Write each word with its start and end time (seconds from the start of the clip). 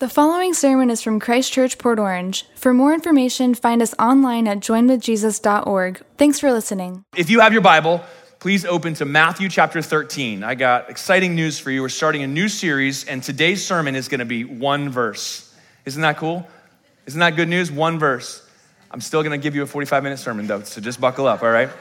The 0.00 0.08
following 0.08 0.54
sermon 0.54 0.88
is 0.88 1.02
from 1.02 1.20
Christchurch, 1.20 1.76
Port 1.76 1.98
Orange. 1.98 2.46
For 2.54 2.72
more 2.72 2.94
information, 2.94 3.54
find 3.54 3.82
us 3.82 3.94
online 3.98 4.48
at 4.48 4.60
joinedwithjesus.org. 4.60 6.00
Thanks 6.16 6.40
for 6.40 6.50
listening. 6.50 7.04
If 7.14 7.28
you 7.28 7.40
have 7.40 7.52
your 7.52 7.60
Bible, 7.60 8.02
please 8.38 8.64
open 8.64 8.94
to 8.94 9.04
Matthew 9.04 9.50
chapter 9.50 9.82
13. 9.82 10.42
I 10.42 10.54
got 10.54 10.88
exciting 10.88 11.34
news 11.34 11.58
for 11.58 11.70
you. 11.70 11.82
We're 11.82 11.90
starting 11.90 12.22
a 12.22 12.26
new 12.26 12.48
series, 12.48 13.04
and 13.04 13.22
today's 13.22 13.62
sermon 13.62 13.94
is 13.94 14.08
going 14.08 14.20
to 14.20 14.24
be 14.24 14.44
one 14.44 14.88
verse. 14.88 15.54
Isn't 15.84 16.00
that 16.00 16.16
cool? 16.16 16.48
Isn't 17.04 17.20
that 17.20 17.36
good 17.36 17.50
news? 17.50 17.70
One 17.70 17.98
verse. 17.98 18.48
I'm 18.90 19.02
still 19.02 19.22
going 19.22 19.38
to 19.38 19.42
give 19.42 19.54
you 19.54 19.64
a 19.64 19.66
45 19.66 20.02
minute 20.02 20.18
sermon, 20.18 20.46
though, 20.46 20.62
so 20.62 20.80
just 20.80 20.98
buckle 20.98 21.26
up, 21.26 21.42
all 21.42 21.50
right? 21.50 21.68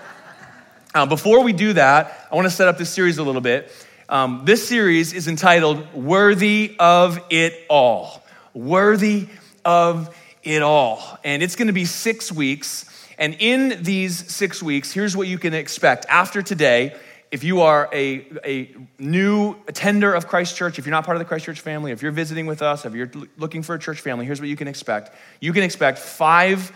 Uh, 0.95 1.05
before 1.05 1.43
we 1.43 1.53
do 1.53 1.71
that, 1.73 2.27
I 2.31 2.35
want 2.35 2.47
to 2.47 2.49
set 2.49 2.67
up 2.67 2.79
this 2.79 2.89
series 2.89 3.19
a 3.19 3.23
little 3.23 3.41
bit. 3.41 3.71
Um, 4.09 4.41
this 4.43 4.67
series 4.67 5.13
is 5.13 5.27
entitled 5.27 5.93
Worthy 5.93 6.75
of 6.79 7.23
It 7.29 7.63
All. 7.69 8.23
Worthy 8.55 9.27
of 9.63 10.15
It 10.41 10.63
All. 10.63 11.19
And 11.23 11.43
it's 11.43 11.55
going 11.55 11.67
to 11.67 11.73
be 11.73 11.85
six 11.85 12.31
weeks. 12.31 12.89
And 13.19 13.35
in 13.37 13.83
these 13.83 14.33
six 14.33 14.63
weeks, 14.63 14.91
here's 14.91 15.15
what 15.15 15.27
you 15.27 15.37
can 15.37 15.53
expect. 15.53 16.07
After 16.09 16.41
today, 16.41 16.95
if 17.29 17.43
you 17.43 17.61
are 17.61 17.87
a, 17.93 18.25
a 18.43 18.75
new 18.97 19.55
attender 19.67 20.11
of 20.15 20.27
Christ 20.27 20.57
Church, 20.57 20.79
if 20.79 20.87
you're 20.87 20.91
not 20.91 21.05
part 21.05 21.15
of 21.15 21.19
the 21.19 21.25
Christ 21.25 21.45
Church 21.45 21.61
family, 21.61 21.91
if 21.91 22.01
you're 22.01 22.11
visiting 22.11 22.47
with 22.47 22.63
us, 22.63 22.85
if 22.85 22.95
you're 22.95 23.11
looking 23.37 23.61
for 23.61 23.75
a 23.75 23.79
church 23.79 24.01
family, 24.01 24.25
here's 24.25 24.39
what 24.39 24.49
you 24.49 24.55
can 24.55 24.67
expect. 24.67 25.15
You 25.39 25.53
can 25.53 25.61
expect 25.61 25.99
five 25.99 26.71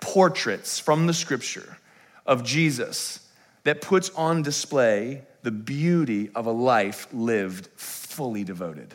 portraits 0.00 0.80
from 0.80 1.06
the 1.06 1.14
scripture 1.14 1.78
of 2.26 2.42
Jesus 2.42 3.20
that 3.62 3.82
puts 3.82 4.10
on 4.10 4.42
display 4.42 5.22
the 5.42 5.50
beauty 5.50 6.30
of 6.34 6.46
a 6.46 6.52
life 6.52 7.08
lived 7.12 7.68
fully 7.76 8.44
devoted. 8.44 8.94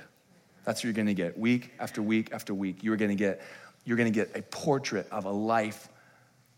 That's 0.65 0.79
what 0.79 0.85
you're 0.85 0.93
to 1.05 1.13
get 1.13 1.37
week 1.37 1.71
after 1.79 2.01
week 2.01 2.33
after 2.33 2.53
week. 2.53 2.83
You're 2.83 2.97
to 2.97 3.15
get 3.15 3.41
you're 3.85 3.97
to 3.97 4.09
get 4.09 4.35
a 4.35 4.41
portrait 4.41 5.07
of 5.11 5.23
a 5.25 5.31
life 5.31 5.87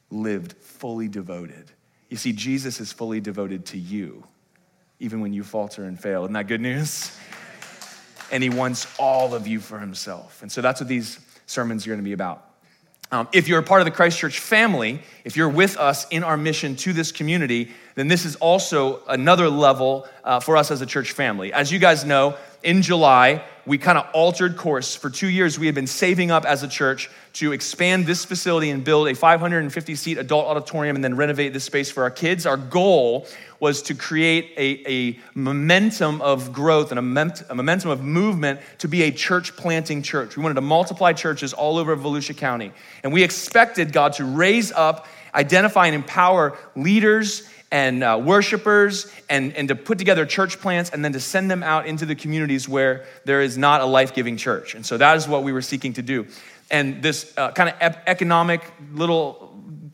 lived 0.10 0.54
fully 0.54 1.08
devoted. 1.08 1.72
You 2.10 2.18
see 2.18 2.34
Jesus 2.34 2.80
is 2.80 2.92
fully 2.92 3.20
devoted 3.20 3.68
to 3.68 3.78
you 3.78 4.24
even 5.00 5.22
when 5.22 5.32
you 5.32 5.44
falter 5.44 5.86
and 5.86 6.00
fail. 6.00 6.24
Isn't 6.24 6.34
that 6.34 6.48
good 6.48 6.62
news? 6.62 7.16
And 8.32 8.44
he 8.44 8.50
wants 8.50 8.88
all 9.00 9.34
of 9.34 9.48
you 9.48 9.60
for 9.60 9.80
himself. 9.80 10.42
And 10.42 10.52
so 10.52 10.62
that's 10.62 10.82
what 10.82 10.88
these 10.88 11.20
sermons 11.46 11.86
are 11.86 11.90
to 12.00 12.04
be 12.04 12.14
about. 12.14 12.49
Um, 13.12 13.28
if 13.32 13.48
you're 13.48 13.60
a 13.60 13.64
part 13.64 13.82
of 13.82 13.86
the 13.86 13.92
Christchurch 13.92 14.40
family, 14.40 15.02
if 15.24 15.36
you're 15.36 15.50
with 15.50 15.78
us 15.78 16.08
in 16.10 16.24
our 16.24 16.38
mission 16.38 16.76
to 16.78 16.94
this 16.94 17.12
community, 17.12 17.72
then 17.96 18.08
this 18.08 18.24
is 18.24 18.36
also 18.36 19.04
another 19.08 19.50
level 19.50 20.08
uh, 20.24 20.40
for 20.40 20.56
us 20.56 20.70
as 20.70 20.82
a 20.82 20.86
church 20.86 21.14
family. 21.14 21.52
As 21.52 21.72
you 21.72 21.80
guys 21.80 22.06
know, 22.06 22.38
in 22.64 22.82
July, 22.82 23.44
we 23.66 23.78
kind 23.78 23.98
of 23.98 24.08
altered 24.14 24.58
course. 24.58 24.96
For 24.96 25.10
two 25.10 25.28
years, 25.28 25.60
we 25.60 25.66
had 25.66 25.76
been 25.76 25.88
saving 25.88 26.32
up 26.32 26.46
as 26.46 26.64
a 26.64 26.68
church 26.68 27.10
to 27.34 27.52
expand 27.52 28.06
this 28.06 28.26
facility 28.26 28.70
and 28.72 28.84
build 28.84 29.08
a 29.08 29.16
550 29.16 29.96
seat 29.96 30.18
adult 30.18 30.48
auditorium 30.48 30.96
and 30.96 31.04
then 31.04 31.16
renovate 31.16 31.54
this 31.54 31.64
space 31.64 31.92
for 31.92 32.04
our 32.04 32.10
kids. 32.10 32.46
Our 32.46 32.58
goal 32.58 33.28
was 33.60 33.82
to 33.84 33.94
create 33.94 34.54
a, 34.58 34.92
a 34.92 35.20
momentum 35.36 36.22
of 36.22 36.52
growth 36.52 36.92
and 36.92 37.00
a, 37.00 37.34
a 37.50 37.56
momentum 37.56 37.92
of 37.92 38.04
movement 38.04 38.60
to 38.80 38.88
be 38.88 39.04
a 39.04 39.12
church 39.12 39.56
planting 39.56 40.02
church. 40.02 40.36
We 40.36 40.44
wanted 40.44 40.56
to 40.56 40.62
multiply 40.62 41.14
churches 41.14 41.54
all 41.54 41.78
over 41.78 41.96
Volusia 41.96 42.36
County. 42.36 42.72
And 43.04 43.14
we 43.14 43.24
expected 43.24 43.94
God 43.94 44.14
to 44.14 44.26
raise 44.26 44.72
up, 44.72 45.08
identify, 45.36 45.86
and 45.86 45.96
empower 45.96 46.58
leaders 46.76 47.48
and 47.72 48.04
uh, 48.04 48.20
worshipers 48.22 49.12
and, 49.30 49.54
and 49.54 49.68
to 49.68 49.76
put 49.76 49.98
together 49.98 50.26
church 50.26 50.60
plants 50.60 50.90
and 50.90 51.06
then 51.06 51.14
to 51.14 51.20
send 51.20 51.52
them 51.52 51.62
out 51.62 51.86
into 51.86 52.06
the 52.06 52.16
communities 52.16 52.68
where 52.68 53.06
there 53.26 53.42
is 53.42 53.58
not 53.58 53.82
a 53.82 53.86
life 53.86 54.14
giving 54.14 54.38
church. 54.38 54.76
And 54.76 54.86
so 54.86 54.98
that 54.98 55.18
is 55.18 55.28
what 55.28 55.44
we 55.44 55.52
were 55.52 55.62
seeking 55.62 55.94
to 55.94 56.02
do. 56.02 56.28
And 56.72 57.02
this 57.02 57.34
uh, 57.38 57.52
kind 57.52 57.70
of 57.70 57.76
ep- 57.80 58.04
economic 58.08 58.62
little 58.92 59.50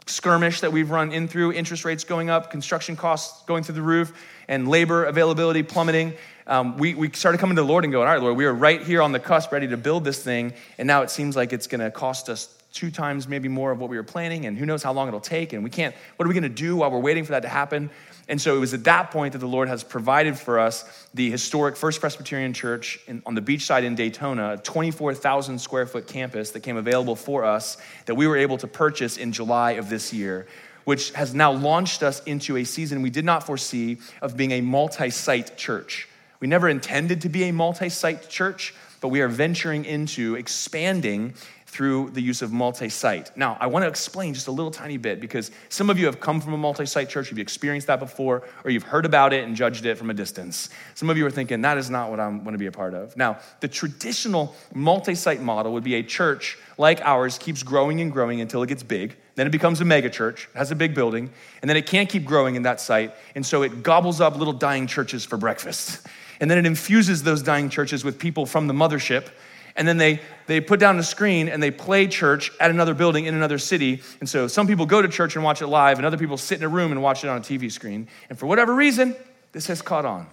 skirmish 0.08 0.62
that 0.62 0.72
we've 0.72 0.92
run 0.92 1.12
in 1.12 1.28
through, 1.28 1.54
interest 1.54 1.84
rates 1.84 2.04
going 2.04 2.30
up, 2.30 2.52
construction 2.52 2.96
costs 2.96 3.44
going 3.46 3.64
through 3.64 3.76
the 3.76 3.82
roof, 3.82 4.14
and 4.48 4.68
labor 4.68 5.06
availability 5.06 5.64
plummeting. 5.64 6.14
Um, 6.48 6.78
we, 6.78 6.94
we 6.94 7.10
started 7.12 7.40
coming 7.40 7.56
to 7.56 7.64
the 7.64 7.68
Lord 7.68 7.86
and 7.86 7.92
going, 7.92 8.08
All 8.08 8.14
right, 8.14 8.22
Lord, 8.22 8.38
we 8.38 8.46
are 8.46 8.54
right 8.54 8.82
here 8.82 9.02
on 9.02 9.12
the 9.12 9.20
cusp, 9.20 9.52
ready 9.52 9.68
to 9.70 9.78
build 9.78 10.04
this 10.04 10.24
thing. 10.24 10.54
And 10.78 10.88
now 10.88 11.02
it 11.02 11.10
seems 11.10 11.36
like 11.36 11.54
it's 11.54 11.66
going 11.66 11.82
to 11.82 11.90
cost 11.90 12.30
us 12.30 12.55
two 12.76 12.92
times 12.92 13.28
maybe 13.28 13.48
more 13.48 13.72
of 13.72 13.80
what 13.80 13.90
we 13.90 13.96
were 13.96 14.04
planning, 14.04 14.46
and 14.46 14.58
who 14.58 14.66
knows 14.66 14.84
how 14.84 14.92
long 14.92 15.08
it'll 15.08 15.22
take. 15.22 15.54
And 15.54 15.64
we 15.64 15.70
can't, 15.70 15.96
what 16.18 16.26
are 16.26 16.28
we 16.28 16.34
going 16.34 16.44
to 16.44 16.50
do 16.50 16.76
while 16.76 16.92
we're 16.92 17.00
waiting 17.00 17.24
for 17.24 17.32
that 17.32 17.42
to 17.42 17.48
happen? 17.48 17.90
And 18.28 18.40
so 18.40 18.56
it 18.56 18.60
was 18.60 18.74
at 18.74 18.84
that 18.84 19.12
point 19.12 19.32
that 19.32 19.40
the 19.40 19.48
Lord 19.48 19.70
has 19.70 19.82
provided 19.84 20.38
for 20.38 20.60
us 20.60 21.08
the 21.14 21.32
historic 21.32 21.78
First 21.78 22.02
Presbyterian 22.02 22.54
Church 22.54 23.00
in, 23.08 23.24
on 23.26 23.34
the 23.34 23.42
beachside 23.42 23.84
in 23.84 23.96
Daytona, 23.96 24.54
a 24.54 24.58
24,000 24.58 25.58
square 25.58 25.86
foot 25.86 26.06
campus 26.06 26.52
that 26.52 26.60
came 26.60 26.76
available 26.76 27.16
for 27.16 27.46
us 27.46 27.78
that 28.08 28.16
we 28.16 28.28
were 28.28 28.38
able 28.38 28.58
to 28.58 28.68
purchase 28.68 29.16
in 29.16 29.32
July 29.32 29.72
of 29.74 29.90
this 29.90 30.12
year, 30.12 30.46
which 30.84 31.12
has 31.12 31.34
now 31.34 31.54
launched 31.54 32.04
us 32.04 32.22
into 32.24 32.58
a 32.58 32.66
season 32.66 33.02
we 33.02 33.10
did 33.10 33.26
not 33.26 33.46
foresee 33.46 34.00
of 34.22 34.36
being 34.36 34.52
a 34.52 34.62
multi 34.62 35.10
site 35.10 35.56
church. 35.56 36.10
We 36.42 36.48
never 36.48 36.68
intended 36.68 37.22
to 37.22 37.30
be 37.30 37.46
a 37.46 37.54
multi 37.54 37.88
site 37.88 38.28
church, 38.28 38.74
but 39.06 39.10
we 39.10 39.22
are 39.22 39.28
venturing 39.28 39.86
into 39.86 40.34
expanding 40.34 41.32
through 41.68 42.10
the 42.10 42.22
use 42.22 42.42
of 42.42 42.52
multi 42.52 42.90
site. 42.90 43.38
Now, 43.38 43.56
I 43.60 43.68
want 43.68 43.84
to 43.84 43.88
explain 43.88 44.34
just 44.34 44.48
a 44.48 44.52
little 44.52 44.72
tiny 44.72 44.98
bit 44.98 45.22
because 45.22 45.52
some 45.70 45.92
of 45.92 46.00
you 46.00 46.08
have 46.08 46.20
come 46.20 46.42
from 46.42 46.54
a 46.54 46.58
multi 46.58 46.88
site 46.88 47.08
church, 47.08 47.30
you've 47.30 47.38
experienced 47.38 47.86
that 47.86 48.00
before, 48.00 48.42
or 48.64 48.72
you've 48.72 48.82
heard 48.82 49.06
about 49.06 49.32
it 49.32 49.44
and 49.44 49.56
judged 49.56 49.86
it 49.86 50.00
from 50.00 50.10
a 50.10 50.14
distance. 50.16 50.72
Some 50.96 51.12
of 51.12 51.20
you 51.20 51.26
are 51.28 51.30
thinking, 51.30 51.62
that 51.62 51.78
is 51.78 51.92
not 51.92 52.10
what 52.10 52.20
I'm 52.20 52.40
going 52.40 52.54
to 52.54 52.58
be 52.58 52.66
a 52.66 52.72
part 52.72 52.96
of. 52.96 53.16
Now, 53.16 53.38
the 53.60 53.68
traditional 53.68 54.56
multi 54.74 55.14
site 55.14 55.40
model 55.40 55.72
would 55.74 55.84
be 55.84 55.94
a 55.94 56.02
church 56.02 56.58
like 56.80 57.00
ours 57.02 57.38
keeps 57.38 57.62
growing 57.62 58.02
and 58.02 58.12
growing 58.12 58.42
until 58.42 58.64
it 58.64 58.70
gets 58.70 58.82
big. 58.82 59.16
Then 59.36 59.46
it 59.46 59.52
becomes 59.52 59.82
a 59.82 59.86
mega 59.86 60.10
church, 60.10 60.50
has 60.56 60.72
a 60.72 60.76
big 60.76 60.96
building, 60.96 61.30
and 61.62 61.70
then 61.70 61.78
it 61.78 61.86
can't 61.86 62.10
keep 62.10 62.26
growing 62.26 62.56
in 62.56 62.64
that 62.64 62.82
site. 62.82 63.14
And 63.36 63.46
so 63.46 63.62
it 63.62 63.84
gobbles 63.84 64.20
up 64.20 64.36
little 64.36 64.52
dying 64.52 64.88
churches 64.88 65.24
for 65.24 65.38
breakfast. 65.38 66.08
And 66.40 66.50
then 66.50 66.58
it 66.58 66.66
infuses 66.66 67.24
those 67.24 67.42
dying 67.42 67.70
churches 67.70 68.04
with 68.04 68.20
people 68.20 68.46
from 68.46 68.68
the 68.68 68.74
mothership 68.74 69.30
and 69.76 69.88
then 69.88 69.98
they, 69.98 70.22
they 70.48 70.62
put 70.62 70.80
down 70.80 70.98
the 70.98 71.04
screen 71.04 71.50
and 71.50 71.62
they 71.62 71.72
play 71.72 72.08
church 72.08 72.52
at 72.60 72.72
another 72.72 72.94
building 72.94 73.26
in 73.26 73.36
another 73.36 73.58
city. 73.58 74.02
And 74.20 74.30
so 74.30 74.48
some 74.48 74.68
people 74.68 74.86
go 74.86 75.02
to 75.02 75.08
church 75.08 75.36
and 75.36 75.44
watch 75.44 75.62
it 75.62 75.68
live, 75.68 75.98
and 75.98 76.06
other 76.06 76.18
people 76.18 76.38
sit 76.38 76.60
in 76.60 76.64
a 76.64 76.70
room 76.70 76.92
and 76.92 77.04
watch 77.04 77.24
it 77.24 77.28
on 77.28 77.38
a 77.38 77.42
TV 77.42 77.72
screen. 77.72 78.08
And 78.30 78.40
for 78.40 78.46
whatever 78.46 78.74
reason, 78.74 79.16
this 79.52 79.68
has 79.68 79.82
caught 79.82 80.06
on. 80.06 80.28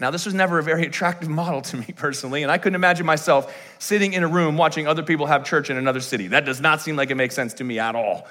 Now, 0.00 0.10
this 0.10 0.24
was 0.24 0.34
never 0.34 0.58
a 0.58 0.62
very 0.62 0.86
attractive 0.86 1.28
model 1.28 1.62
to 1.62 1.76
me 1.76 1.86
personally, 1.94 2.42
and 2.42 2.50
I 2.50 2.58
couldn't 2.58 2.74
imagine 2.74 3.06
myself 3.06 3.54
sitting 3.78 4.14
in 4.14 4.24
a 4.24 4.28
room 4.28 4.56
watching 4.56 4.88
other 4.88 5.02
people 5.02 5.26
have 5.26 5.44
church 5.44 5.70
in 5.70 5.76
another 5.76 6.00
city. 6.00 6.28
That 6.28 6.44
does 6.44 6.60
not 6.60 6.80
seem 6.80 6.96
like 6.96 7.10
it 7.10 7.16
makes 7.16 7.36
sense 7.36 7.54
to 7.54 7.64
me 7.64 7.78
at 7.78 7.94
all. 7.94 8.26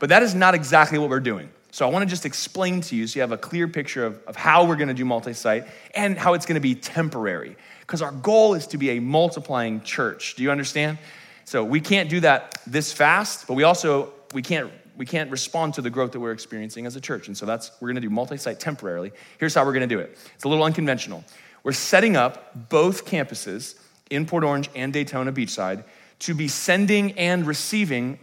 But 0.00 0.10
that 0.10 0.22
is 0.22 0.34
not 0.34 0.54
exactly 0.54 0.98
what 0.98 1.08
we're 1.08 1.20
doing. 1.20 1.48
So 1.72 1.88
I 1.88 1.90
want 1.90 2.02
to 2.02 2.06
just 2.06 2.26
explain 2.26 2.82
to 2.82 2.96
you 2.96 3.06
so 3.06 3.16
you 3.16 3.22
have 3.22 3.32
a 3.32 3.38
clear 3.38 3.66
picture 3.66 4.04
of, 4.04 4.22
of 4.26 4.36
how 4.36 4.66
we're 4.66 4.76
going 4.76 4.88
to 4.88 4.94
do 4.94 5.06
multi 5.06 5.32
site 5.32 5.66
and 5.94 6.18
how 6.18 6.34
it's 6.34 6.44
going 6.44 6.56
to 6.56 6.60
be 6.60 6.74
temporary 6.74 7.56
because 7.80 8.02
our 8.02 8.12
goal 8.12 8.52
is 8.52 8.66
to 8.68 8.78
be 8.78 8.90
a 8.90 9.00
multiplying 9.00 9.80
church. 9.80 10.34
Do 10.34 10.42
you 10.42 10.50
understand? 10.50 10.98
So 11.46 11.64
we 11.64 11.80
can't 11.80 12.10
do 12.10 12.20
that 12.20 12.60
this 12.66 12.92
fast, 12.92 13.46
but 13.46 13.54
we 13.54 13.62
also 13.62 14.12
we 14.34 14.42
can't 14.42 14.70
we 14.98 15.06
can't 15.06 15.30
respond 15.30 15.72
to 15.74 15.80
the 15.80 15.88
growth 15.88 16.12
that 16.12 16.20
we're 16.20 16.32
experiencing 16.32 16.84
as 16.84 16.94
a 16.94 17.00
church. 17.00 17.26
And 17.28 17.36
so 17.36 17.46
that's 17.46 17.70
we're 17.80 17.88
going 17.88 17.94
to 17.94 18.02
do 18.02 18.10
multi-site 18.10 18.60
temporarily. 18.60 19.10
Here's 19.38 19.54
how 19.54 19.64
we're 19.64 19.72
going 19.72 19.88
to 19.88 19.94
do 19.94 19.98
it. 19.98 20.18
It's 20.34 20.44
a 20.44 20.48
little 20.48 20.64
unconventional. 20.64 21.24
We're 21.62 21.72
setting 21.72 22.16
up 22.16 22.68
both 22.68 23.06
campuses 23.06 23.76
in 24.10 24.26
Port 24.26 24.44
Orange 24.44 24.68
and 24.74 24.92
Daytona 24.92 25.32
Beachside 25.32 25.84
to 26.18 26.34
be 26.34 26.48
sending 26.48 27.12
and 27.12 27.46
receiving 27.46 28.18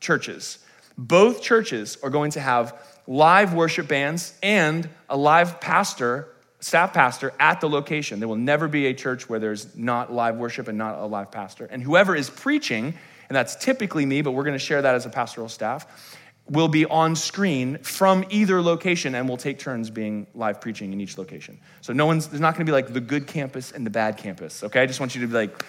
churches. 0.00 0.58
Both 0.98 1.42
churches 1.42 1.96
are 2.02 2.10
going 2.10 2.32
to 2.32 2.40
have 2.40 2.76
live 3.06 3.54
worship 3.54 3.86
bands 3.86 4.36
and 4.42 4.88
a 5.08 5.16
live 5.16 5.60
pastor 5.60 6.28
staff 6.60 6.92
pastor 6.92 7.32
at 7.38 7.60
the 7.60 7.68
location. 7.68 8.18
There 8.18 8.28
will 8.28 8.36
never 8.36 8.66
be 8.66 8.86
a 8.86 8.94
church 8.94 9.28
where 9.28 9.38
there's 9.38 9.76
not 9.76 10.12
live 10.12 10.36
worship 10.36 10.66
and 10.66 10.76
not 10.76 10.98
a 10.98 11.06
live 11.06 11.30
pastor. 11.30 11.66
And 11.66 11.82
whoever 11.82 12.16
is 12.16 12.28
preaching, 12.28 12.94
and 13.28 13.36
that's 13.36 13.54
typically 13.54 14.04
me, 14.04 14.22
but 14.22 14.32
we're 14.32 14.42
going 14.42 14.58
to 14.58 14.64
share 14.64 14.82
that 14.82 14.96
as 14.96 15.06
a 15.06 15.08
pastoral 15.08 15.48
staff, 15.48 16.16
will 16.50 16.66
be 16.66 16.84
on 16.86 17.14
screen 17.14 17.78
from 17.78 18.24
either 18.30 18.60
location 18.60 19.14
and 19.14 19.28
we'll 19.28 19.36
take 19.36 19.58
turns 19.58 19.90
being 19.90 20.26
live 20.34 20.60
preaching 20.60 20.92
in 20.92 21.00
each 21.00 21.16
location. 21.16 21.60
So 21.80 21.92
no 21.92 22.06
one's 22.06 22.26
there's 22.26 22.40
not 22.40 22.54
going 22.54 22.66
to 22.66 22.70
be 22.70 22.74
like 22.74 22.92
the 22.92 23.00
good 23.00 23.26
campus 23.26 23.70
and 23.70 23.86
the 23.86 23.90
bad 23.90 24.16
campus, 24.16 24.64
okay? 24.64 24.82
I 24.82 24.86
just 24.86 24.98
want 24.98 25.14
you 25.14 25.20
to 25.20 25.26
be 25.28 25.34
like 25.34 25.64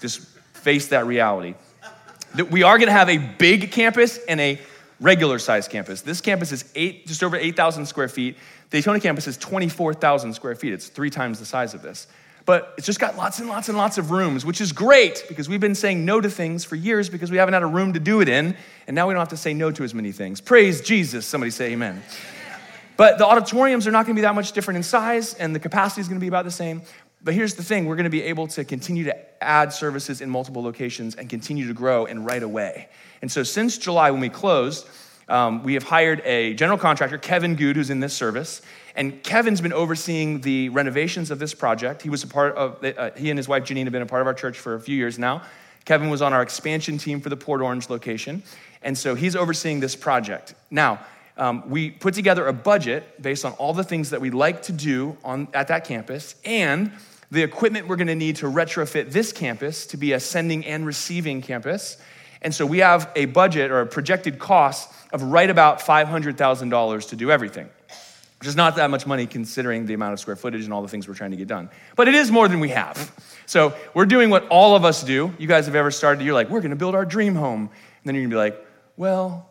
just 0.00 0.20
face 0.52 0.88
that 0.88 1.06
reality. 1.06 1.54
We 2.50 2.62
are 2.62 2.78
going 2.78 2.86
to 2.86 2.92
have 2.92 3.10
a 3.10 3.18
big 3.18 3.72
campus 3.72 4.18
and 4.26 4.40
a 4.40 4.58
regular 5.00 5.38
size 5.38 5.68
campus. 5.68 6.00
This 6.00 6.20
campus 6.20 6.52
is 6.52 6.64
eight, 6.74 7.06
just 7.06 7.22
over 7.22 7.36
8,000 7.36 7.84
square 7.86 8.08
feet. 8.08 8.36
The 8.70 8.78
Daytona 8.78 9.00
campus 9.00 9.26
is 9.26 9.36
24,000 9.36 10.32
square 10.32 10.54
feet. 10.54 10.72
It's 10.72 10.88
three 10.88 11.10
times 11.10 11.38
the 11.38 11.44
size 11.44 11.74
of 11.74 11.82
this. 11.82 12.06
But 12.44 12.74
it's 12.76 12.86
just 12.86 12.98
got 12.98 13.16
lots 13.16 13.38
and 13.38 13.48
lots 13.48 13.68
and 13.68 13.76
lots 13.76 13.98
of 13.98 14.10
rooms, 14.10 14.44
which 14.44 14.60
is 14.60 14.72
great 14.72 15.24
because 15.28 15.48
we've 15.48 15.60
been 15.60 15.74
saying 15.74 16.04
no 16.04 16.20
to 16.20 16.30
things 16.30 16.64
for 16.64 16.74
years 16.74 17.08
because 17.08 17.30
we 17.30 17.36
haven't 17.36 17.54
had 17.54 17.62
a 17.62 17.66
room 17.66 17.92
to 17.92 18.00
do 18.00 18.20
it 18.20 18.28
in. 18.28 18.56
And 18.86 18.94
now 18.94 19.06
we 19.06 19.14
don't 19.14 19.20
have 19.20 19.28
to 19.28 19.36
say 19.36 19.54
no 19.54 19.70
to 19.70 19.84
as 19.84 19.94
many 19.94 20.10
things. 20.10 20.40
Praise 20.40 20.80
Jesus. 20.80 21.26
Somebody 21.26 21.50
say 21.50 21.72
amen. 21.72 22.02
But 22.96 23.18
the 23.18 23.26
auditoriums 23.26 23.86
are 23.86 23.90
not 23.90 24.06
going 24.06 24.16
to 24.16 24.20
be 24.20 24.22
that 24.22 24.34
much 24.34 24.52
different 24.52 24.76
in 24.76 24.82
size, 24.82 25.34
and 25.34 25.54
the 25.54 25.60
capacity 25.60 26.00
is 26.00 26.08
going 26.08 26.18
to 26.18 26.20
be 26.20 26.28
about 26.28 26.44
the 26.44 26.50
same. 26.50 26.82
But 27.24 27.34
here's 27.34 27.54
the 27.54 27.62
thing 27.62 27.86
we're 27.86 27.96
going 27.96 28.04
to 28.04 28.10
be 28.10 28.22
able 28.22 28.48
to 28.48 28.64
continue 28.64 29.04
to 29.04 29.42
add 29.42 29.72
services 29.72 30.20
in 30.20 30.28
multiple 30.28 30.62
locations 30.62 31.14
and 31.14 31.30
continue 31.30 31.68
to 31.68 31.74
grow 31.74 32.06
and 32.06 32.26
right 32.26 32.42
away. 32.42 32.88
And 33.20 33.30
so, 33.30 33.44
since 33.44 33.78
July, 33.78 34.10
when 34.10 34.20
we 34.20 34.28
closed, 34.28 34.88
um, 35.28 35.62
we 35.62 35.74
have 35.74 35.84
hired 35.84 36.20
a 36.24 36.54
general 36.54 36.78
contractor, 36.78 37.18
Kevin 37.18 37.54
Good, 37.54 37.76
who's 37.76 37.90
in 37.90 38.00
this 38.00 38.12
service. 38.12 38.60
And 38.96 39.22
Kevin's 39.22 39.60
been 39.60 39.72
overseeing 39.72 40.40
the 40.40 40.68
renovations 40.70 41.30
of 41.30 41.38
this 41.38 41.54
project. 41.54 42.02
He 42.02 42.10
was 42.10 42.24
a 42.24 42.26
part 42.26 42.56
of, 42.56 42.84
uh, 42.84 43.10
he 43.16 43.30
and 43.30 43.38
his 43.38 43.48
wife 43.48 43.64
Janine 43.64 43.84
have 43.84 43.92
been 43.92 44.02
a 44.02 44.06
part 44.06 44.20
of 44.20 44.26
our 44.26 44.34
church 44.34 44.58
for 44.58 44.74
a 44.74 44.80
few 44.80 44.96
years 44.96 45.18
now. 45.18 45.42
Kevin 45.84 46.10
was 46.10 46.22
on 46.22 46.32
our 46.32 46.42
expansion 46.42 46.98
team 46.98 47.20
for 47.20 47.28
the 47.28 47.36
Port 47.36 47.60
Orange 47.60 47.88
location. 47.88 48.42
And 48.82 48.98
so 48.98 49.14
he's 49.14 49.34
overseeing 49.34 49.80
this 49.80 49.96
project. 49.96 50.54
Now, 50.70 51.00
um, 51.36 51.68
we 51.70 51.90
put 51.90 52.14
together 52.14 52.46
a 52.46 52.52
budget 52.52 53.22
based 53.22 53.44
on 53.44 53.52
all 53.52 53.72
the 53.72 53.84
things 53.84 54.10
that 54.10 54.20
we'd 54.20 54.34
like 54.34 54.62
to 54.64 54.72
do 54.72 55.16
on, 55.24 55.48
at 55.54 55.68
that 55.68 55.84
campus 55.84 56.34
and 56.44 56.92
the 57.32 57.42
equipment 57.42 57.88
we're 57.88 57.96
going 57.96 58.08
to 58.08 58.14
need 58.14 58.36
to 58.36 58.46
retrofit 58.46 59.10
this 59.10 59.32
campus 59.32 59.86
to 59.86 59.96
be 59.96 60.12
a 60.12 60.20
sending 60.20 60.66
and 60.66 60.84
receiving 60.84 61.40
campus. 61.40 61.96
And 62.42 62.54
so 62.54 62.66
we 62.66 62.78
have 62.80 63.10
a 63.16 63.24
budget 63.24 63.70
or 63.70 63.80
a 63.80 63.86
projected 63.86 64.38
cost 64.38 64.92
of 65.14 65.22
right 65.22 65.48
about 65.48 65.80
$500,000 65.80 67.08
to 67.08 67.16
do 67.16 67.30
everything, 67.30 67.70
which 68.38 68.48
is 68.48 68.54
not 68.54 68.76
that 68.76 68.90
much 68.90 69.06
money 69.06 69.26
considering 69.26 69.86
the 69.86 69.94
amount 69.94 70.12
of 70.12 70.20
square 70.20 70.36
footage 70.36 70.64
and 70.64 70.74
all 70.74 70.82
the 70.82 70.88
things 70.88 71.08
we're 71.08 71.14
trying 71.14 71.30
to 71.30 71.38
get 71.38 71.48
done. 71.48 71.70
But 71.96 72.06
it 72.06 72.14
is 72.14 72.30
more 72.30 72.48
than 72.48 72.60
we 72.60 72.68
have. 72.68 73.10
So 73.46 73.74
we're 73.94 74.04
doing 74.04 74.28
what 74.28 74.46
all 74.48 74.76
of 74.76 74.84
us 74.84 75.02
do. 75.02 75.32
You 75.38 75.48
guys 75.48 75.64
have 75.64 75.74
ever 75.74 75.90
started, 75.90 76.22
you're 76.26 76.34
like, 76.34 76.50
we're 76.50 76.60
going 76.60 76.70
to 76.70 76.76
build 76.76 76.94
our 76.94 77.06
dream 77.06 77.34
home. 77.34 77.60
And 77.60 77.70
then 78.04 78.14
you're 78.14 78.28
going 78.28 78.30
to 78.30 78.36
be 78.36 78.40
like, 78.40 78.66
well, 78.98 79.50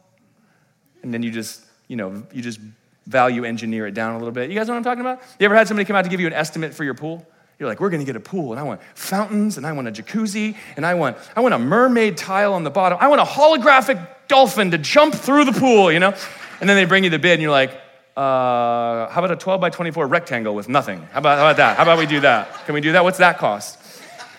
and 1.02 1.12
then 1.12 1.24
you 1.24 1.32
just, 1.32 1.66
you 1.88 1.96
know, 1.96 2.22
you 2.32 2.44
just 2.44 2.60
value 3.08 3.44
engineer 3.44 3.88
it 3.88 3.96
down 3.96 4.14
a 4.14 4.20
little 4.20 4.32
bit. 4.32 4.52
You 4.52 4.56
guys 4.56 4.68
know 4.68 4.74
what 4.74 4.78
I'm 4.78 4.84
talking 4.84 5.02
about? 5.02 5.20
You 5.40 5.46
ever 5.46 5.56
had 5.56 5.68
somebody 5.68 5.86
come 5.86 5.96
out 5.96 6.04
to 6.04 6.12
give 6.12 6.20
you 6.20 6.28
an 6.28 6.34
estimate 6.34 6.76
for 6.76 6.84
your 6.84 6.94
pool? 6.94 7.26
You're 7.62 7.70
like, 7.70 7.80
we're 7.80 7.92
gonna 7.92 8.06
get 8.06 8.16
a 8.16 8.20
pool, 8.20 8.54
and 8.54 8.60
I 8.60 8.64
want 8.64 8.82
fountains, 8.96 9.58
and 9.58 9.68
I 9.68 9.72
want 9.72 9.88
a 9.88 9.92
jacuzzi, 9.92 10.56
and 10.78 10.84
I 10.84 10.96
want, 10.96 11.16
I 11.36 11.42
want 11.42 11.54
a 11.54 11.60
mermaid 11.60 12.18
tile 12.18 12.56
on 12.56 12.64
the 12.64 12.72
bottom. 12.72 12.98
I 13.00 13.08
want 13.08 13.22
a 13.22 13.24
holographic 13.24 14.04
dolphin 14.28 14.72
to 14.72 14.80
jump 14.80 15.14
through 15.14 15.46
the 15.46 15.52
pool, 15.52 15.92
you 15.92 16.00
know? 16.00 16.12
And 16.60 16.68
then 16.68 16.76
they 16.76 16.86
bring 16.86 17.04
you 17.04 17.12
the 17.12 17.20
bid, 17.20 17.34
and 17.34 17.42
you're 17.44 17.52
like, 17.52 17.70
uh, 18.18 19.10
how 19.10 19.14
about 19.18 19.30
a 19.30 19.36
12 19.36 19.62
by 19.62 19.70
24 19.70 20.08
rectangle 20.08 20.56
with 20.56 20.70
nothing? 20.70 21.04
How 21.12 21.20
about, 21.20 21.38
how 21.38 21.44
about 21.44 21.58
that? 21.58 21.78
How 21.78 21.84
about 21.84 22.00
we 22.00 22.08
do 22.08 22.20
that? 22.22 22.52
Can 22.66 22.74
we 22.74 22.82
do 22.82 22.94
that? 22.94 23.04
What's 23.04 23.20
that 23.20 23.38
cost? 23.38 23.78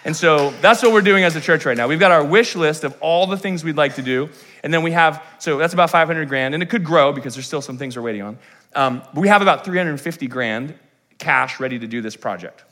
And 0.05 0.17
so 0.17 0.51
that's 0.61 0.83
what 0.83 0.93
we're 0.93 1.01
doing 1.01 1.23
as 1.23 1.37
a 1.37 1.41
church 1.41 1.65
right 1.65 1.77
now. 1.77 1.87
We've 1.87 2.01
got 2.01 2.11
our 2.11 2.25
wish 2.25 2.57
list 2.57 2.83
of 2.83 2.97
all 3.01 3.29
the 3.29 3.37
things 3.37 3.63
we'd 3.63 3.77
like 3.77 3.95
to 3.95 4.03
do. 4.03 4.31
And 4.65 4.75
then 4.75 4.83
we 4.83 4.91
have, 4.91 5.25
so 5.39 5.59
that's 5.59 5.75
about 5.75 5.91
500 5.91 6.29
grand, 6.29 6.55
and 6.55 6.63
it 6.63 6.71
could 6.71 6.83
grow 6.83 7.13
because 7.13 7.35
there's 7.35 7.47
still 7.47 7.63
some 7.63 7.79
things 7.79 7.95
we're 7.97 8.03
waiting 8.03 8.23
on. 8.23 8.39
Um, 8.75 9.03
we 9.15 9.29
have 9.29 9.43
about 9.43 9.65
350 9.65 10.27
grand 10.27 10.75
cash 11.19 11.61
ready 11.61 11.79
to 11.79 11.87
do 11.87 12.01
this 12.03 12.17
project. 12.17 12.65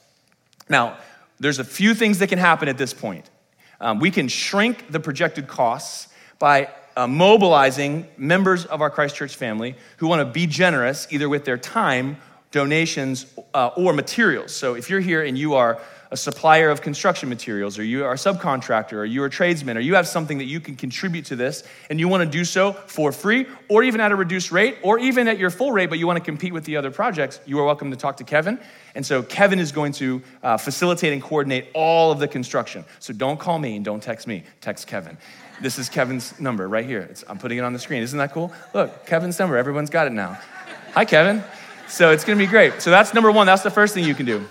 Now, 0.71 0.97
there's 1.41 1.59
a 1.59 1.65
few 1.65 1.95
things 1.95 2.21
that 2.21 2.29
can 2.29 2.39
happen 2.39 2.69
at 2.69 2.79
this 2.79 2.95
point. 2.95 3.29
Um, 3.81 3.99
we 3.99 4.11
can 4.11 4.29
shrink 4.29 4.91
the 4.91 5.01
projected 5.01 5.49
costs 5.49 6.09
by 6.39 6.71
uh, 6.97 7.07
mobilizing 7.07 8.07
members 8.17 8.65
of 8.67 8.81
our 8.81 8.91
Christchurch 8.91 9.37
family 9.37 9.75
who 9.99 10.07
want 10.07 10.21
to 10.21 10.33
be 10.33 10.47
generous 10.47 11.07
either 11.11 11.29
with 11.29 11.45
their 11.45 11.59
time, 11.59 12.17
donations, 12.51 13.27
uh, 13.55 13.71
or 13.77 13.93
materials. 13.93 14.53
So 14.53 14.75
if 14.75 14.89
you're 14.89 15.01
here 15.01 15.23
and 15.23 15.37
you 15.37 15.55
are 15.55 15.81
a 16.13 16.17
supplier 16.17 16.71
of 16.71 16.83
construction 16.83 17.29
materials, 17.29 17.79
or 17.79 17.85
you 17.85 18.05
are 18.05 18.13
a 18.13 18.17
subcontractor, 18.17 18.95
or 18.95 19.05
you're 19.05 19.27
a 19.27 19.31
tradesman, 19.31 19.77
or 19.77 19.81
you 19.81 19.95
have 19.95 20.09
something 20.09 20.39
that 20.39 20.47
you 20.47 20.59
can 20.59 20.75
contribute 20.75 21.25
to 21.27 21.37
this, 21.37 21.63
and 21.89 22.01
you 22.01 22.09
want 22.09 22.23
to 22.23 22.29
do 22.29 22.45
so 22.45 22.73
for 22.73 23.13
free, 23.13 23.47
or 23.69 23.85
even 23.85 24.01
at 24.01 24.11
a 24.11 24.17
reduced 24.17 24.51
rate, 24.51 24.77
or 24.83 24.99
even 24.99 25.29
at 25.29 25.39
your 25.39 25.51
full 25.51 25.71
rate, 25.71 25.89
but 25.89 25.99
you 25.99 26.07
want 26.07 26.19
to 26.19 26.25
compete 26.25 26.53
with 26.53 26.65
the 26.65 26.77
other 26.77 26.91
projects, 26.91 27.41
you 27.47 27.59
are 27.61 27.65
welcome 27.65 27.91
to 27.91 27.97
talk 27.97 28.17
to 28.17 28.25
Kevin. 28.25 28.59
And 28.97 29.07
so 29.07 29.23
Kevin 29.23 29.61
is 29.61 29.71
going 29.71 29.93
to 29.93 30.21
uh, 30.43 30.57
facilitate 30.57 31.13
and 31.13 31.23
coordinate 31.23 31.69
all 31.75 32.11
of 32.11 32.19
the 32.19 32.27
construction. 32.27 32.85
So 32.99 33.13
don't 33.13 33.39
call 33.39 33.59
me 33.61 33.77
and 33.77 33.85
don't 33.85 34.03
text 34.03 34.27
me, 34.27 34.43
text 34.61 34.89
Kevin. 34.89 35.17
This 35.63 35.79
is 35.79 35.89
Kevin's 35.89 36.41
number 36.41 36.69
right 36.69 36.87
here. 36.87 37.03
It's, 37.03 37.23
I'm 37.29 37.39
putting 37.39 37.59
it 37.59 37.61
on 37.61 37.73
the 37.73 37.79
screen. 37.79 38.03
Isn't 38.03 38.19
that 38.19 38.33
cool? 38.33 38.53
Look, 38.75 39.07
Kevin's 39.07 39.39
number. 39.39 39.57
Everyone's 39.57 39.91
got 39.91 40.09
it 40.09 40.13
now. 40.13 40.39
Hi, 40.95 41.05
Kevin. 41.05 41.45
So 41.87 42.11
it's 42.11 42.25
going 42.25 42.39
to 42.39 42.45
be 42.45 42.49
great. 42.49 42.81
So 42.81 42.91
that's 42.91 43.15
number 43.15 43.31
one. 43.31 43.47
That's 43.47 43.63
the 43.63 43.71
first 43.71 43.95
thing 43.95 44.05
you 44.05 44.15
can 44.15 44.27
do 44.27 44.49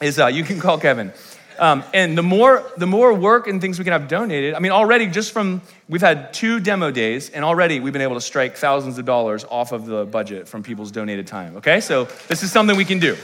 is 0.00 0.18
uh, 0.18 0.26
you 0.26 0.44
can 0.44 0.60
call 0.60 0.78
Kevin. 0.78 1.12
Um, 1.58 1.84
and 1.92 2.16
the 2.16 2.22
more, 2.22 2.64
the 2.78 2.86
more 2.86 3.12
work 3.12 3.46
and 3.46 3.60
things 3.60 3.78
we 3.78 3.84
can 3.84 3.92
have 3.92 4.08
donated, 4.08 4.54
I 4.54 4.60
mean, 4.60 4.72
already 4.72 5.06
just 5.06 5.32
from, 5.32 5.60
we've 5.90 6.00
had 6.00 6.32
two 6.32 6.58
demo 6.58 6.90
days, 6.90 7.28
and 7.28 7.44
already 7.44 7.80
we've 7.80 7.92
been 7.92 8.00
able 8.00 8.14
to 8.14 8.20
strike 8.22 8.56
thousands 8.56 8.96
of 8.96 9.04
dollars 9.04 9.44
off 9.44 9.72
of 9.72 9.84
the 9.84 10.06
budget 10.06 10.48
from 10.48 10.62
people's 10.62 10.90
donated 10.90 11.26
time, 11.26 11.58
okay? 11.58 11.80
So 11.80 12.04
this 12.28 12.42
is 12.42 12.50
something 12.50 12.78
we 12.78 12.86
can 12.86 12.98
do. 12.98 13.14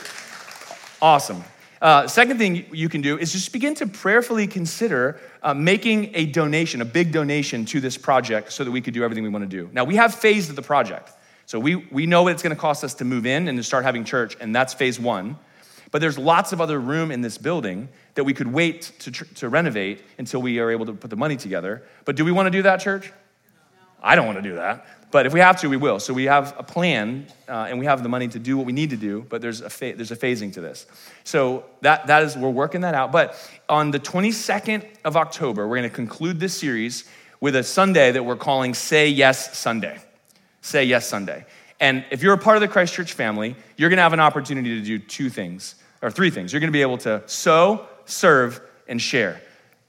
Awesome. 1.01 1.43
Uh, 1.81 2.07
second 2.07 2.37
thing 2.37 2.67
you 2.73 2.91
can 2.91 3.01
do 3.01 3.19
is 3.19 3.33
just 3.33 3.53
begin 3.53 3.75
to 3.77 3.87
prayerfully 3.87 4.47
consider 4.47 5.19
uh, 5.43 5.55
making 5.55 6.11
a 6.15 6.27
donation, 6.27 6.83
a 6.83 6.85
big 6.87 7.13
donation 7.13 7.65
to 7.67 7.81
this 7.81 7.97
project 7.97 8.53
so 8.53 8.65
that 8.65 8.71
we 8.71 8.83
could 8.83 8.93
do 8.93 9.03
everything 9.03 9.25
we 9.25 9.31
want 9.31 9.49
to 9.49 9.57
do. 9.57 9.71
Now, 9.73 9.85
we 9.85 9.97
have 9.97 10.15
phased 10.15 10.55
the 10.55 10.63
project. 10.63 11.11
So 11.47 11.59
we, 11.59 11.77
we 11.77 12.07
know 12.07 12.25
what 12.25 12.33
it's 12.33 12.43
going 12.43 12.55
to 12.55 12.61
cost 12.61 12.85
us 12.85 12.95
to 12.95 13.05
move 13.05 13.25
in 13.25 13.49
and 13.49 13.57
to 13.57 13.63
start 13.63 13.85
having 13.85 14.05
church, 14.05 14.37
and 14.41 14.55
that's 14.55 14.75
phase 14.75 15.01
one. 15.01 15.39
But 15.91 16.01
there's 16.01 16.19
lots 16.19 16.53
of 16.53 16.61
other 16.61 16.81
room 16.81 17.11
in 17.11 17.21
this 17.21 17.39
building 17.39 17.89
that 18.15 18.25
we 18.25 18.35
could 18.35 18.49
wait 18.49 18.93
to, 19.01 19.11
to 19.11 19.49
renovate 19.49 20.03
until 20.19 20.43
we 20.43 20.59
are 20.59 20.71
able 20.71 20.87
to 20.87 20.93
put 20.93 21.11
the 21.11 21.17
money 21.17 21.37
together. 21.37 21.83
But 22.05 22.17
do 22.17 22.25
we 22.25 22.33
want 22.33 22.47
to 22.47 22.51
do 22.51 22.63
that, 22.63 22.81
church? 22.81 23.13
I 24.03 24.15
don't 24.15 24.27
want 24.27 24.39
to 24.39 24.43
do 24.43 24.57
that. 24.57 24.87
But 25.11 25.27
if 25.27 25.33
we 25.33 25.41
have 25.41 25.61
to, 25.61 25.69
we 25.69 25.77
will. 25.77 26.01
So 26.01 26.13
we 26.13 26.25
have 26.25 26.55
a 26.59 26.63
plan 26.63 27.27
uh, 27.49 27.67
and 27.69 27.79
we 27.79 27.87
have 27.87 28.03
the 28.03 28.09
money 28.09 28.29
to 28.29 28.39
do 28.39 28.57
what 28.57 28.67
we 28.67 28.73
need 28.73 28.91
to 28.91 28.97
do, 28.97 29.25
but 29.29 29.41
there's 29.41 29.61
a, 29.61 29.71
fa- 29.71 29.95
there's 29.97 30.11
a 30.11 30.17
phasing 30.17 30.53
to 30.55 30.61
this. 30.61 30.87
So 31.25 31.65
that, 31.83 32.07
that 32.09 32.23
is, 32.25 32.37
we're 32.37 32.51
working 32.51 32.81
that 32.83 32.95
out. 32.95 33.13
But 33.13 33.37
on 33.69 33.93
the 33.93 34.01
22nd 34.01 34.85
of 35.05 35.17
October, 35.17 35.67
we're 35.67 35.77
going 35.77 35.89
to 35.89 35.95
conclude 35.95 36.41
this 36.41 36.57
series 36.57 37.05
with 37.41 37.57
a 37.57 37.63
Sunday 37.63 38.11
that 38.13 38.25
we're 38.25 38.37
calling 38.37 38.75
Say 38.75 39.09
Yes 39.09 39.57
Sunday. 39.57 39.99
Say 40.61 40.85
Yes 40.85 41.09
Sunday. 41.09 41.47
And 41.81 42.05
if 42.11 42.23
you're 42.23 42.35
a 42.35 42.39
part 42.39 42.57
of 42.57 42.61
the 42.63 42.69
Christ 42.69 42.95
Church 42.95 43.13
family, 43.13 43.57
you're 43.77 43.91
going 43.91 43.99
to 43.99 44.03
have 44.03 44.13
an 44.13 44.21
opportunity 44.21 44.79
to 44.81 44.85
do 44.85 44.99
two 44.99 45.29
things, 45.29 45.75
or 46.03 46.11
three 46.11 46.31
things. 46.31 46.53
You're 46.53 46.61
going 46.61 46.73
to 46.73 46.77
be 46.77 46.83
able 46.83 46.99
to 46.99 47.23
sow, 47.27 47.87
serve, 48.07 48.61
and 48.89 49.01
share. 49.01 49.41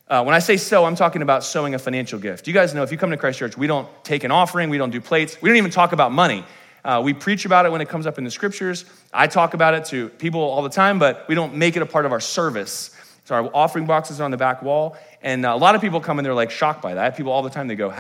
Uh, 0.10 0.24
when 0.24 0.34
I 0.34 0.40
say 0.40 0.58
sow, 0.58 0.86
I'm 0.86 0.96
talking 0.96 1.22
about 1.22 1.44
sowing 1.44 1.76
a 1.76 1.80
financial 1.80 2.18
gift. 2.20 2.48
You 2.48 2.54
guys 2.54 2.74
know 2.74 2.84
if 2.84 2.92
you 2.92 2.98
come 2.98 3.12
to 3.12 3.18
Christ 3.18 3.40
Church, 3.40 3.58
we 3.58 3.68
don't 3.68 3.88
take 4.04 4.24
an 4.24 4.32
offering, 4.32 4.70
we 4.70 4.78
don't 4.78 4.90
do 4.90 5.02
plates, 5.02 5.42
we 5.42 5.50
don't 5.50 5.58
even 5.58 5.72
talk 5.72 5.92
about 5.92 6.12
money. 6.12 6.46
Uh, 6.86 7.02
we 7.04 7.14
preach 7.14 7.44
about 7.44 7.66
it 7.66 7.72
when 7.72 7.82
it 7.82 7.90
comes 7.90 8.08
up 8.08 8.18
in 8.18 8.24
the 8.24 8.32
scriptures. 8.32 8.86
I 9.12 9.28
talk 9.28 9.54
about 9.54 9.74
it 9.74 9.84
to 9.86 10.08
people 10.08 10.40
all 10.40 10.62
the 10.62 10.70
time, 10.70 11.00
but 11.00 11.28
we 11.28 11.36
don't 11.36 11.56
make 11.56 11.76
it 11.76 11.82
a 11.82 11.86
part 11.86 12.06
of 12.06 12.14
our 12.14 12.22
service. 12.22 12.92
So 13.26 13.36
our 13.36 13.52
offering 13.54 13.86
boxes 13.86 14.22
are 14.22 14.24
on 14.24 14.32
the 14.32 14.38
back 14.38 14.62
wall, 14.62 14.96
and 15.22 15.46
uh, 15.46 15.54
a 15.54 15.58
lot 15.58 15.76
of 15.76 15.82
people 15.82 16.00
come 16.00 16.20
and 16.20 16.26
they're 16.26 16.34
like 16.34 16.52
shocked 16.52 16.82
by 16.82 16.94
that. 16.94 17.02
I 17.02 17.04
have 17.06 17.18
people 17.18 17.34
all 17.34 17.44
the 17.44 17.50
time. 17.50 17.68
They 17.68 17.76
go, 17.76 17.94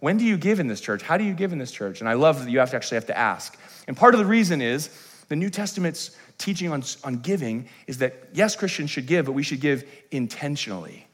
when 0.00 0.18
do 0.18 0.24
you 0.24 0.36
give 0.36 0.60
in 0.60 0.66
this 0.66 0.80
church? 0.80 1.02
How 1.02 1.16
do 1.16 1.24
you 1.24 1.34
give 1.34 1.52
in 1.52 1.58
this 1.58 1.72
church? 1.72 2.00
And 2.00 2.08
I 2.08 2.14
love 2.14 2.44
that 2.44 2.50
you 2.50 2.58
have 2.58 2.70
to 2.70 2.76
actually 2.76 2.96
have 2.96 3.06
to 3.06 3.16
ask. 3.16 3.58
And 3.88 3.96
part 3.96 4.14
of 4.14 4.20
the 4.20 4.26
reason 4.26 4.60
is 4.60 4.90
the 5.28 5.36
New 5.36 5.50
Testament's 5.50 6.16
teaching 6.38 6.70
on, 6.70 6.82
on 7.02 7.16
giving 7.16 7.68
is 7.86 7.98
that 7.98 8.28
yes, 8.32 8.56
Christians 8.56 8.90
should 8.90 9.06
give, 9.06 9.26
but 9.26 9.32
we 9.32 9.42
should 9.42 9.60
give 9.60 9.88
intentionally 10.10 11.06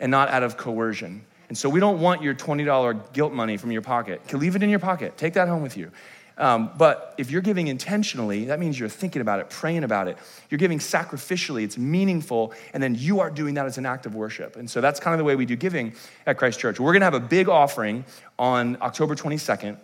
and 0.00 0.10
not 0.10 0.28
out 0.28 0.42
of 0.42 0.56
coercion. 0.56 1.24
And 1.48 1.56
so 1.56 1.68
we 1.68 1.80
don't 1.80 2.00
want 2.00 2.22
your 2.22 2.34
$20 2.34 3.12
guilt 3.12 3.32
money 3.32 3.56
from 3.56 3.72
your 3.72 3.82
pocket. 3.82 4.32
Leave 4.32 4.54
it 4.54 4.62
in 4.62 4.70
your 4.70 4.78
pocket. 4.78 5.16
Take 5.16 5.34
that 5.34 5.48
home 5.48 5.62
with 5.62 5.76
you. 5.76 5.90
Um, 6.38 6.70
but 6.78 7.14
if 7.18 7.32
you're 7.32 7.42
giving 7.42 7.66
intentionally, 7.66 8.44
that 8.46 8.60
means 8.60 8.78
you're 8.78 8.88
thinking 8.88 9.20
about 9.20 9.40
it, 9.40 9.50
praying 9.50 9.82
about 9.82 10.06
it. 10.06 10.16
You're 10.48 10.58
giving 10.58 10.78
sacrificially, 10.78 11.64
it's 11.64 11.76
meaningful, 11.76 12.54
and 12.72 12.80
then 12.82 12.94
you 12.94 13.18
are 13.20 13.28
doing 13.28 13.54
that 13.54 13.66
as 13.66 13.76
an 13.76 13.84
act 13.84 14.06
of 14.06 14.14
worship. 14.14 14.54
And 14.54 14.70
so 14.70 14.80
that's 14.80 15.00
kind 15.00 15.14
of 15.14 15.18
the 15.18 15.24
way 15.24 15.34
we 15.34 15.46
do 15.46 15.56
giving 15.56 15.94
at 16.26 16.38
Christ 16.38 16.60
Church. 16.60 16.78
We're 16.78 16.92
gonna 16.92 17.06
have 17.06 17.14
a 17.14 17.20
big 17.20 17.48
offering 17.48 18.04
on 18.38 18.78
October 18.80 19.16
22nd, 19.16 19.76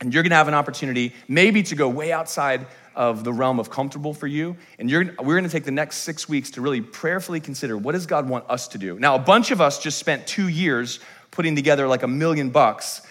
and 0.00 0.14
you're 0.14 0.22
gonna 0.22 0.36
have 0.36 0.46
an 0.46 0.54
opportunity 0.54 1.12
maybe 1.26 1.64
to 1.64 1.74
go 1.74 1.88
way 1.88 2.12
outside 2.12 2.66
of 2.94 3.24
the 3.24 3.32
realm 3.32 3.58
of 3.58 3.68
comfortable 3.68 4.14
for 4.14 4.28
you. 4.28 4.56
And 4.78 4.88
we're 4.90 5.34
gonna 5.36 5.48
take 5.48 5.64
the 5.64 5.72
next 5.72 5.98
six 5.98 6.28
weeks 6.28 6.52
to 6.52 6.60
really 6.60 6.80
prayerfully 6.80 7.40
consider 7.40 7.76
what 7.76 7.92
does 7.92 8.06
God 8.06 8.28
want 8.28 8.44
us 8.48 8.68
to 8.68 8.78
do? 8.78 9.00
Now, 9.00 9.16
a 9.16 9.20
bunch 9.20 9.50
of 9.50 9.60
us 9.60 9.80
just 9.80 9.98
spent 9.98 10.28
two 10.28 10.46
years 10.46 11.00
putting 11.32 11.56
together 11.56 11.88
like 11.88 12.04
a 12.04 12.08
million 12.08 12.50
bucks 12.50 13.02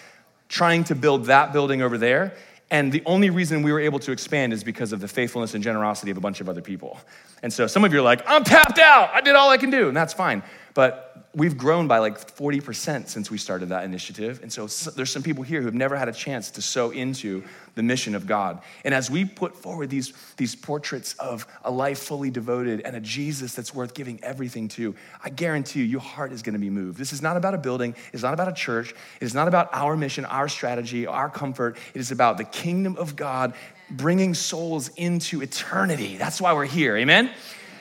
trying 0.48 0.84
to 0.84 0.94
build 0.94 1.26
that 1.26 1.52
building 1.52 1.82
over 1.82 1.98
there. 1.98 2.34
And 2.70 2.92
the 2.92 3.02
only 3.06 3.30
reason 3.30 3.62
we 3.62 3.72
were 3.72 3.80
able 3.80 3.98
to 4.00 4.12
expand 4.12 4.52
is 4.52 4.62
because 4.62 4.92
of 4.92 5.00
the 5.00 5.08
faithfulness 5.08 5.54
and 5.54 5.64
generosity 5.64 6.10
of 6.10 6.18
a 6.18 6.20
bunch 6.20 6.42
of 6.42 6.48
other 6.48 6.60
people. 6.60 7.00
And 7.42 7.50
so 7.50 7.66
some 7.66 7.82
of 7.84 7.92
you 7.92 8.00
are 8.00 8.02
like, 8.02 8.22
I'm 8.26 8.44
tapped 8.44 8.78
out. 8.78 9.10
I 9.14 9.22
did 9.22 9.34
all 9.36 9.48
I 9.48 9.56
can 9.56 9.70
do. 9.70 9.88
And 9.88 9.96
that's 9.96 10.12
fine. 10.12 10.42
But 10.74 11.07
we've 11.38 11.56
grown 11.56 11.86
by 11.86 11.98
like 11.98 12.36
40% 12.36 13.08
since 13.08 13.30
we 13.30 13.38
started 13.38 13.68
that 13.68 13.84
initiative. 13.84 14.40
And 14.42 14.52
so 14.52 14.66
there's 14.90 15.10
some 15.10 15.22
people 15.22 15.44
here 15.44 15.60
who 15.60 15.66
have 15.66 15.74
never 15.74 15.96
had 15.96 16.08
a 16.08 16.12
chance 16.12 16.50
to 16.52 16.62
sow 16.62 16.90
into 16.90 17.44
the 17.76 17.82
mission 17.82 18.16
of 18.16 18.26
God. 18.26 18.60
And 18.84 18.92
as 18.92 19.08
we 19.08 19.24
put 19.24 19.56
forward 19.56 19.88
these, 19.88 20.12
these 20.36 20.56
portraits 20.56 21.14
of 21.14 21.46
a 21.64 21.70
life 21.70 22.00
fully 22.00 22.30
devoted 22.30 22.80
and 22.80 22.96
a 22.96 23.00
Jesus 23.00 23.54
that's 23.54 23.72
worth 23.72 23.94
giving 23.94 24.18
everything 24.24 24.66
to, 24.68 24.96
I 25.22 25.30
guarantee 25.30 25.80
you, 25.80 25.84
your 25.84 26.00
heart 26.00 26.32
is 26.32 26.42
going 26.42 26.54
to 26.54 26.58
be 26.58 26.70
moved. 26.70 26.98
This 26.98 27.12
is 27.12 27.22
not 27.22 27.36
about 27.36 27.54
a 27.54 27.58
building, 27.58 27.94
it's 28.12 28.24
not 28.24 28.34
about 28.34 28.48
a 28.48 28.52
church, 28.52 28.92
it 29.20 29.24
is 29.24 29.34
not 29.34 29.46
about 29.46 29.68
our 29.72 29.96
mission, 29.96 30.24
our 30.24 30.48
strategy, 30.48 31.06
our 31.06 31.30
comfort. 31.30 31.76
It 31.94 32.00
is 32.00 32.10
about 32.10 32.38
the 32.38 32.44
kingdom 32.44 32.96
of 32.96 33.14
God 33.14 33.54
bringing 33.90 34.34
souls 34.34 34.90
into 34.96 35.40
eternity. 35.40 36.16
That's 36.16 36.40
why 36.40 36.52
we're 36.52 36.66
here. 36.66 36.96
Amen? 36.96 37.30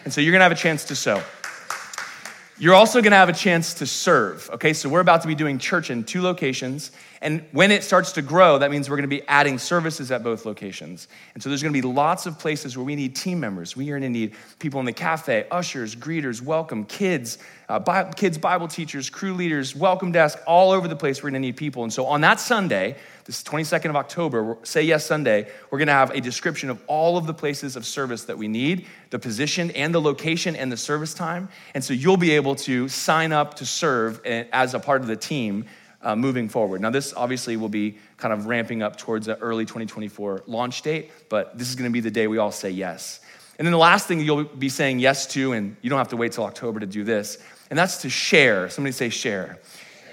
And 0.06 0.14
so 0.14 0.22
you're 0.22 0.32
gonna 0.32 0.46
have 0.46 0.52
a 0.52 0.56
chance 0.56 0.86
to 0.86 0.96
sow. 0.96 1.22
You're 2.60 2.74
also 2.74 3.04
gonna 3.04 3.16
have 3.16 3.30
a 3.30 3.34
chance 3.34 3.76
to 3.76 3.86
serve, 3.86 4.50
okay? 4.52 4.74
So 4.74 4.90
we're 4.90 5.00
about 5.00 5.22
to 5.22 5.28
be 5.28 5.36
doing 5.36 5.60
church 5.60 5.92
in 5.92 6.04
two 6.04 6.24
locations. 6.24 6.92
And 7.22 7.44
when 7.52 7.72
it 7.72 7.84
starts 7.84 8.12
to 8.14 8.22
grow, 8.22 8.60
that 8.60 8.70
means 8.70 8.90
we're 8.90 8.96
gonna 8.96 9.08
be 9.08 9.28
adding 9.28 9.58
services 9.58 10.12
at 10.12 10.24
both 10.24 10.46
locations. 10.46 11.08
And 11.34 11.42
so 11.42 11.50
there's 11.50 11.64
gonna 11.64 11.74
be 11.74 11.82
lots 11.82 12.26
of 12.28 12.38
places 12.38 12.78
where 12.78 12.84
we 12.84 12.96
need 12.96 13.16
team 13.16 13.40
members. 13.40 13.76
We 13.76 13.90
are 13.90 13.96
gonna 13.98 14.10
need 14.10 14.36
people 14.60 14.80
in 14.80 14.86
the 14.86 14.94
cafe, 14.94 15.48
ushers, 15.50 15.96
greeters, 15.96 16.42
welcome, 16.42 16.86
kids, 16.86 17.40
uh, 17.70 17.80
Bi- 17.80 18.12
kids' 18.14 18.38
Bible 18.38 18.68
teachers, 18.68 19.10
crew 19.10 19.34
leaders, 19.34 19.76
welcome 19.76 20.12
desk, 20.12 20.38
all 20.46 20.72
over 20.72 20.88
the 20.88 20.96
place. 20.96 21.24
We're 21.24 21.32
gonna 21.32 21.40
need 21.40 21.58
people. 21.58 21.84
And 21.84 21.92
so 21.92 22.06
on 22.06 22.22
that 22.22 22.40
Sunday, 22.40 22.96
this 23.26 23.42
22nd 23.44 23.90
of 23.90 23.96
October, 23.96 24.58
Say 24.64 24.84
Yes 24.84 25.06
Sunday, 25.06 25.48
we're 25.72 25.80
gonna 25.80 25.92
have 25.92 26.12
a 26.12 26.22
description 26.22 26.70
of 26.70 26.80
all 26.86 27.18
of 27.18 27.26
the 27.26 27.34
places 27.34 27.76
of 27.76 27.86
service 27.86 28.26
that 28.26 28.38
we 28.38 28.48
need, 28.48 28.86
the 29.10 29.20
position 29.20 29.72
and 29.72 29.94
the 29.94 30.02
location 30.02 30.56
and 30.56 30.72
the 30.72 30.78
service 30.78 31.16
time. 31.16 31.50
And 31.74 31.84
so 31.84 31.94
you'll 31.94 32.16
be 32.16 32.32
able 32.32 32.56
to 32.56 32.88
sign 32.88 33.34
up 33.34 33.56
to 33.56 33.66
serve 33.66 34.24
as 34.26 34.76
a 34.76 34.80
part 34.80 35.02
of 35.02 35.08
the 35.08 35.16
team 35.16 35.66
uh, 36.08 36.16
moving 36.16 36.48
forward. 36.48 36.80
Now, 36.80 36.90
this 36.90 37.14
obviously 37.14 37.58
will 37.58 37.70
be 37.70 37.98
kind 38.16 38.34
of 38.34 38.46
ramping 38.46 38.82
up 38.82 38.98
towards 38.98 39.28
an 39.28 39.38
early 39.42 39.66
2024 39.66 40.44
launch 40.48 40.82
date, 40.82 41.12
but 41.30 41.58
this 41.58 41.70
is 41.70 41.76
gonna 41.76 41.90
be 41.90 42.00
the 42.00 42.10
day 42.10 42.28
we 42.28 42.38
all 42.38 42.52
say 42.52 42.72
yes. 42.72 43.20
And 43.60 43.66
then 43.66 43.74
the 43.74 43.78
last 43.78 44.08
thing 44.08 44.22
you'll 44.22 44.46
be 44.46 44.70
saying 44.70 45.00
yes 45.00 45.28
to, 45.34 45.52
and 45.52 45.76
you 45.82 45.90
don't 45.90 46.00
have 46.00 46.10
to 46.10 46.18
wait 46.18 46.32
till 46.32 46.46
October 46.46 46.80
to 46.80 46.86
do 46.86 47.04
this, 47.04 47.38
and 47.70 47.78
that's 47.78 48.02
to 48.04 48.10
share. 48.10 48.70
Somebody 48.70 48.94
say 48.94 49.10
share 49.10 49.60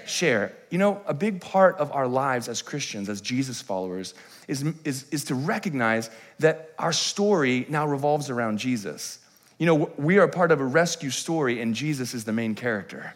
share. 0.05 0.53
You 0.69 0.77
know, 0.77 1.01
a 1.07 1.13
big 1.13 1.41
part 1.41 1.77
of 1.77 1.91
our 1.91 2.07
lives 2.07 2.47
as 2.47 2.61
Christians, 2.61 3.09
as 3.09 3.21
Jesus 3.21 3.61
followers, 3.61 4.13
is, 4.47 4.63
is, 4.83 5.05
is 5.11 5.25
to 5.25 5.35
recognize 5.35 6.09
that 6.39 6.73
our 6.77 6.93
story 6.93 7.65
now 7.69 7.87
revolves 7.87 8.29
around 8.29 8.59
Jesus. 8.59 9.19
You 9.57 9.65
know, 9.65 9.91
we 9.97 10.19
are 10.19 10.27
part 10.27 10.51
of 10.51 10.61
a 10.61 10.65
rescue 10.65 11.09
story, 11.09 11.61
and 11.61 11.73
Jesus 11.73 12.13
is 12.13 12.25
the 12.25 12.33
main 12.33 12.55
character. 12.55 13.13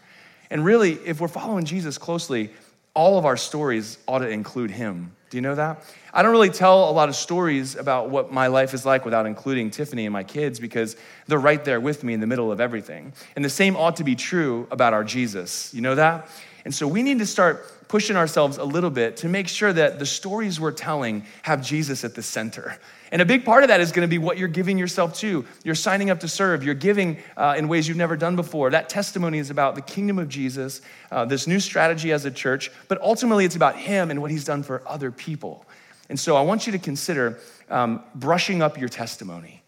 And 0.49 0.65
really, 0.65 0.93
if 1.05 1.21
we're 1.21 1.27
following 1.27 1.65
Jesus 1.65 1.97
closely, 1.97 2.51
all 2.93 3.17
of 3.17 3.25
our 3.25 3.37
stories 3.37 3.97
ought 4.07 4.19
to 4.19 4.29
include 4.29 4.71
him. 4.71 5.15
Do 5.29 5.37
you 5.37 5.41
know 5.41 5.55
that? 5.55 5.83
I 6.11 6.23
don't 6.23 6.31
really 6.31 6.49
tell 6.49 6.89
a 6.89 6.91
lot 6.91 7.07
of 7.07 7.15
stories 7.15 7.75
about 7.75 8.09
what 8.09 8.33
my 8.33 8.47
life 8.47 8.73
is 8.73 8.85
like 8.85 9.05
without 9.05 9.27
including 9.27 9.69
Tiffany 9.69 10.05
and 10.05 10.13
my 10.13 10.23
kids 10.23 10.59
because 10.59 10.95
they're 11.27 11.37
right 11.37 11.63
there 11.63 11.79
with 11.79 12.03
me 12.03 12.13
in 12.13 12.19
the 12.19 12.25
middle 12.25 12.51
of 12.51 12.59
everything. 12.59 13.13
And 13.35 13.45
the 13.45 13.49
same 13.49 13.75
ought 13.75 13.97
to 13.97 14.03
be 14.03 14.15
true 14.15 14.67
about 14.71 14.93
our 14.93 15.03
Jesus. 15.03 15.71
You 15.73 15.81
know 15.81 15.95
that? 15.95 16.27
And 16.65 16.73
so 16.73 16.87
we 16.87 17.03
need 17.03 17.19
to 17.19 17.25
start 17.25 17.87
pushing 17.87 18.15
ourselves 18.15 18.57
a 18.57 18.63
little 18.63 18.89
bit 18.89 19.17
to 19.17 19.27
make 19.27 19.47
sure 19.47 19.73
that 19.73 19.97
the 19.97 20.05
stories 20.05 20.59
we're 20.59 20.71
telling 20.71 21.25
have 21.41 21.65
Jesus 21.65 22.03
at 22.03 22.13
the 22.13 22.21
center. 22.21 22.77
And 23.11 23.21
a 23.21 23.25
big 23.25 23.43
part 23.43 23.63
of 23.63 23.69
that 23.69 23.81
is 23.81 23.91
going 23.91 24.07
to 24.07 24.09
be 24.09 24.19
what 24.19 24.37
you're 24.37 24.47
giving 24.47 24.77
yourself 24.77 25.15
to. 25.15 25.43
You're 25.63 25.73
signing 25.73 26.11
up 26.11 26.19
to 26.19 26.27
serve. 26.27 26.63
You're 26.63 26.75
giving 26.75 27.17
uh, 27.35 27.55
in 27.57 27.67
ways 27.67 27.87
you've 27.87 27.97
never 27.97 28.15
done 28.15 28.35
before. 28.35 28.69
That 28.69 28.89
testimony 28.89 29.39
is 29.39 29.49
about 29.49 29.73
the 29.73 29.81
kingdom 29.81 30.19
of 30.19 30.29
Jesus, 30.29 30.81
uh, 31.11 31.25
this 31.25 31.47
new 31.47 31.59
strategy 31.59 32.11
as 32.11 32.25
a 32.25 32.31
church, 32.31 32.71
but 32.87 33.01
ultimately 33.01 33.45
it's 33.45 33.55
about 33.55 33.75
Him 33.75 34.11
and 34.11 34.21
what 34.21 34.29
He's 34.29 34.45
done 34.45 34.61
for 34.61 34.83
other 34.87 35.11
people. 35.11 35.65
And 36.09 36.19
so 36.19 36.35
I 36.35 36.41
want 36.41 36.67
you 36.67 36.71
to 36.73 36.79
consider 36.79 37.39
um, 37.69 38.03
brushing 38.13 38.61
up 38.61 38.79
your 38.79 38.89
testimony 38.89 39.58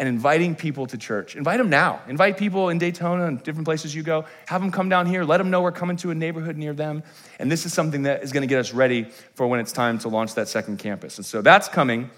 and 0.00 0.08
inviting 0.08 0.56
people 0.56 0.86
to 0.86 0.96
church. 0.96 1.36
Invite 1.36 1.58
them 1.58 1.68
now. 1.68 2.00
Invite 2.08 2.38
people 2.38 2.70
in 2.70 2.78
Daytona 2.78 3.26
and 3.26 3.42
different 3.42 3.66
places 3.66 3.94
you 3.94 4.02
go. 4.02 4.24
Have 4.46 4.62
them 4.62 4.72
come 4.72 4.88
down 4.88 5.04
here. 5.04 5.24
Let 5.24 5.36
them 5.36 5.50
know 5.50 5.60
we're 5.60 5.72
coming 5.72 5.98
to 5.98 6.10
a 6.10 6.14
neighborhood 6.14 6.56
near 6.56 6.72
them. 6.72 7.02
And 7.38 7.52
this 7.52 7.66
is 7.66 7.74
something 7.74 8.04
that 8.04 8.22
is 8.22 8.32
going 8.32 8.40
to 8.40 8.46
get 8.46 8.58
us 8.58 8.72
ready 8.72 9.04
for 9.34 9.46
when 9.46 9.60
it's 9.60 9.72
time 9.72 9.98
to 9.98 10.08
launch 10.08 10.34
that 10.36 10.48
second 10.48 10.78
campus. 10.78 11.18
And 11.18 11.26
so 11.26 11.42
that's 11.42 11.68
coming. 11.68 12.08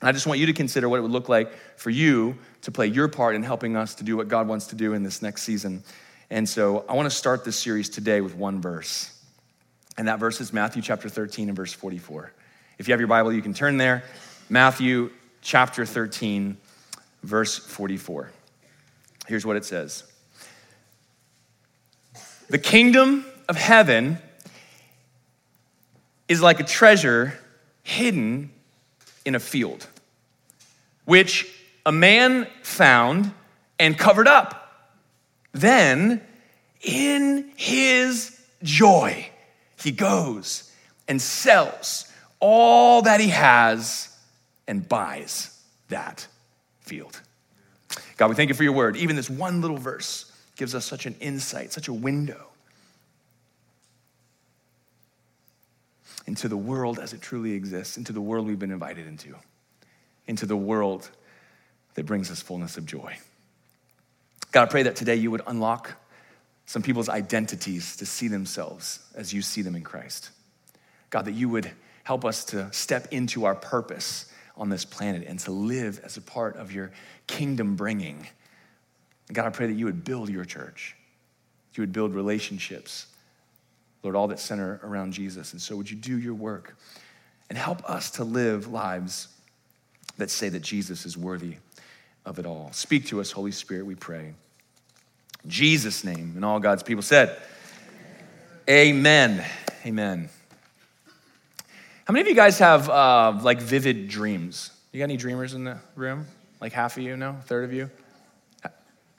I 0.00 0.12
just 0.12 0.26
want 0.26 0.40
you 0.40 0.46
to 0.46 0.54
consider 0.54 0.88
what 0.88 0.96
it 0.96 1.02
would 1.02 1.10
look 1.10 1.28
like 1.28 1.52
for 1.76 1.90
you 1.90 2.38
to 2.62 2.70
play 2.70 2.86
your 2.86 3.06
part 3.06 3.34
in 3.34 3.42
helping 3.42 3.76
us 3.76 3.94
to 3.96 4.04
do 4.04 4.16
what 4.16 4.28
God 4.28 4.48
wants 4.48 4.68
to 4.68 4.74
do 4.74 4.94
in 4.94 5.02
this 5.02 5.20
next 5.20 5.42
season. 5.42 5.84
And 6.30 6.48
so 6.48 6.86
I 6.88 6.94
want 6.94 7.04
to 7.04 7.14
start 7.14 7.44
this 7.44 7.58
series 7.58 7.90
today 7.90 8.22
with 8.22 8.34
one 8.34 8.62
verse. 8.62 9.14
And 9.98 10.08
that 10.08 10.20
verse 10.20 10.40
is 10.40 10.54
Matthew 10.54 10.80
chapter 10.80 11.10
13 11.10 11.48
and 11.48 11.56
verse 11.56 11.74
44. 11.74 12.32
If 12.78 12.88
you 12.88 12.92
have 12.94 13.00
your 13.00 13.08
Bible, 13.08 13.30
you 13.30 13.42
can 13.42 13.52
turn 13.52 13.76
there. 13.76 14.04
Matthew 14.48 15.10
chapter 15.42 15.84
13 15.84 16.56
verse 17.22 17.58
44. 17.58 18.30
Here's 19.26 19.46
what 19.46 19.56
it 19.56 19.64
says 19.64 20.04
The 22.48 22.58
kingdom 22.58 23.24
of 23.48 23.56
heaven 23.56 24.18
is 26.28 26.40
like 26.40 26.60
a 26.60 26.64
treasure 26.64 27.38
hidden 27.82 28.50
in 29.24 29.34
a 29.34 29.40
field, 29.40 29.86
which 31.04 31.46
a 31.84 31.92
man 31.92 32.46
found 32.62 33.32
and 33.78 33.98
covered 33.98 34.28
up. 34.28 34.56
Then, 35.52 36.20
in 36.82 37.50
his 37.56 38.40
joy, 38.62 39.28
he 39.80 39.90
goes 39.90 40.70
and 41.08 41.20
sells 41.20 42.10
all 42.38 43.02
that 43.02 43.20
he 43.20 43.28
has 43.28 44.16
and 44.68 44.88
buys 44.88 45.58
that 45.88 46.26
field. 46.90 47.20
God, 48.16 48.28
we 48.30 48.34
thank 48.34 48.48
you 48.48 48.54
for 48.54 48.64
your 48.64 48.72
word. 48.72 48.96
Even 48.96 49.14
this 49.14 49.30
one 49.30 49.60
little 49.60 49.76
verse 49.76 50.30
gives 50.56 50.74
us 50.74 50.84
such 50.84 51.06
an 51.06 51.14
insight, 51.20 51.72
such 51.72 51.86
a 51.86 51.92
window 51.92 52.48
into 56.26 56.48
the 56.48 56.56
world 56.56 56.98
as 56.98 57.12
it 57.12 57.22
truly 57.22 57.52
exists, 57.52 57.96
into 57.96 58.12
the 58.12 58.20
world 58.20 58.46
we've 58.46 58.58
been 58.58 58.72
invited 58.72 59.06
into, 59.06 59.36
into 60.26 60.46
the 60.46 60.56
world 60.56 61.08
that 61.94 62.06
brings 62.06 62.28
us 62.28 62.42
fullness 62.42 62.76
of 62.76 62.84
joy. 62.86 63.16
God, 64.50 64.62
I 64.62 64.70
pray 64.70 64.82
that 64.82 64.96
today 64.96 65.14
you 65.14 65.30
would 65.30 65.42
unlock 65.46 65.94
some 66.66 66.82
people's 66.82 67.08
identities 67.08 67.96
to 67.96 68.06
see 68.06 68.26
themselves 68.26 69.00
as 69.14 69.32
you 69.32 69.42
see 69.42 69.62
them 69.62 69.76
in 69.76 69.82
Christ. 69.82 70.30
God, 71.10 71.24
that 71.24 71.32
you 71.32 71.48
would 71.48 71.70
help 72.02 72.24
us 72.24 72.44
to 72.46 72.72
step 72.72 73.12
into 73.12 73.44
our 73.44 73.54
purpose 73.54 74.29
on 74.60 74.68
this 74.68 74.84
planet 74.84 75.24
and 75.26 75.38
to 75.40 75.50
live 75.50 76.00
as 76.04 76.18
a 76.18 76.20
part 76.20 76.56
of 76.56 76.70
your 76.70 76.92
kingdom 77.26 77.74
bringing. 77.74 78.26
God, 79.32 79.46
I 79.46 79.50
pray 79.50 79.66
that 79.66 79.72
you 79.72 79.86
would 79.86 80.04
build 80.04 80.28
your 80.28 80.44
church, 80.44 80.94
you 81.74 81.82
would 81.82 81.92
build 81.92 82.14
relationships, 82.14 83.06
Lord, 84.02 84.14
all 84.14 84.28
that 84.28 84.38
center 84.38 84.80
around 84.84 85.12
Jesus. 85.12 85.52
And 85.52 85.60
so, 85.60 85.76
would 85.76 85.90
you 85.90 85.96
do 85.96 86.18
your 86.18 86.34
work 86.34 86.76
and 87.48 87.58
help 87.58 87.82
us 87.88 88.10
to 88.12 88.24
live 88.24 88.68
lives 88.68 89.28
that 90.18 90.30
say 90.30 90.48
that 90.50 90.60
Jesus 90.60 91.06
is 91.06 91.16
worthy 91.16 91.56
of 92.26 92.38
it 92.38 92.46
all? 92.46 92.70
Speak 92.72 93.06
to 93.06 93.20
us, 93.20 93.30
Holy 93.30 93.52
Spirit, 93.52 93.86
we 93.86 93.94
pray. 93.94 94.34
In 95.44 95.50
Jesus' 95.50 96.04
name, 96.04 96.32
and 96.36 96.44
all 96.44 96.60
God's 96.60 96.82
people 96.82 97.02
said, 97.02 97.36
Amen. 98.68 99.44
Amen. 99.86 100.28
How 102.10 102.12
many 102.12 102.22
of 102.22 102.26
you 102.26 102.34
guys 102.34 102.58
have 102.58 102.90
uh, 102.90 103.38
like 103.40 103.62
vivid 103.62 104.08
dreams? 104.08 104.72
You 104.90 104.98
got 104.98 105.04
any 105.04 105.16
dreamers 105.16 105.54
in 105.54 105.62
the 105.62 105.78
room? 105.94 106.26
Like 106.60 106.72
half 106.72 106.96
of 106.96 107.04
you, 107.04 107.16
no? 107.16 107.36
A 107.38 107.42
third 107.42 107.62
of 107.62 107.72
you? 107.72 107.88
How 108.64 108.70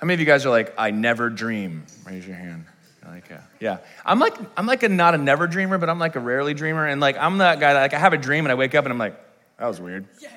many 0.02 0.16
of 0.16 0.20
you 0.20 0.26
guys 0.26 0.46
are 0.46 0.50
like, 0.50 0.74
I 0.78 0.92
never 0.92 1.30
dream? 1.30 1.86
Raise 2.06 2.28
your 2.28 2.36
hand. 2.36 2.66
Like, 3.08 3.32
uh, 3.32 3.38
yeah, 3.62 3.78
I'm 4.06 4.20
like, 4.20 4.36
I'm 4.58 4.66
like 4.66 4.84
a 4.84 4.90
not 4.90 5.16
a 5.16 5.18
never 5.18 5.48
dreamer, 5.48 5.78
but 5.78 5.90
I'm 5.90 6.00
like 6.00 6.18
a 6.18 6.20
rarely 6.20 6.54
dreamer, 6.54 6.86
and 6.86 7.00
like 7.00 7.16
I'm 7.18 7.38
that 7.38 7.62
guy 7.62 7.72
that 7.72 7.80
like 7.80 7.94
I 7.94 7.98
have 7.98 8.12
a 8.12 8.18
dream 8.18 8.44
and 8.44 8.52
I 8.52 8.56
wake 8.56 8.76
up 8.76 8.84
and 8.84 8.92
I'm 8.92 9.00
like, 9.00 9.18
that 9.58 9.68
was 9.68 9.80
weird, 9.80 10.06
yes. 10.20 10.34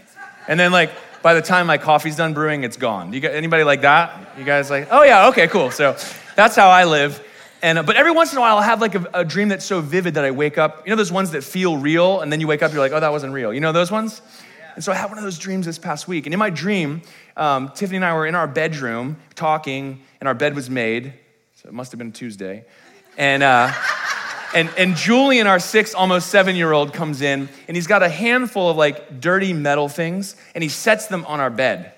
and 0.46 0.60
then 0.60 0.70
like 0.70 0.92
by 1.22 1.34
the 1.34 1.42
time 1.42 1.66
my 1.66 1.78
coffee's 1.78 2.14
done 2.14 2.34
brewing, 2.34 2.62
it's 2.62 2.76
gone. 2.76 3.12
You 3.12 3.18
got 3.18 3.32
anybody 3.32 3.64
like 3.64 3.80
that? 3.80 4.38
You 4.38 4.44
guys 4.44 4.70
like, 4.70 4.86
oh 4.92 5.02
yeah, 5.02 5.26
okay, 5.30 5.48
cool. 5.48 5.72
So 5.72 5.96
that's 6.36 6.54
how 6.54 6.68
I 6.68 6.84
live. 6.84 7.20
And, 7.64 7.78
uh, 7.78 7.82
but 7.82 7.96
every 7.96 8.12
once 8.12 8.30
in 8.30 8.36
a 8.36 8.42
while, 8.42 8.58
I'll 8.58 8.62
have 8.62 8.82
like 8.82 8.94
a, 8.94 9.08
a, 9.14 9.24
dream 9.24 9.48
that's 9.48 9.64
so 9.64 9.80
vivid 9.80 10.14
that 10.14 10.24
I 10.26 10.32
wake 10.32 10.58
up. 10.58 10.86
You 10.86 10.90
know 10.90 10.96
those 10.96 11.10
ones 11.10 11.30
that 11.30 11.42
feel 11.42 11.78
real, 11.78 12.20
and 12.20 12.30
then 12.30 12.38
you 12.38 12.46
wake 12.46 12.62
up, 12.62 12.74
you're 12.74 12.80
like, 12.80 12.92
oh, 12.92 13.00
that 13.00 13.10
wasn't 13.10 13.32
real. 13.32 13.54
You 13.54 13.60
know 13.60 13.72
those 13.72 13.90
ones? 13.90 14.20
And 14.74 14.84
so 14.84 14.92
I 14.92 14.96
had 14.96 15.08
one 15.08 15.16
of 15.16 15.24
those 15.24 15.38
dreams 15.38 15.64
this 15.64 15.78
past 15.78 16.06
week. 16.06 16.26
And 16.26 16.34
in 16.34 16.38
my 16.38 16.50
dream, 16.50 17.00
um, 17.38 17.70
Tiffany 17.74 17.96
and 17.96 18.04
I 18.04 18.12
were 18.12 18.26
in 18.26 18.34
our 18.34 18.46
bedroom 18.46 19.16
talking, 19.34 20.02
and 20.20 20.28
our 20.28 20.34
bed 20.34 20.54
was 20.54 20.68
made. 20.68 21.14
So 21.54 21.70
it 21.70 21.72
must 21.72 21.90
have 21.92 21.98
been 21.98 22.12
Tuesday. 22.12 22.66
And, 23.16 23.42
uh, 23.42 23.72
and, 24.54 24.68
and 24.76 24.94
Julian, 24.94 25.46
our 25.46 25.58
six, 25.58 25.94
almost 25.94 26.28
seven 26.28 26.56
year 26.56 26.70
old, 26.70 26.92
comes 26.92 27.22
in, 27.22 27.48
and 27.66 27.74
he's 27.74 27.86
got 27.86 28.02
a 28.02 28.10
handful 28.10 28.68
of 28.68 28.76
like 28.76 29.22
dirty 29.22 29.54
metal 29.54 29.88
things, 29.88 30.36
and 30.54 30.62
he 30.62 30.68
sets 30.68 31.06
them 31.06 31.24
on 31.24 31.40
our 31.40 31.48
bed. 31.48 31.94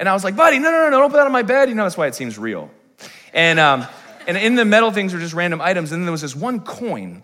And 0.00 0.08
I 0.08 0.12
was 0.12 0.24
like, 0.24 0.34
buddy, 0.34 0.58
no, 0.58 0.72
no, 0.72 0.78
no, 0.78 0.90
no 0.90 1.00
don't 1.02 1.10
put 1.10 1.18
that 1.18 1.26
on 1.26 1.32
my 1.32 1.42
bed. 1.42 1.68
You 1.68 1.76
know, 1.76 1.84
that's 1.84 1.96
why 1.96 2.08
it 2.08 2.16
seems 2.16 2.36
real. 2.36 2.68
And, 3.32 3.60
um, 3.60 3.86
and 4.28 4.36
in 4.36 4.54
the 4.56 4.64
metal 4.66 4.92
things 4.92 5.14
were 5.14 5.18
just 5.18 5.32
random 5.32 5.60
items. 5.60 5.90
And 5.90 6.02
then 6.02 6.04
there 6.04 6.12
was 6.12 6.20
this 6.20 6.36
one 6.36 6.60
coin. 6.60 7.22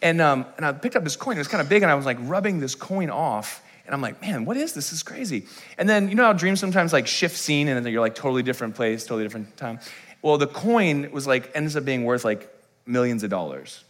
And, 0.00 0.22
um, 0.22 0.46
and 0.56 0.64
I 0.64 0.72
picked 0.72 0.96
up 0.96 1.04
this 1.04 1.14
coin. 1.14 1.36
It 1.36 1.38
was 1.38 1.48
kind 1.48 1.60
of 1.60 1.68
big. 1.68 1.82
And 1.82 1.92
I 1.92 1.94
was 1.94 2.06
like 2.06 2.16
rubbing 2.22 2.60
this 2.60 2.74
coin 2.74 3.10
off. 3.10 3.62
And 3.84 3.94
I'm 3.94 4.00
like, 4.00 4.22
man, 4.22 4.46
what 4.46 4.56
is 4.56 4.72
this? 4.72 4.86
This 4.86 4.94
is 4.94 5.02
crazy. 5.02 5.46
And 5.76 5.86
then, 5.86 6.08
you 6.08 6.14
know 6.14 6.24
how 6.24 6.32
dreams 6.32 6.58
sometimes 6.58 6.94
like 6.94 7.06
shift 7.06 7.36
scene 7.36 7.68
and 7.68 7.84
then 7.84 7.92
you're 7.92 8.00
like 8.00 8.14
totally 8.14 8.42
different 8.42 8.74
place, 8.74 9.04
totally 9.04 9.24
different 9.24 9.54
time? 9.58 9.80
Well, 10.22 10.38
the 10.38 10.46
coin 10.46 11.12
was 11.12 11.26
like, 11.26 11.52
ends 11.54 11.76
up 11.76 11.84
being 11.84 12.04
worth 12.04 12.24
like 12.24 12.50
millions 12.86 13.22
of 13.22 13.28
dollars. 13.28 13.84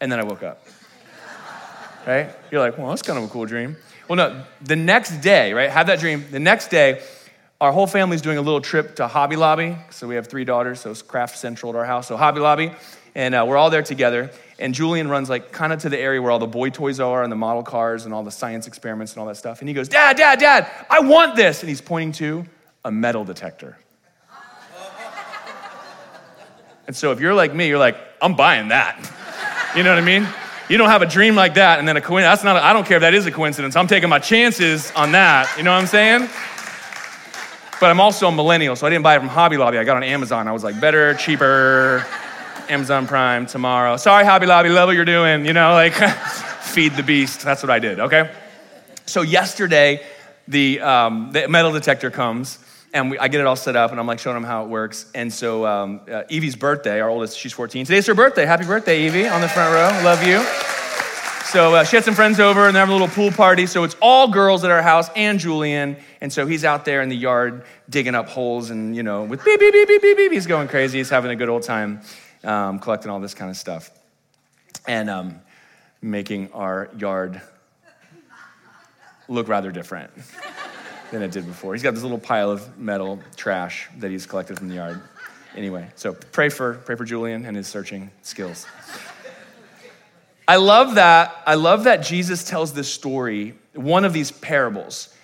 And 0.00 0.12
then 0.12 0.20
I 0.20 0.22
woke 0.22 0.44
up. 0.44 0.64
Right? 2.06 2.30
You're 2.52 2.60
like, 2.60 2.78
well, 2.78 2.88
that's 2.90 3.02
kind 3.02 3.18
of 3.18 3.24
a 3.24 3.28
cool 3.28 3.46
dream. 3.46 3.76
Well, 4.08 4.16
no, 4.16 4.44
the 4.62 4.76
next 4.76 5.20
day, 5.20 5.52
right? 5.52 5.68
Have 5.68 5.88
that 5.88 5.98
dream. 5.98 6.24
The 6.30 6.38
next 6.38 6.68
day, 6.68 7.02
our 7.60 7.72
whole 7.72 7.88
family's 7.88 8.22
doing 8.22 8.38
a 8.38 8.42
little 8.42 8.60
trip 8.60 8.94
to 8.96 9.08
Hobby 9.08 9.34
Lobby. 9.34 9.76
So 9.90 10.06
we 10.06 10.14
have 10.14 10.28
three 10.28 10.44
daughters, 10.44 10.80
so 10.80 10.92
it's 10.92 11.02
craft 11.02 11.36
central 11.36 11.72
at 11.72 11.76
our 11.76 11.84
house. 11.84 12.06
So 12.06 12.16
Hobby 12.16 12.38
Lobby, 12.38 12.70
and 13.16 13.34
uh, 13.34 13.44
we're 13.48 13.56
all 13.56 13.68
there 13.68 13.82
together. 13.82 14.30
And 14.60 14.72
Julian 14.72 15.08
runs 15.08 15.28
like 15.28 15.50
kind 15.50 15.72
of 15.72 15.80
to 15.80 15.88
the 15.88 15.98
area 15.98 16.22
where 16.22 16.30
all 16.30 16.38
the 16.38 16.46
boy 16.46 16.70
toys 16.70 17.00
are 17.00 17.24
and 17.24 17.32
the 17.32 17.36
model 17.36 17.64
cars 17.64 18.04
and 18.04 18.14
all 18.14 18.22
the 18.22 18.30
science 18.30 18.68
experiments 18.68 19.12
and 19.12 19.20
all 19.20 19.26
that 19.26 19.36
stuff. 19.36 19.58
And 19.60 19.68
he 19.68 19.74
goes, 19.74 19.88
Dad, 19.88 20.16
Dad, 20.16 20.38
Dad, 20.38 20.70
I 20.88 21.00
want 21.00 21.34
this. 21.34 21.60
And 21.62 21.68
he's 21.68 21.80
pointing 21.80 22.12
to 22.12 22.48
a 22.84 22.92
metal 22.92 23.24
detector. 23.24 23.76
and 26.86 26.94
so 26.94 27.10
if 27.10 27.18
you're 27.18 27.34
like 27.34 27.52
me, 27.52 27.66
you're 27.66 27.78
like, 27.78 27.96
I'm 28.22 28.36
buying 28.36 28.68
that. 28.68 28.98
You 29.76 29.82
know 29.82 29.90
what 29.90 29.98
I 29.98 30.06
mean? 30.06 30.28
You 30.68 30.78
don't 30.78 30.90
have 30.90 31.02
a 31.02 31.06
dream 31.06 31.34
like 31.34 31.54
that 31.54 31.80
and 31.80 31.88
then 31.88 31.96
a 31.96 32.00
coincidence. 32.00 32.40
That's 32.40 32.44
not, 32.44 32.62
I 32.62 32.72
don't 32.72 32.86
care 32.86 32.98
if 32.98 33.00
that 33.00 33.14
is 33.14 33.26
a 33.26 33.32
coincidence. 33.32 33.74
I'm 33.74 33.88
taking 33.88 34.08
my 34.08 34.18
chances 34.20 34.92
on 34.92 35.12
that. 35.12 35.52
You 35.56 35.64
know 35.64 35.72
what 35.72 35.80
I'm 35.80 35.86
saying? 35.86 36.28
But 37.80 37.90
I'm 37.90 38.00
also 38.00 38.26
a 38.26 38.32
millennial, 38.32 38.74
so 38.74 38.86
I 38.88 38.90
didn't 38.90 39.04
buy 39.04 39.14
it 39.14 39.20
from 39.20 39.28
Hobby 39.28 39.56
Lobby. 39.56 39.78
I 39.78 39.84
got 39.84 39.94
it 39.94 39.98
on 39.98 40.02
Amazon. 40.02 40.48
I 40.48 40.52
was 40.52 40.64
like, 40.64 40.80
better, 40.80 41.14
cheaper, 41.14 42.04
Amazon 42.68 43.06
Prime 43.06 43.46
tomorrow. 43.46 43.96
Sorry, 43.96 44.24
Hobby 44.24 44.46
Lobby, 44.46 44.68
love 44.68 44.88
what 44.88 44.96
you're 44.96 45.04
doing. 45.04 45.46
You 45.46 45.52
know, 45.52 45.72
like 45.74 45.94
feed 46.60 46.94
the 46.94 47.04
beast. 47.04 47.42
That's 47.42 47.62
what 47.62 47.70
I 47.70 47.78
did, 47.78 48.00
okay? 48.00 48.34
So 49.06 49.22
yesterday, 49.22 50.04
the, 50.48 50.80
um, 50.80 51.30
the 51.32 51.48
metal 51.48 51.70
detector 51.70 52.10
comes, 52.10 52.58
and 52.92 53.12
we, 53.12 53.18
I 53.18 53.28
get 53.28 53.40
it 53.40 53.46
all 53.46 53.54
set 53.54 53.76
up, 53.76 53.92
and 53.92 54.00
I'm 54.00 54.08
like 54.08 54.18
showing 54.18 54.34
them 54.34 54.44
how 54.44 54.64
it 54.64 54.68
works. 54.68 55.08
And 55.14 55.32
so 55.32 55.64
um, 55.64 56.00
uh, 56.10 56.24
Evie's 56.30 56.56
birthday, 56.56 57.00
our 57.00 57.08
oldest, 57.08 57.38
she's 57.38 57.52
14. 57.52 57.86
Today's 57.86 58.06
her 58.06 58.14
birthday. 58.14 58.44
Happy 58.44 58.64
birthday, 58.64 59.06
Evie, 59.06 59.28
on 59.28 59.40
the 59.40 59.48
front 59.48 59.72
row. 59.72 60.02
Love 60.04 60.26
you. 60.26 60.77
So 61.52 61.76
uh, 61.76 61.84
she 61.84 61.96
had 61.96 62.04
some 62.04 62.14
friends 62.14 62.40
over, 62.40 62.66
and 62.66 62.76
they're 62.76 62.84
having 62.84 62.94
a 62.94 62.98
little 62.98 63.14
pool 63.14 63.30
party. 63.30 63.64
So 63.64 63.82
it's 63.82 63.96
all 64.02 64.28
girls 64.28 64.64
at 64.64 64.70
our 64.70 64.82
house 64.82 65.08
and 65.16 65.38
Julian. 65.38 65.96
And 66.20 66.30
so 66.30 66.46
he's 66.46 66.62
out 66.62 66.84
there 66.84 67.00
in 67.00 67.08
the 67.08 67.16
yard 67.16 67.64
digging 67.88 68.14
up 68.14 68.28
holes, 68.28 68.68
and 68.68 68.94
you 68.94 69.02
know, 69.02 69.24
with 69.24 69.42
beep 69.42 69.58
beep 69.58 69.72
beep 69.72 69.88
beep 69.88 70.02
beep 70.02 70.16
beep, 70.18 70.32
he's 70.32 70.46
going 70.46 70.68
crazy. 70.68 70.98
He's 70.98 71.08
having 71.08 71.30
a 71.30 71.36
good 71.36 71.48
old 71.48 71.62
time, 71.62 72.02
um, 72.44 72.78
collecting 72.78 73.10
all 73.10 73.18
this 73.18 73.32
kind 73.32 73.50
of 73.50 73.56
stuff, 73.56 73.90
and 74.86 75.08
um, 75.08 75.40
making 76.02 76.52
our 76.52 76.90
yard 76.98 77.40
look 79.26 79.48
rather 79.48 79.72
different 79.72 80.10
than 81.12 81.22
it 81.22 81.30
did 81.30 81.46
before. 81.46 81.72
He's 81.72 81.82
got 81.82 81.94
this 81.94 82.02
little 82.02 82.18
pile 82.18 82.50
of 82.50 82.78
metal 82.78 83.20
trash 83.36 83.88
that 84.00 84.10
he's 84.10 84.26
collected 84.26 84.58
from 84.58 84.68
the 84.68 84.74
yard. 84.74 85.00
Anyway, 85.56 85.88
so 85.94 86.12
pray 86.12 86.50
for 86.50 86.74
pray 86.74 86.94
for 86.94 87.06
Julian 87.06 87.46
and 87.46 87.56
his 87.56 87.66
searching 87.66 88.10
skills. 88.20 88.66
I 90.48 90.56
love 90.56 90.94
that. 90.94 91.42
I 91.44 91.56
love 91.56 91.84
that 91.84 91.98
Jesus 91.98 92.42
tells 92.42 92.72
this 92.72 92.90
story, 92.90 93.54
one 93.74 94.06
of 94.06 94.14
these 94.14 94.30
parables, 94.30 95.14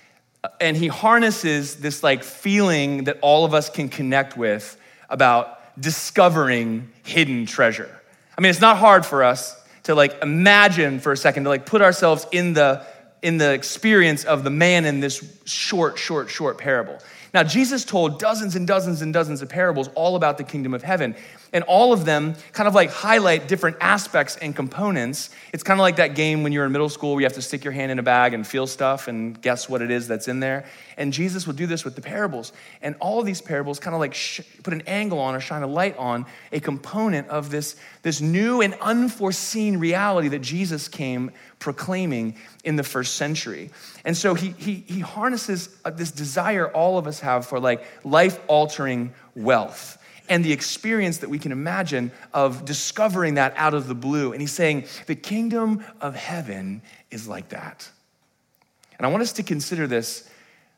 and 0.60 0.76
he 0.76 0.86
harnesses 0.88 1.76
this 1.76 2.02
like 2.02 2.22
feeling 2.22 3.04
that 3.04 3.18
all 3.22 3.46
of 3.46 3.54
us 3.54 3.70
can 3.70 3.88
connect 3.88 4.36
with 4.36 4.78
about 5.08 5.80
discovering 5.80 6.90
hidden 7.04 7.46
treasure. 7.46 8.02
I 8.36 8.42
mean, 8.42 8.50
it's 8.50 8.60
not 8.60 8.76
hard 8.76 9.06
for 9.06 9.24
us 9.24 9.58
to 9.84 9.94
like 9.94 10.22
imagine 10.22 11.00
for 11.00 11.12
a 11.12 11.16
second 11.16 11.44
to 11.44 11.48
like 11.48 11.64
put 11.64 11.80
ourselves 11.80 12.26
in 12.30 12.52
the 12.52 12.84
in 13.24 13.38
the 13.38 13.54
experience 13.54 14.22
of 14.24 14.44
the 14.44 14.50
man 14.50 14.84
in 14.84 15.00
this 15.00 15.24
short, 15.46 15.98
short, 15.98 16.28
short 16.28 16.58
parable. 16.58 16.98
Now, 17.32 17.42
Jesus 17.42 17.82
told 17.84 18.20
dozens 18.20 18.54
and 18.54 18.66
dozens 18.66 19.00
and 19.00 19.14
dozens 19.14 19.40
of 19.40 19.48
parables 19.48 19.88
all 19.94 20.14
about 20.14 20.36
the 20.36 20.44
kingdom 20.44 20.74
of 20.74 20.82
heaven. 20.82 21.16
And 21.54 21.64
all 21.64 21.94
of 21.94 22.04
them 22.04 22.34
kind 22.52 22.68
of 22.68 22.74
like 22.74 22.90
highlight 22.90 23.48
different 23.48 23.78
aspects 23.80 24.36
and 24.36 24.54
components. 24.54 25.30
It's 25.54 25.62
kind 25.62 25.80
of 25.80 25.82
like 25.82 25.96
that 25.96 26.14
game 26.14 26.42
when 26.42 26.52
you're 26.52 26.66
in 26.66 26.72
middle 26.72 26.90
school 26.90 27.12
where 27.12 27.20
you 27.22 27.26
have 27.26 27.32
to 27.32 27.42
stick 27.42 27.64
your 27.64 27.72
hand 27.72 27.90
in 27.90 27.98
a 27.98 28.02
bag 28.02 28.34
and 28.34 28.46
feel 28.46 28.66
stuff 28.66 29.08
and 29.08 29.40
guess 29.40 29.70
what 29.70 29.80
it 29.80 29.90
is 29.90 30.06
that's 30.06 30.28
in 30.28 30.40
there. 30.40 30.66
And 30.96 31.12
Jesus 31.12 31.46
would 31.46 31.56
do 31.56 31.66
this 31.66 31.84
with 31.84 31.96
the 31.96 32.00
parables. 32.00 32.52
And 32.82 32.94
all 33.00 33.22
these 33.22 33.40
parables 33.40 33.78
kind 33.78 33.94
of 33.94 34.00
like 34.00 34.14
sh- 34.14 34.40
put 34.62 34.72
an 34.72 34.82
angle 34.86 35.18
on 35.18 35.34
or 35.34 35.40
shine 35.40 35.62
a 35.62 35.66
light 35.66 35.96
on 35.96 36.26
a 36.52 36.60
component 36.60 37.28
of 37.28 37.50
this, 37.50 37.76
this 38.02 38.20
new 38.20 38.60
and 38.60 38.74
unforeseen 38.80 39.78
reality 39.78 40.28
that 40.28 40.40
Jesus 40.40 40.88
came 40.88 41.30
proclaiming 41.58 42.36
in 42.62 42.76
the 42.76 42.82
first 42.82 43.14
century. 43.14 43.70
And 44.04 44.16
so 44.16 44.34
he, 44.34 44.50
he, 44.50 44.84
he 44.86 45.00
harnesses 45.00 45.68
uh, 45.84 45.90
this 45.90 46.10
desire 46.10 46.68
all 46.68 46.98
of 46.98 47.06
us 47.06 47.20
have 47.20 47.46
for 47.46 47.58
like 47.58 47.84
life 48.04 48.38
altering 48.48 49.12
wealth 49.34 49.98
and 50.28 50.44
the 50.44 50.52
experience 50.52 51.18
that 51.18 51.28
we 51.28 51.38
can 51.38 51.52
imagine 51.52 52.10
of 52.32 52.64
discovering 52.64 53.34
that 53.34 53.52
out 53.56 53.74
of 53.74 53.88
the 53.88 53.94
blue. 53.94 54.32
And 54.32 54.40
he's 54.40 54.52
saying, 54.52 54.86
the 55.06 55.14
kingdom 55.14 55.84
of 56.00 56.14
heaven 56.14 56.82
is 57.10 57.28
like 57.28 57.50
that. 57.50 57.88
And 58.98 59.06
I 59.06 59.10
want 59.10 59.22
us 59.22 59.32
to 59.34 59.42
consider 59.42 59.86
this, 59.86 60.28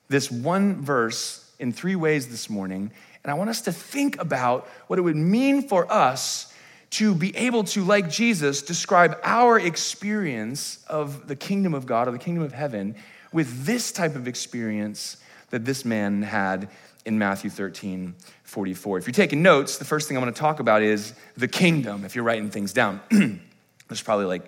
this 0.09 0.31
one 0.31 0.83
verse 0.83 1.51
in 1.59 1.73
three 1.73 1.97
ways 1.97 2.29
this 2.29 2.51
morning. 2.51 2.91
And 3.25 3.31
I 3.31 3.35
want 3.35 3.51
us 3.51 3.63
to 3.63 3.73
think 3.73 4.21
about 4.21 4.67
what 4.87 4.99
it 4.99 5.03
would 5.03 5.17
mean 5.17 5.69
for 5.69 5.91
us 5.91 6.53
to 6.91 7.15
be 7.15 7.37
able 7.37 7.65
to, 7.65 7.85
like 7.85 8.09
Jesus, 8.09 8.63
describe 8.63 9.19
our 9.23 9.59
experience 9.59 10.85
of 10.89 11.27
the 11.27 11.37
kingdom 11.37 11.75
of 11.75 11.87
God 11.87 12.09
or 12.09 12.13
the 12.13 12.19
kingdom 12.19 12.45
of 12.45 12.53
heaven 12.53 12.95
with 13.33 13.67
this 13.67 13.93
type 13.93 14.15
of 14.15 14.29
experience 14.29 15.17
that 15.51 15.65
this 15.65 15.85
man 15.85 16.23
had 16.23 16.69
in 17.05 17.19
Matthew 17.19 17.51
13, 17.51 18.15
44. 18.45 18.99
If 18.99 19.07
you're 19.07 19.13
taking 19.13 19.43
notes, 19.43 19.79
the 19.79 19.85
first 19.85 20.09
thing 20.09 20.17
I 20.17 20.21
want 20.21 20.35
to 20.35 20.41
talk 20.41 20.61
about 20.61 20.83
is 20.83 21.15
the 21.37 21.49
kingdom, 21.49 22.05
if 22.05 22.15
you're 22.15 22.25
writing 22.25 22.51
things 22.51 22.73
down. 22.73 23.01
There's 23.89 24.03
probably 24.03 24.27
like 24.27 24.43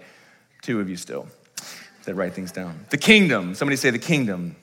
two 0.62 0.81
of 0.81 0.88
you 0.88 0.97
still 0.97 1.29
that 2.05 2.14
write 2.14 2.35
things 2.35 2.51
down. 2.51 2.87
The 2.90 2.97
kingdom, 2.97 3.55
somebody 3.55 3.77
say 3.77 3.90
the 3.90 3.99
kingdom. 3.99 4.57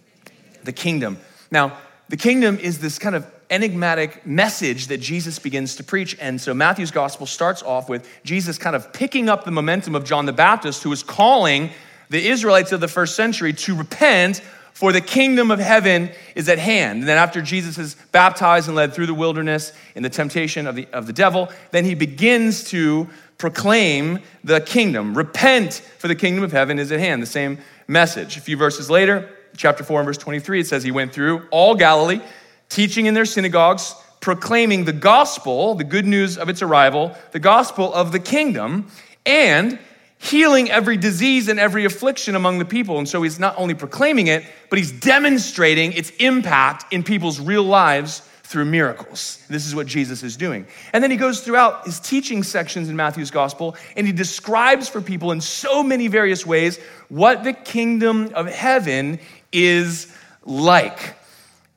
The 0.65 0.73
kingdom. 0.73 1.17
Now, 1.51 1.77
the 2.09 2.17
kingdom 2.17 2.59
is 2.59 2.79
this 2.79 2.99
kind 2.99 3.15
of 3.15 3.25
enigmatic 3.49 4.25
message 4.25 4.87
that 4.87 4.97
Jesus 4.97 5.39
begins 5.39 5.75
to 5.75 5.83
preach. 5.83 6.17
And 6.19 6.39
so 6.41 6.53
Matthew's 6.53 6.91
gospel 6.91 7.25
starts 7.25 7.63
off 7.63 7.89
with 7.89 8.07
Jesus 8.23 8.57
kind 8.57 8.75
of 8.75 8.91
picking 8.91 9.29
up 9.29 9.45
the 9.45 9.51
momentum 9.51 9.95
of 9.95 10.03
John 10.03 10.25
the 10.25 10.33
Baptist, 10.33 10.83
who 10.83 10.89
was 10.89 11.03
calling 11.03 11.69
the 12.09 12.27
Israelites 12.27 12.71
of 12.71 12.81
the 12.81 12.87
first 12.87 13.15
century 13.15 13.53
to 13.53 13.75
repent 13.75 14.41
for 14.73 14.91
the 14.91 14.99
kingdom 14.99 15.51
of 15.51 15.59
heaven 15.59 16.11
is 16.35 16.49
at 16.49 16.59
hand. 16.59 16.99
And 16.99 17.07
then 17.07 17.17
after 17.17 17.41
Jesus 17.41 17.77
is 17.77 17.95
baptized 18.11 18.67
and 18.67 18.75
led 18.75 18.93
through 18.93 19.05
the 19.05 19.13
wilderness 19.13 19.71
in 19.95 20.03
the 20.03 20.09
temptation 20.09 20.67
of 20.67 20.75
the, 20.75 20.85
of 20.91 21.07
the 21.07 21.13
devil, 21.13 21.49
then 21.71 21.85
he 21.85 21.95
begins 21.95 22.65
to 22.65 23.07
proclaim 23.37 24.19
the 24.43 24.59
kingdom. 24.59 25.15
Repent, 25.15 25.75
for 25.97 26.09
the 26.09 26.15
kingdom 26.15 26.43
of 26.43 26.51
heaven 26.51 26.77
is 26.77 26.91
at 26.91 26.99
hand. 26.99 27.21
The 27.21 27.27
same 27.27 27.59
message. 27.87 28.35
A 28.35 28.41
few 28.41 28.57
verses 28.57 28.89
later, 28.89 29.29
chapter 29.55 29.83
4 29.83 30.01
and 30.01 30.07
verse 30.07 30.17
23, 30.17 30.61
it 30.61 30.67
says 30.67 30.83
he 30.83 30.91
went 30.91 31.13
through 31.13 31.47
all 31.51 31.75
Galilee, 31.75 32.21
teaching 32.69 33.05
in 33.05 33.13
their 33.13 33.25
synagogues, 33.25 33.95
proclaiming 34.19 34.85
the 34.85 34.93
gospel, 34.93 35.75
the 35.75 35.83
good 35.83 36.05
news 36.05 36.37
of 36.37 36.49
its 36.49 36.61
arrival, 36.61 37.15
the 37.31 37.39
gospel 37.39 37.93
of 37.93 38.11
the 38.11 38.19
kingdom, 38.19 38.87
and 39.25 39.79
healing 40.17 40.71
every 40.71 40.97
disease 40.97 41.47
and 41.47 41.59
every 41.59 41.85
affliction 41.85 42.35
among 42.35 42.59
the 42.59 42.65
people. 42.65 42.97
And 42.97 43.07
so 43.07 43.21
he's 43.21 43.39
not 43.39 43.55
only 43.57 43.73
proclaiming 43.73 44.27
it, 44.27 44.43
but 44.69 44.79
he's 44.79 44.91
demonstrating 44.91 45.93
its 45.93 46.09
impact 46.19 46.91
in 46.91 47.03
people's 47.03 47.39
real 47.39 47.63
lives 47.63 48.27
through 48.45 48.65
miracles. 48.65 49.43
This 49.49 49.65
is 49.65 49.73
what 49.73 49.87
Jesus 49.87 50.21
is 50.21 50.37
doing. 50.37 50.67
And 50.93 51.03
then 51.03 51.09
he 51.09 51.17
goes 51.17 51.41
throughout 51.41 51.85
his 51.85 51.99
teaching 51.99 52.43
sections 52.43 52.89
in 52.89 52.95
Matthew's 52.95 53.31
gospel 53.31 53.75
and 53.97 54.05
he 54.05 54.13
describes 54.13 54.87
for 54.87 55.01
people 55.01 55.31
in 55.31 55.41
so 55.41 55.83
many 55.83 56.07
various 56.07 56.45
ways 56.45 56.79
what 57.09 57.43
the 57.43 57.53
kingdom 57.53 58.31
of 58.35 58.47
heaven 58.47 59.19
is 59.55 60.13
like. 60.43 61.15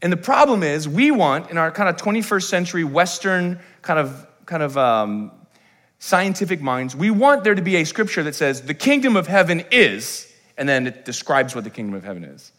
And 0.02 0.12
the 0.12 0.18
problem 0.18 0.62
is, 0.62 0.88
we 0.88 1.10
want 1.10 1.50
in 1.50 1.58
our 1.58 1.70
kind 1.70 1.88
of 1.88 1.96
21st 1.96 2.44
century 2.44 2.84
Western 2.84 3.58
kind 3.82 3.98
of 3.98 4.26
kind 4.46 4.62
of 4.62 4.78
um, 4.78 5.30
scientific 5.98 6.60
minds, 6.60 6.94
we 6.94 7.10
want 7.10 7.44
there 7.44 7.54
to 7.54 7.62
be 7.62 7.76
a 7.76 7.84
scripture 7.84 8.22
that 8.22 8.34
says, 8.34 8.62
the 8.62 8.74
kingdom 8.74 9.16
of 9.16 9.26
heaven 9.26 9.64
is, 9.70 10.32
and 10.56 10.68
then 10.68 10.86
it 10.86 11.04
describes 11.04 11.54
what 11.54 11.64
the 11.64 11.70
kingdom 11.70 11.94
of 11.94 12.04
heaven 12.04 12.24
is. 12.24 12.52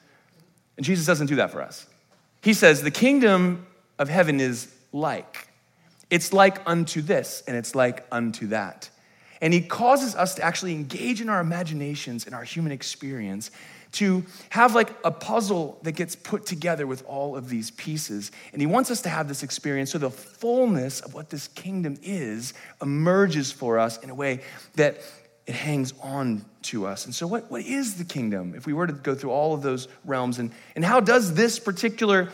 And 0.78 0.86
Jesus 0.86 1.06
doesn't 1.06 1.28
do 1.28 1.38
that 1.38 1.52
for 1.52 1.62
us. 1.62 1.88
He 2.42 2.54
says, 2.54 2.82
the 2.82 2.92
kingdom 2.92 3.66
of 3.98 4.10
heaven 4.10 4.40
is 4.40 4.74
like. 4.92 5.48
It's 6.10 6.34
like 6.34 6.62
unto 6.68 7.02
this, 7.02 7.44
and 7.48 7.56
it's 7.56 7.76
like 7.76 8.06
unto 8.12 8.48
that. 8.48 8.90
And 9.42 9.54
he 9.54 9.62
causes 9.62 10.16
us 10.16 10.36
to 10.36 10.44
actually 10.44 10.74
engage 10.74 11.22
in 11.22 11.30
our 11.30 11.40
imaginations 11.40 12.26
and 12.26 12.36
our 12.36 12.44
human 12.44 12.72
experience 12.72 13.52
to 13.92 14.24
have 14.50 14.76
like 14.76 14.94
a 15.04 15.12
puzzle 15.12 15.80
that 15.84 15.94
gets 15.94 16.16
put 16.16 16.46
together 16.46 16.86
with 16.86 17.04
all 17.06 17.36
of 17.36 17.50
these 17.50 17.72
pieces. 17.72 18.32
And 18.54 18.62
he 18.62 18.68
wants 18.68 18.92
us 18.92 19.02
to 19.02 19.10
have 19.10 19.28
this 19.28 19.44
experience 19.44 19.92
so 19.92 19.98
the 19.98 20.12
fullness 20.12 21.00
of 21.02 21.14
what 21.14 21.30
this 21.30 21.48
kingdom 21.50 21.98
is 22.04 22.54
emerges 22.82 23.52
for 23.52 23.80
us 23.80 23.98
in 23.98 24.10
a 24.10 24.16
way 24.16 24.42
that 24.76 25.02
it 25.48 25.56
hangs 25.56 25.94
on 26.04 26.46
to 26.62 26.86
us. 26.86 27.06
And 27.06 27.16
so, 27.16 27.26
what, 27.26 27.50
what 27.50 27.64
is 27.64 27.96
the 27.96 28.04
kingdom 28.04 28.54
if 28.56 28.68
we 28.68 28.74
were 28.74 28.86
to 28.86 28.94
go 28.94 29.16
through 29.16 29.32
all 29.32 29.56
of 29.56 29.64
those 29.64 29.88
realms? 30.06 30.38
And, 30.38 30.52
and 30.76 30.86
how 30.86 31.00
does 31.00 31.34
this 31.34 31.58
particular 31.58 32.30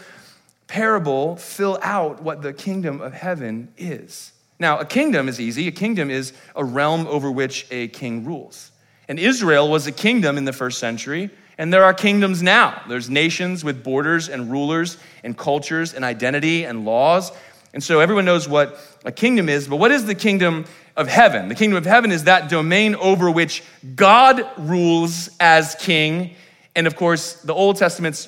parable 0.67 1.37
fill 1.37 1.79
out 1.81 2.21
what 2.21 2.41
the 2.41 2.51
kingdom 2.51 2.99
of 2.99 3.13
heaven 3.13 3.71
is? 3.77 4.33
Now, 4.59 4.79
a 4.79 4.85
kingdom 4.85 5.29
is 5.29 5.39
easy. 5.39 5.67
A 5.67 5.71
kingdom 5.71 6.09
is 6.09 6.33
a 6.55 6.65
realm 6.65 7.07
over 7.07 7.31
which 7.31 7.67
a 7.71 7.87
king 7.89 8.25
rules. 8.25 8.71
And 9.07 9.19
Israel 9.19 9.69
was 9.69 9.87
a 9.87 9.91
kingdom 9.91 10.37
in 10.37 10.45
the 10.45 10.53
first 10.53 10.79
century 10.79 11.29
And 11.57 11.71
there 11.71 11.83
are 11.83 11.93
kingdoms 11.93 12.43
now. 12.43 12.81
There's 12.87 13.09
nations 13.09 13.63
with 13.63 13.83
borders 13.83 14.29
and 14.29 14.51
rulers 14.51 14.97
and 15.23 15.37
cultures 15.37 15.93
and 15.93 16.03
identity 16.03 16.65
and 16.65 16.85
laws. 16.85 17.31
And 17.73 17.83
so 17.83 17.99
everyone 17.99 18.25
knows 18.25 18.47
what 18.47 18.79
a 19.05 19.11
kingdom 19.11 19.49
is. 19.49 19.67
But 19.67 19.77
what 19.77 19.91
is 19.91 20.05
the 20.05 20.15
kingdom 20.15 20.65
of 20.95 21.07
heaven? 21.07 21.49
The 21.49 21.55
kingdom 21.55 21.77
of 21.77 21.85
heaven 21.85 22.11
is 22.11 22.25
that 22.25 22.49
domain 22.49 22.95
over 22.95 23.31
which 23.31 23.63
God 23.95 24.49
rules 24.57 25.29
as 25.39 25.75
king. 25.75 26.35
And 26.75 26.87
of 26.87 26.95
course, 26.95 27.41
the 27.41 27.53
Old 27.53 27.77
Testament 27.77 28.27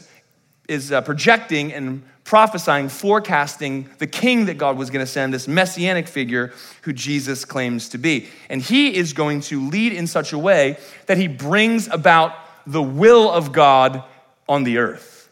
is 0.67 0.91
uh, 0.91 1.01
projecting 1.01 1.73
and 1.73 2.03
prophesying, 2.23 2.89
forecasting 2.89 3.89
the 3.99 4.07
king 4.07 4.45
that 4.45 4.57
God 4.57 4.77
was 4.77 4.89
going 4.89 5.05
to 5.05 5.09
send, 5.09 5.33
this 5.33 5.47
messianic 5.47 6.09
figure 6.09 6.53
who 6.81 6.91
Jesus 6.91 7.45
claims 7.45 7.87
to 7.89 7.97
be. 7.97 8.27
And 8.49 8.61
he 8.61 8.93
is 8.93 9.13
going 9.13 9.39
to 9.41 9.69
lead 9.69 9.93
in 9.93 10.07
such 10.07 10.33
a 10.33 10.37
way 10.37 10.77
that 11.05 11.17
he 11.17 11.29
brings 11.29 11.87
about 11.87 12.33
the 12.67 12.83
will 12.83 13.31
of 13.31 13.53
God 13.53 14.03
on 14.47 14.63
the 14.63 14.77
earth. 14.77 15.29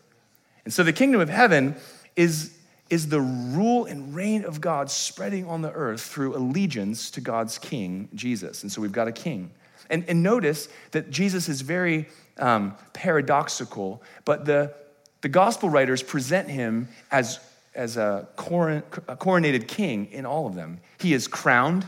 And 0.64 0.74
so 0.74 0.84
the 0.84 0.94
kingdom 0.94 1.22
of 1.22 1.30
heaven 1.30 1.76
is, 2.16 2.58
is 2.90 3.10
the 3.10 3.22
rule 3.22 3.86
and 3.86 4.16
reign 4.16 4.46
of 4.46 4.62
God 4.62 4.90
spreading 4.90 5.46
on 5.46 5.62
the 5.62 5.72
earth 5.72 6.02
through 6.02 6.36
allegiance 6.36 7.12
to 7.12 7.22
God's 7.22 7.58
king, 7.58 8.10
Jesus. 8.16 8.64
And 8.64 8.72
so 8.72 8.82
we've 8.82 8.92
got 8.92 9.08
a 9.08 9.12
king. 9.12 9.52
And, 9.90 10.06
and 10.08 10.24
notice 10.24 10.70
that 10.92 11.12
Jesus 11.12 11.50
is 11.50 11.62
very 11.62 12.08
um, 12.40 12.76
paradoxical, 12.94 14.02
but 14.24 14.46
the, 14.46 14.74
the 15.22 15.30
gospel 15.30 15.70
writers 15.70 16.02
present 16.02 16.50
him 16.50 16.88
as, 17.12 17.40
as 17.76 17.98
a, 17.98 18.28
coron, 18.36 18.82
a 19.08 19.16
coronated 19.16 19.68
king 19.68 20.08
in 20.12 20.26
all 20.26 20.48
of 20.48 20.56
them. 20.56 20.80
He 21.00 21.14
is 21.14 21.28
crowned 21.28 21.88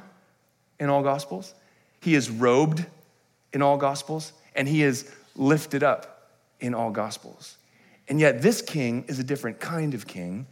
in 0.80 0.90
all 0.90 1.02
gospels, 1.02 1.56
he 2.02 2.14
is 2.14 2.30
robed 2.30 2.86
in 3.52 3.64
all 3.64 3.78
gospels, 3.78 4.34
and 4.56 4.68
he 4.68 4.84
is 4.84 5.12
lifted 5.38 5.84
up 5.84 6.32
in 6.60 6.74
all 6.74 6.92
gospels. 6.92 7.58
And 8.10 8.20
yet, 8.20 8.42
this 8.42 8.62
king 8.62 9.06
is 9.08 9.20
a 9.20 9.24
different 9.24 9.60
kind 9.60 9.94
of 9.94 10.08
king, 10.08 10.48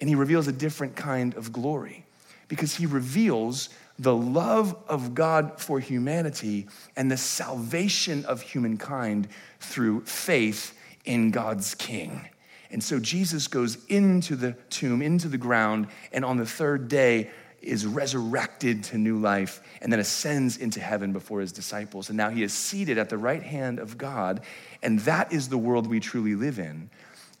and 0.00 0.08
he 0.08 0.14
reveals 0.14 0.48
a 0.48 0.52
different 0.52 0.96
kind 0.96 1.34
of 1.34 1.52
glory 1.52 2.04
because 2.48 2.74
he 2.74 2.86
reveals 2.86 3.68
the 3.98 4.14
love 4.14 4.76
of 4.88 5.14
God 5.14 5.60
for 5.60 5.80
humanity 5.80 6.66
and 6.96 7.10
the 7.10 7.16
salvation 7.16 8.24
of 8.24 8.42
humankind 8.42 9.28
through 9.60 10.04
faith 10.04 10.76
in 11.04 11.30
God's 11.30 11.74
king. 11.74 12.28
And 12.70 12.82
so 12.82 12.98
Jesus 12.98 13.46
goes 13.46 13.84
into 13.86 14.34
the 14.34 14.52
tomb, 14.68 15.00
into 15.00 15.28
the 15.28 15.38
ground, 15.38 15.86
and 16.12 16.24
on 16.24 16.38
the 16.38 16.46
third 16.46 16.88
day 16.88 17.30
is 17.66 17.86
resurrected 17.86 18.84
to 18.84 18.98
new 18.98 19.18
life 19.18 19.62
and 19.80 19.92
then 19.92 20.00
ascends 20.00 20.56
into 20.56 20.80
heaven 20.80 21.12
before 21.12 21.40
his 21.40 21.52
disciples. 21.52 22.08
And 22.08 22.16
now 22.16 22.30
he 22.30 22.42
is 22.42 22.52
seated 22.52 22.98
at 22.98 23.08
the 23.08 23.18
right 23.18 23.42
hand 23.42 23.78
of 23.78 23.98
God. 23.98 24.42
And 24.82 25.00
that 25.00 25.32
is 25.32 25.48
the 25.48 25.58
world 25.58 25.86
we 25.86 26.00
truly 26.00 26.34
live 26.34 26.58
in. 26.58 26.90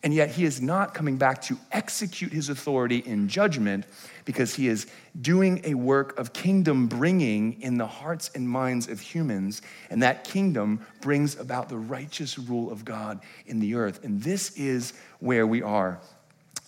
And 0.04 0.12
yet 0.12 0.30
he 0.30 0.44
is 0.44 0.60
not 0.60 0.92
coming 0.92 1.16
back 1.16 1.40
to 1.42 1.56
execute 1.72 2.30
his 2.30 2.50
authority 2.50 2.98
in 2.98 3.26
judgment 3.26 3.86
because 4.26 4.54
he 4.54 4.68
is 4.68 4.86
doing 5.22 5.62
a 5.64 5.72
work 5.72 6.18
of 6.18 6.34
kingdom 6.34 6.88
bringing 6.88 7.62
in 7.62 7.78
the 7.78 7.86
hearts 7.86 8.30
and 8.34 8.46
minds 8.46 8.86
of 8.86 9.00
humans. 9.00 9.62
And 9.88 10.02
that 10.02 10.24
kingdom 10.24 10.84
brings 11.00 11.40
about 11.40 11.70
the 11.70 11.78
righteous 11.78 12.38
rule 12.38 12.70
of 12.70 12.84
God 12.84 13.20
in 13.46 13.60
the 13.60 13.76
earth. 13.76 14.04
And 14.04 14.22
this 14.22 14.54
is 14.58 14.92
where 15.20 15.46
we 15.46 15.62
are. 15.62 15.98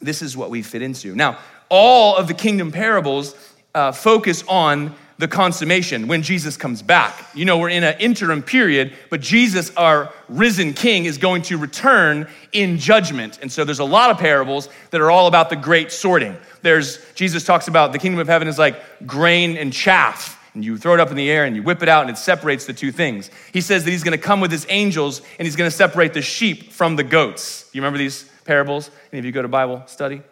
This 0.01 0.23
is 0.23 0.35
what 0.35 0.49
we 0.49 0.62
fit 0.62 0.81
into. 0.81 1.14
Now, 1.14 1.38
all 1.68 2.16
of 2.16 2.29
the 2.29 2.35
kingdom 2.35 2.72
parables 2.72 3.35
uh, 3.74 3.92
focus 3.92 4.42
on 4.48 4.94
the 5.18 5.29
consummation 5.29 6.09
when 6.09 6.22
Jesus 6.22 6.57
comes 6.57 6.83
back. 6.83 7.26
You 7.35 7.46
know, 7.46 7.59
we're 7.59 7.70
in 7.70 7.85
an 7.85 7.98
interim 7.98 8.42
period, 8.42 8.94
but 9.09 9.20
Jesus, 9.20 9.74
our 9.76 10.12
risen 10.29 10.74
king, 10.74 11.07
is 11.07 11.16
going 11.16 11.42
to 11.42 11.57
return 11.57 12.29
in 12.52 12.79
judgment. 12.79 13.38
And 13.40 13.50
so 13.50 13.64
there's 13.64 13.79
a 13.79 13.85
lot 13.85 14.11
of 14.11 14.18
parables 14.18 14.68
that 14.90 15.00
are 15.00 15.11
all 15.11 15.26
about 15.26 15.48
the 15.48 15.57
great 15.57 15.90
sorting. 15.90 16.37
There's, 16.62 16.98
Jesus 17.14 17.44
talks 17.44 17.68
about 17.68 17.92
the 17.92 17.98
kingdom 17.98 18.20
of 18.20 18.26
heaven 18.26 18.46
is 18.46 18.59
like 18.59 19.07
grain 19.07 19.57
and 19.57 19.72
chaff. 19.72 20.35
And 20.55 20.64
you 20.64 20.79
throw 20.79 20.94
it 20.94 21.00
up 21.00 21.11
in 21.11 21.16
the 21.16 21.31
air 21.31 21.44
and 21.44 21.55
you 21.55 21.62
whip 21.62 21.83
it 21.83 21.88
out 21.88 22.02
and 22.02 22.11
it 22.11 22.18
separates 22.18 22.64
the 22.64 22.72
two 22.72 22.90
things. 22.90 23.31
He 23.52 23.61
says 23.61 23.85
that 23.85 23.90
he's 23.90 24.02
gonna 24.02 24.18
come 24.18 24.40
with 24.40 24.50
his 24.50 24.66
angels 24.68 25.20
and 25.38 25.46
he's 25.46 25.57
gonna 25.57 25.70
separate 25.70 26.14
the 26.14 26.22
sheep 26.22 26.72
from 26.72 26.96
the 26.96 27.05
goats. 27.05 27.68
You 27.72 27.83
remember 27.83 27.98
these 27.98 28.24
parables? 28.44 28.90
Any 29.12 29.18
of 29.18 29.24
you 29.26 29.33
go 29.33 29.42
to 29.42 29.48
Bible 29.48 29.83
study? 29.87 30.22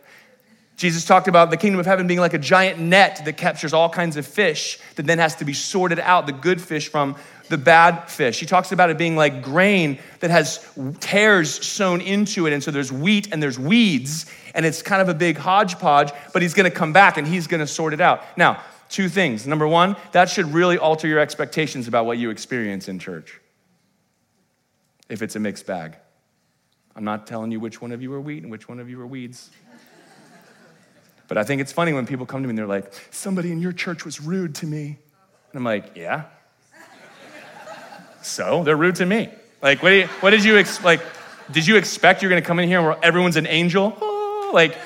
Jesus 0.77 1.05
talked 1.05 1.29
about 1.29 1.51
the 1.51 1.57
kingdom 1.57 1.79
of 1.79 1.87
heaven 1.87 2.07
being 2.07 2.19
like 2.19 2.35
a 2.35 2.39
giant 2.39 2.81
net 2.81 3.23
that 3.25 3.37
captures 3.37 3.73
all 3.73 3.89
kinds 3.89 4.17
of 4.17 4.27
fish 4.27 4.79
that 4.97 5.07
then 5.07 5.19
has 5.19 5.37
to 5.37 5.45
be 5.45 5.53
sorted 5.53 6.01
out, 6.01 6.27
the 6.27 6.33
good 6.33 6.61
fish 6.61 6.89
from 6.89 7.15
the 7.49 7.59
bad 7.59 8.09
fish. 8.09 8.41
He 8.41 8.47
talks 8.47 8.73
about 8.73 8.91
it 8.91 8.99
being 8.99 9.15
like 9.17 9.43
grain 9.43 9.99
that 10.21 10.31
has 10.31 10.67
tares 10.99 11.65
sown 11.65 12.01
into 12.01 12.47
it. 12.47 12.53
And 12.53 12.63
so 12.63 12.71
there's 12.71 12.91
wheat 12.91 13.33
and 13.33 13.43
there's 13.43 13.59
weeds, 13.59 14.27
and 14.55 14.67
it's 14.67 14.83
kind 14.83 15.01
of 15.01 15.09
a 15.09 15.15
big 15.15 15.37
hodgepodge, 15.37 16.13
but 16.33 16.43
he's 16.43 16.55
gonna 16.55 16.71
come 16.71 16.93
back 16.93 17.19
and 17.19 17.27
he's 17.27 17.47
gonna 17.47 17.67
sort 17.67 17.93
it 17.93 18.01
out. 18.01 18.25
Now, 18.37 18.63
two 18.89 19.09
things. 19.09 19.47
Number 19.47 19.69
one, 19.69 19.97
that 20.13 20.29
should 20.29 20.53
really 20.53 20.79
alter 20.79 21.07
your 21.07 21.21
expectations 21.21 21.87
about 21.87 22.07
what 22.07 22.19
you 22.19 22.31
experience 22.31 22.89
in 22.89 22.99
church 22.99 23.41
if 25.09 25.23
it's 25.23 25.37
a 25.37 25.41
mixed 25.41 25.67
bag. 25.67 25.97
I'm 26.97 27.05
not 27.05 27.27
telling 27.27 27.51
you 27.51 27.61
which 27.61 27.81
one 27.81 27.93
of 27.93 28.03
you 28.03 28.13
are 28.13 28.21
wheat 28.21 28.43
and 28.43 28.53
which 28.53 28.69
one 28.69 28.79
of 28.79 28.89
you 28.89 29.01
are 29.01 29.07
weeds. 29.07 29.51
But 31.35 31.41
I 31.41 31.45
think 31.45 31.61
it's 31.61 31.73
funny 31.73 31.93
when 31.93 32.07
people 32.07 32.27
come 32.27 32.43
to 32.43 32.47
me 32.47 32.51
and 32.51 32.59
they're 32.59 32.65
like, 32.65 32.93
somebody 33.11 33.51
in 33.51 33.61
your 33.61 33.73
church 33.73 34.05
was 34.05 34.21
rude 34.21 34.55
to 34.55 34.67
me. 34.67 34.85
And 34.87 35.57
I'm 35.57 35.65
like, 35.65 35.97
yeah. 35.97 36.27
so 38.23 38.63
they're 38.63 38.77
rude 38.77 38.95
to 38.97 39.05
me. 39.05 39.31
Like, 39.61 39.83
what, 39.83 39.89
you, 39.89 40.07
what 40.21 40.31
did 40.31 40.45
you, 40.45 40.57
ex- 40.59 40.85
like, 40.85 41.01
did 41.51 41.67
you 41.67 41.75
expect 41.75 42.23
you're 42.23 42.29
gonna 42.29 42.41
come 42.41 42.61
in 42.61 42.69
here 42.69 42.89
and 42.89 43.03
everyone's 43.03 43.35
an 43.35 43.49
angel? 43.49 43.99
Oh, 44.01 44.53
like, 44.55 44.77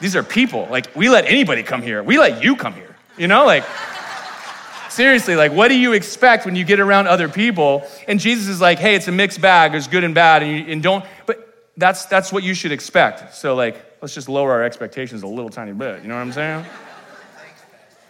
these 0.00 0.16
are 0.16 0.22
people. 0.22 0.66
Like, 0.70 0.96
we 0.96 1.10
let 1.10 1.26
anybody 1.26 1.62
come 1.62 1.82
here. 1.82 2.02
We 2.02 2.18
let 2.18 2.42
you 2.42 2.56
come 2.56 2.72
here. 2.72 2.96
You 3.18 3.28
know, 3.28 3.44
like, 3.44 3.64
seriously, 4.88 5.36
like, 5.36 5.52
what 5.52 5.68
do 5.68 5.78
you 5.78 5.92
expect 5.92 6.46
when 6.46 6.56
you 6.56 6.64
get 6.64 6.80
around 6.80 7.06
other 7.06 7.28
people? 7.28 7.86
And 8.08 8.18
Jesus 8.18 8.48
is 8.48 8.62
like, 8.62 8.78
hey, 8.78 8.94
it's 8.94 9.08
a 9.08 9.12
mixed 9.12 9.42
bag. 9.42 9.72
There's 9.72 9.88
good 9.88 10.04
and 10.04 10.14
bad, 10.14 10.42
and, 10.42 10.56
you, 10.56 10.72
and 10.72 10.82
don't, 10.82 11.04
but 11.26 11.68
that's, 11.76 12.06
that's 12.06 12.32
what 12.32 12.44
you 12.44 12.54
should 12.54 12.72
expect. 12.72 13.34
So, 13.34 13.54
like, 13.54 13.91
let's 14.02 14.14
just 14.14 14.28
lower 14.28 14.50
our 14.50 14.64
expectations 14.64 15.22
a 15.22 15.26
little 15.26 15.48
tiny 15.48 15.72
bit. 15.72 16.02
You 16.02 16.08
know 16.08 16.16
what 16.16 16.22
I'm 16.22 16.32
saying? 16.32 16.66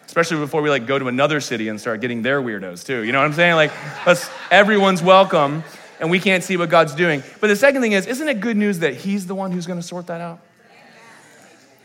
Especially 0.06 0.38
before 0.38 0.62
we 0.62 0.70
like 0.70 0.86
go 0.86 0.98
to 0.98 1.06
another 1.06 1.40
city 1.40 1.68
and 1.68 1.80
start 1.80 2.00
getting 2.00 2.22
their 2.22 2.42
weirdos 2.42 2.84
too. 2.84 3.02
You 3.04 3.12
know 3.12 3.18
what 3.18 3.26
I'm 3.26 3.34
saying? 3.34 3.54
Like, 3.54 3.72
let's, 4.06 4.28
everyone's 4.50 5.02
welcome 5.02 5.62
and 6.00 6.10
we 6.10 6.18
can't 6.18 6.42
see 6.42 6.56
what 6.56 6.70
God's 6.70 6.94
doing. 6.94 7.22
But 7.40 7.48
the 7.48 7.56
second 7.56 7.82
thing 7.82 7.92
is, 7.92 8.06
isn't 8.06 8.26
it 8.26 8.40
good 8.40 8.56
news 8.56 8.80
that 8.80 8.94
He's 8.94 9.26
the 9.26 9.34
one 9.34 9.52
who's 9.52 9.66
gonna 9.66 9.82
sort 9.82 10.06
that 10.08 10.20
out? 10.20 10.40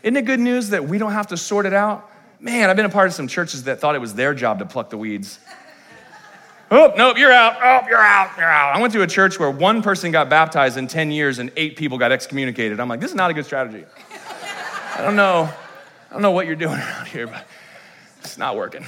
Isn't 0.02 0.16
it 0.16 0.24
good 0.24 0.40
news 0.40 0.70
that 0.70 0.88
we 0.88 0.96
don't 0.96 1.12
have 1.12 1.28
to 1.28 1.36
sort 1.36 1.66
it 1.66 1.74
out? 1.74 2.10
Man, 2.40 2.70
I've 2.70 2.76
been 2.76 2.86
a 2.86 2.90
part 2.90 3.08
of 3.08 3.14
some 3.14 3.28
churches 3.28 3.64
that 3.64 3.80
thought 3.80 3.94
it 3.94 4.00
was 4.00 4.14
their 4.14 4.32
job 4.32 4.60
to 4.60 4.66
pluck 4.66 4.90
the 4.90 4.98
weeds. 4.98 5.38
Oh, 6.70 6.92
nope, 6.96 7.16
you're 7.16 7.32
out. 7.32 7.56
Oh, 7.62 7.88
you're 7.88 7.98
out. 7.98 8.36
You're 8.36 8.46
out. 8.46 8.76
I 8.76 8.80
went 8.80 8.92
to 8.92 9.02
a 9.02 9.06
church 9.06 9.40
where 9.40 9.50
one 9.50 9.82
person 9.82 10.12
got 10.12 10.28
baptized 10.28 10.76
in 10.76 10.86
10 10.86 11.10
years 11.10 11.38
and 11.38 11.50
eight 11.56 11.76
people 11.76 11.96
got 11.96 12.12
excommunicated. 12.12 12.78
I'm 12.78 12.88
like, 12.88 13.00
this 13.00 13.10
is 13.10 13.16
not 13.16 13.30
a 13.30 13.34
good 13.34 13.46
strategy. 13.46 13.86
I 14.94 15.02
don't 15.02 15.16
know. 15.16 15.50
I 16.10 16.12
don't 16.12 16.20
know 16.20 16.32
what 16.32 16.46
you're 16.46 16.56
doing 16.56 16.74
around 16.78 17.06
here, 17.06 17.26
but 17.26 17.46
it's 18.20 18.36
not 18.36 18.56
working. 18.56 18.84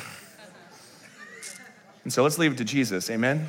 And 2.05 2.13
so 2.13 2.23
let's 2.23 2.39
leave 2.39 2.53
it 2.53 2.59
to 2.59 2.65
Jesus. 2.65 3.09
Amen. 3.09 3.49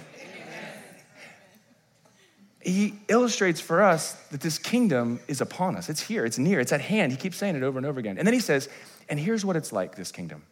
He 2.61 2.93
illustrates 3.07 3.59
for 3.59 3.81
us 3.81 4.13
that 4.29 4.39
this 4.39 4.57
kingdom 4.57 5.19
is 5.27 5.41
upon 5.41 5.75
us. 5.75 5.89
It's 5.89 6.01
here, 6.01 6.25
it's 6.25 6.37
near, 6.37 6.59
it's 6.59 6.71
at 6.71 6.79
hand. 6.79 7.11
He 7.11 7.17
keeps 7.17 7.35
saying 7.37 7.55
it 7.55 7.63
over 7.63 7.79
and 7.79 7.87
over 7.87 7.99
again. 7.99 8.17
And 8.17 8.25
then 8.25 8.33
he 8.33 8.39
says, 8.39 8.69
and 9.09 9.19
here's 9.19 9.43
what 9.43 9.55
it's 9.55 9.73
like 9.73 9.95
this 9.95 10.11
kingdom. 10.11 10.43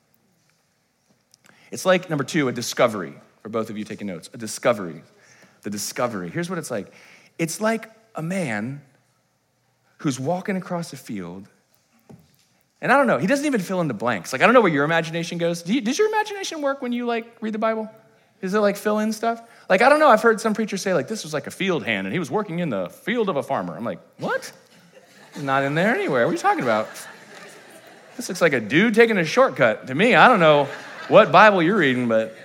It's 1.71 1.85
like, 1.85 2.09
number 2.09 2.23
two, 2.23 2.47
a 2.47 2.51
discovery 2.51 3.13
for 3.41 3.49
both 3.49 3.69
of 3.69 3.78
you 3.78 3.84
taking 3.84 4.08
notes, 4.08 4.30
a 4.34 4.38
discovery. 4.38 5.02
The 5.62 5.69
discovery. 5.69 6.30
Here's 6.30 6.49
what 6.49 6.60
it's 6.60 6.71
like 6.71 6.93
it's 7.38 7.62
like 7.62 7.89
a 8.15 8.21
man 8.21 8.82
who's 9.99 10.19
walking 10.19 10.56
across 10.56 10.93
a 10.93 10.97
field. 10.97 11.47
And 12.82 12.91
I 12.91 12.97
don't 12.97 13.08
know, 13.08 13.17
he 13.17 13.28
doesn't 13.28 13.45
even 13.45 13.60
fill 13.60 13.82
in 13.82 13.89
the 13.89 13.93
blanks. 13.93 14.32
Like, 14.32 14.41
I 14.41 14.45
don't 14.45 14.54
know 14.54 14.62
where 14.62 14.71
your 14.71 14.86
imagination 14.86 15.38
goes. 15.38 15.62
Do 15.62 15.73
you, 15.73 15.82
does 15.82 15.97
your 15.97 16.08
imagination 16.08 16.62
work 16.62 16.82
when 16.82 16.93
you 16.93 17.06
like 17.06 17.36
read 17.41 17.54
the 17.54 17.60
Bible? 17.60 17.89
Is 18.41 18.54
it 18.54 18.60
like 18.60 18.78
fill 18.78 18.99
in 18.99 19.12
stuff? 19.12 19.41
Like, 19.69 19.82
I 19.82 19.89
don't 19.89 19.99
know, 19.99 20.08
I've 20.08 20.21
heard 20.21 20.39
some 20.39 20.54
preachers 20.54 20.82
say, 20.82 20.93
like, 20.93 21.10
this 21.10 21.23
was 21.23 21.34
like 21.34 21.47
a 21.47 21.52
field 21.52 21.84
hand 21.84 22.08
and 22.08 22.13
he 22.13 22.19
was 22.19 22.32
working 22.32 22.60
in 22.60 22.69
the 22.69 22.89
field 22.89 23.28
of 23.28 23.36
a 23.36 23.43
farmer. 23.43 23.75
I'm 23.75 23.84
like, 23.84 23.99
what? 24.17 24.52
Not 25.41 25.63
in 25.63 25.75
there 25.75 25.93
anywhere. 25.93 26.25
What 26.25 26.32
are 26.32 26.34
you 26.34 26.39
talking 26.39 26.63
about? 26.63 26.88
This 28.15 28.30
looks 28.30 28.41
like 28.41 28.54
a 28.54 28.62
dude 28.62 28.95
taking 28.95 29.17
a 29.17 29.25
shortcut 29.25 29.88
to 29.88 29.95
me. 29.95 30.15
I 30.15 30.30
don't 30.30 30.39
know 30.39 30.67
what 31.10 31.32
Bible 31.32 31.62
you're 31.62 31.78
reading, 31.78 32.08
but 32.08 32.36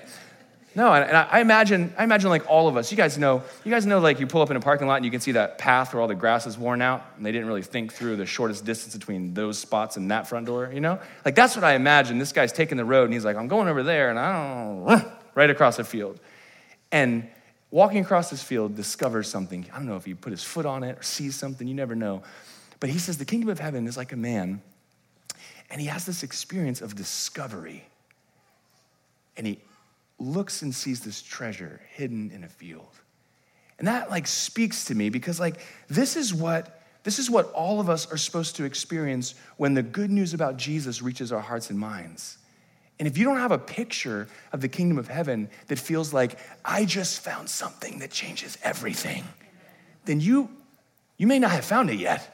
no, 0.77 0.93
and 0.93 1.17
I 1.17 1.39
imagine, 1.39 1.95
I 1.97 2.03
imagine 2.03 2.31
like 2.31 2.51
all 2.51 2.67
of 2.67 2.77
us. 2.77 2.91
You 2.91 2.97
guys 2.97 3.17
know, 3.17 3.45
you 3.65 3.71
guys 3.71 3.87
know, 3.87 4.01
like 4.01 4.19
you 4.19 4.27
pull 4.27 4.43
up 4.43 4.51
in 4.51 4.57
a 4.57 4.61
parking 4.61 4.89
lot 4.89 4.97
and 4.97 5.05
you 5.05 5.11
can 5.11 5.21
see 5.21 5.33
that 5.33 5.57
path 5.57 5.95
where 5.95 6.01
all 6.01 6.09
the 6.09 6.17
grass 6.17 6.47
is 6.49 6.59
worn 6.59 6.83
out, 6.83 7.05
and 7.17 7.25
they 7.25 7.31
didn't 7.31 7.47
really 7.47 7.63
think 7.63 7.93
through 7.93 8.17
the 8.17 8.27
shortest 8.27 8.65
distance 8.65 8.93
between 8.93 9.35
those 9.35 9.57
spots 9.57 9.97
and 9.97 10.11
that 10.11 10.27
front 10.27 10.47
door. 10.47 10.71
You 10.75 10.81
know, 10.81 10.99
like 11.25 11.37
that's 11.37 11.55
what 11.55 11.65
I 11.65 11.75
imagine. 11.75 12.19
This 12.19 12.33
guy's 12.33 12.53
taking 12.53 12.77
the 12.77 12.85
road 12.85 13.05
and 13.05 13.13
he's 13.13 13.25
like, 13.25 13.37
I'm 13.37 13.47
going 13.47 13.69
over 13.69 13.85
there, 13.85 14.11
and 14.11 14.19
I 14.19 14.33
don't 14.33 15.13
right 15.37 15.49
across 15.49 15.77
the 15.77 15.85
field. 15.85 16.19
And 16.91 17.29
walking 17.71 18.01
across 18.01 18.31
this 18.31 18.43
field, 18.43 18.75
discovers 18.75 19.29
something. 19.29 19.67
I 19.73 19.77
don't 19.77 19.87
know 19.87 19.97
if 19.97 20.05
he 20.05 20.15
put 20.15 20.33
his 20.33 20.43
foot 20.43 20.67
on 20.67 20.83
it 20.83 20.99
or 20.99 21.03
sees 21.03 21.37
something, 21.37 21.69
you 21.69 21.75
never 21.75 21.95
know. 21.95 22.23
But 22.81 22.91
he 22.91 22.99
says 22.99 23.17
the 23.17 23.25
kingdom 23.25 23.49
of 23.49 23.61
heaven 23.61 23.87
is 23.87 23.97
like 23.97 24.13
a 24.13 24.17
man, 24.17 24.61
and 25.71 25.81
he 25.81 25.87
has 25.87 26.05
this 26.05 26.25
experience 26.25 26.81
of 26.81 26.97
discovery. 26.97 27.85
And 29.37 29.47
he 29.47 29.59
looks 30.19 30.63
and 30.63 30.75
sees 30.75 31.01
this 31.01 31.23
treasure 31.23 31.81
hidden 31.95 32.31
in 32.31 32.45
a 32.45 32.49
field. 32.49 33.01
And 33.79 33.89
that 33.89 34.11
like 34.11 34.27
speaks 34.27 34.87
to 34.87 34.95
me 34.95 35.11
because 35.11 35.41
like 35.41 35.61
this 35.89 36.17
is 36.17 36.33
what 36.33 36.81
this 37.03 37.19
is 37.19 37.31
what 37.31 37.53
all 37.53 37.81
of 37.81 37.91
us 37.91 38.11
are 38.11 38.17
supposed 38.17 38.57
to 38.57 38.65
experience 38.65 39.35
when 39.59 39.75
the 39.75 39.83
good 39.83 40.11
news 40.11 40.33
about 40.33 40.57
Jesus 40.57 41.03
reaches 41.03 41.33
our 41.33 41.41
hearts 41.41 41.69
and 41.69 41.79
minds. 41.79 42.39
And 42.99 43.09
if 43.09 43.19
you 43.19 43.25
don't 43.25 43.37
have 43.37 43.53
a 43.53 43.59
picture 43.59 44.29
of 44.53 44.61
the 44.61 44.69
kingdom 44.69 44.99
of 44.99 45.09
heaven 45.09 45.51
that 45.67 45.79
feels 45.79 46.15
like, 46.15 46.39
I 46.65 46.85
just 46.85 47.21
found 47.21 47.51
something 47.51 47.99
that 47.99 48.11
changes 48.11 48.57
everything, 48.63 49.25
then 50.07 50.21
you, 50.21 50.49
you 51.19 51.27
may 51.27 51.39
not 51.39 51.51
have 51.51 51.65
found 51.65 51.91
it 51.91 51.99
yet. 51.99 52.34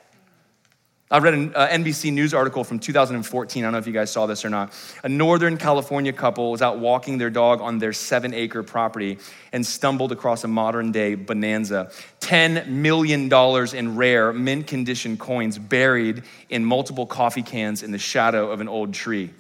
I 1.12 1.18
read 1.18 1.34
an 1.34 1.52
uh, 1.56 1.66
NBC 1.66 2.12
News 2.12 2.32
article 2.32 2.62
from 2.62 2.78
2014. 2.78 3.64
I 3.64 3.66
don't 3.66 3.72
know 3.72 3.78
if 3.78 3.86
you 3.88 3.92
guys 3.92 4.12
saw 4.12 4.26
this 4.26 4.44
or 4.44 4.48
not. 4.48 4.72
A 5.02 5.08
Northern 5.08 5.56
California 5.56 6.12
couple 6.12 6.52
was 6.52 6.62
out 6.62 6.78
walking 6.78 7.18
their 7.18 7.30
dog 7.30 7.60
on 7.60 7.80
their 7.80 7.92
seven 7.92 8.32
acre 8.32 8.62
property 8.62 9.18
and 9.52 9.66
stumbled 9.66 10.12
across 10.12 10.44
a 10.44 10.48
modern 10.48 10.92
day 10.92 11.16
bonanza. 11.16 11.90
$10 12.20 12.68
million 12.68 13.28
in 13.74 13.96
rare, 13.96 14.32
mint 14.32 14.68
condition 14.68 15.16
coins 15.16 15.58
buried 15.58 16.22
in 16.48 16.64
multiple 16.64 17.06
coffee 17.06 17.42
cans 17.42 17.82
in 17.82 17.90
the 17.90 17.98
shadow 17.98 18.52
of 18.52 18.60
an 18.60 18.68
old 18.68 18.94
tree 18.94 19.30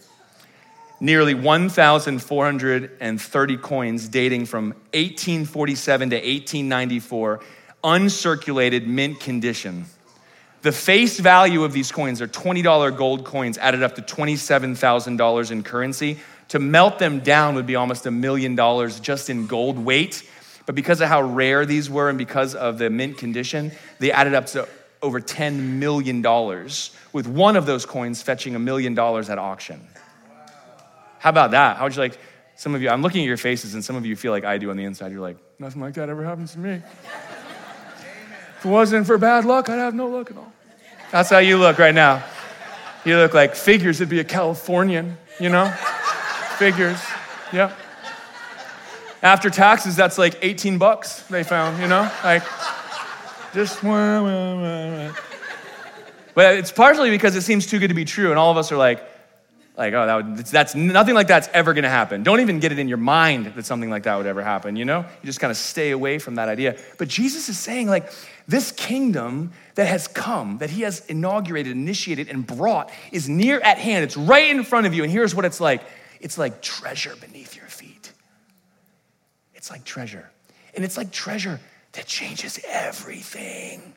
nearly 1.02 1.32
1,430 1.32 3.56
coins 3.56 4.06
dating 4.08 4.44
from 4.44 4.66
1847 4.92 6.10
to 6.10 6.16
1894, 6.16 7.40
uncirculated 7.82 8.86
mint 8.86 9.18
condition. 9.18 9.86
The 10.62 10.72
face 10.72 11.18
value 11.18 11.64
of 11.64 11.72
these 11.72 11.90
coins 11.90 12.20
are 12.20 12.28
$20 12.28 12.96
gold 12.96 13.24
coins 13.24 13.56
added 13.56 13.82
up 13.82 13.94
to 13.94 14.02
$27,000 14.02 15.50
in 15.50 15.62
currency. 15.62 16.18
To 16.48 16.58
melt 16.58 16.98
them 16.98 17.20
down 17.20 17.54
would 17.54 17.66
be 17.66 17.76
almost 17.76 18.04
a 18.06 18.10
million 18.10 18.56
dollars 18.56 19.00
just 19.00 19.30
in 19.30 19.46
gold 19.46 19.78
weight. 19.78 20.28
But 20.66 20.74
because 20.74 21.00
of 21.00 21.08
how 21.08 21.22
rare 21.22 21.64
these 21.64 21.88
were 21.88 22.08
and 22.08 22.18
because 22.18 22.54
of 22.54 22.78
the 22.78 22.90
mint 22.90 23.16
condition, 23.18 23.72
they 23.98 24.12
added 24.12 24.34
up 24.34 24.46
to 24.46 24.68
over 25.02 25.18
$10 25.18 25.56
million, 25.78 26.22
with 27.12 27.26
one 27.26 27.56
of 27.56 27.64
those 27.64 27.86
coins 27.86 28.20
fetching 28.20 28.54
a 28.54 28.58
million 28.58 28.94
dollars 28.94 29.30
at 29.30 29.38
auction. 29.38 29.80
How 31.18 31.30
about 31.30 31.52
that? 31.52 31.78
How 31.78 31.84
would 31.84 31.96
you 31.96 32.02
like, 32.02 32.18
some 32.54 32.74
of 32.74 32.82
you, 32.82 32.90
I'm 32.90 33.00
looking 33.00 33.22
at 33.22 33.26
your 33.26 33.38
faces, 33.38 33.72
and 33.72 33.82
some 33.82 33.96
of 33.96 34.04
you 34.04 34.14
feel 34.14 34.32
like 34.32 34.44
I 34.44 34.58
do 34.58 34.70
on 34.70 34.76
the 34.76 34.84
inside. 34.84 35.10
You're 35.10 35.22
like, 35.22 35.38
nothing 35.58 35.80
like 35.80 35.94
that 35.94 36.10
ever 36.10 36.22
happens 36.22 36.52
to 36.52 36.58
me. 36.58 36.82
If 38.60 38.66
it 38.66 38.68
wasn't 38.68 39.06
for 39.06 39.16
bad 39.16 39.46
luck, 39.46 39.70
I'd 39.70 39.78
have 39.78 39.94
no 39.94 40.06
luck 40.06 40.30
at 40.30 40.36
all. 40.36 40.52
That's 41.10 41.30
how 41.30 41.38
you 41.38 41.56
look 41.56 41.78
right 41.78 41.94
now. 41.94 42.22
You 43.06 43.16
look 43.16 43.32
like 43.32 43.54
figures, 43.54 44.02
it'd 44.02 44.10
be 44.10 44.20
a 44.20 44.24
Californian, 44.24 45.16
you 45.40 45.48
know? 45.48 45.72
figures, 46.58 47.00
yeah. 47.54 47.74
After 49.22 49.48
taxes, 49.48 49.96
that's 49.96 50.18
like 50.18 50.36
18 50.42 50.76
bucks 50.76 51.22
they 51.22 51.42
found, 51.42 51.80
you 51.80 51.88
know? 51.88 52.10
Like, 52.22 52.42
just. 53.54 53.82
But 56.34 56.58
it's 56.58 56.70
partially 56.70 57.08
because 57.08 57.36
it 57.36 57.40
seems 57.40 57.66
too 57.66 57.78
good 57.78 57.88
to 57.88 57.94
be 57.94 58.04
true, 58.04 58.28
and 58.28 58.38
all 58.38 58.50
of 58.50 58.58
us 58.58 58.70
are 58.70 58.76
like, 58.76 59.02
like, 59.78 59.94
oh, 59.94 60.04
that 60.04 60.16
would, 60.16 60.36
that's 60.36 60.74
nothing 60.74 61.14
like 61.14 61.28
that's 61.28 61.48
ever 61.54 61.72
to 61.72 61.88
happen. 61.88 62.22
Don't 62.22 62.40
even 62.40 62.60
get 62.60 62.72
it 62.72 62.78
in 62.78 62.86
your 62.86 62.98
mind 62.98 63.46
that 63.46 63.64
something 63.64 63.88
like 63.88 64.02
that 64.02 64.16
would 64.16 64.26
ever 64.26 64.42
happen, 64.42 64.76
you 64.76 64.84
know? 64.84 64.98
You 64.98 65.26
just 65.26 65.40
kind 65.40 65.50
of 65.50 65.56
stay 65.56 65.92
away 65.92 66.18
from 66.18 66.34
that 66.34 66.50
idea. 66.50 66.76
But 66.98 67.08
Jesus 67.08 67.48
is 67.48 67.58
saying, 67.58 67.88
like, 67.88 68.12
this 68.50 68.72
kingdom 68.72 69.52
that 69.74 69.86
has 69.86 70.08
come, 70.08 70.58
that 70.58 70.70
he 70.70 70.82
has 70.82 71.04
inaugurated, 71.06 71.72
initiated, 71.72 72.28
and 72.28 72.46
brought 72.46 72.90
is 73.12 73.28
near 73.28 73.60
at 73.60 73.78
hand. 73.78 74.04
It's 74.04 74.16
right 74.16 74.50
in 74.50 74.64
front 74.64 74.86
of 74.86 74.94
you. 74.94 75.02
And 75.02 75.12
here's 75.12 75.34
what 75.34 75.44
it's 75.44 75.60
like 75.60 75.82
it's 76.20 76.36
like 76.36 76.60
treasure 76.60 77.14
beneath 77.20 77.56
your 77.56 77.66
feet. 77.66 78.12
It's 79.54 79.70
like 79.70 79.84
treasure. 79.84 80.30
And 80.74 80.84
it's 80.84 80.96
like 80.96 81.10
treasure 81.10 81.60
that 81.92 82.06
changes 82.06 82.60
everything. 82.68 83.94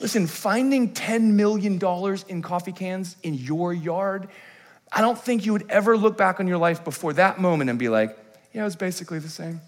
Listen, 0.00 0.26
finding 0.26 0.92
$10 0.92 1.32
million 1.34 1.80
in 2.28 2.42
coffee 2.42 2.72
cans 2.72 3.16
in 3.22 3.34
your 3.34 3.72
yard 3.72 4.28
I 4.94 5.00
don't 5.00 5.18
think 5.18 5.44
you 5.44 5.52
would 5.52 5.68
ever 5.70 5.96
look 5.96 6.16
back 6.16 6.38
on 6.38 6.46
your 6.46 6.58
life 6.58 6.84
before 6.84 7.12
that 7.14 7.40
moment 7.40 7.68
and 7.68 7.78
be 7.78 7.88
like, 7.88 8.16
yeah, 8.52 8.60
it 8.60 8.64
was 8.64 8.76
basically 8.76 9.18
the 9.18 9.28
same. 9.28 9.60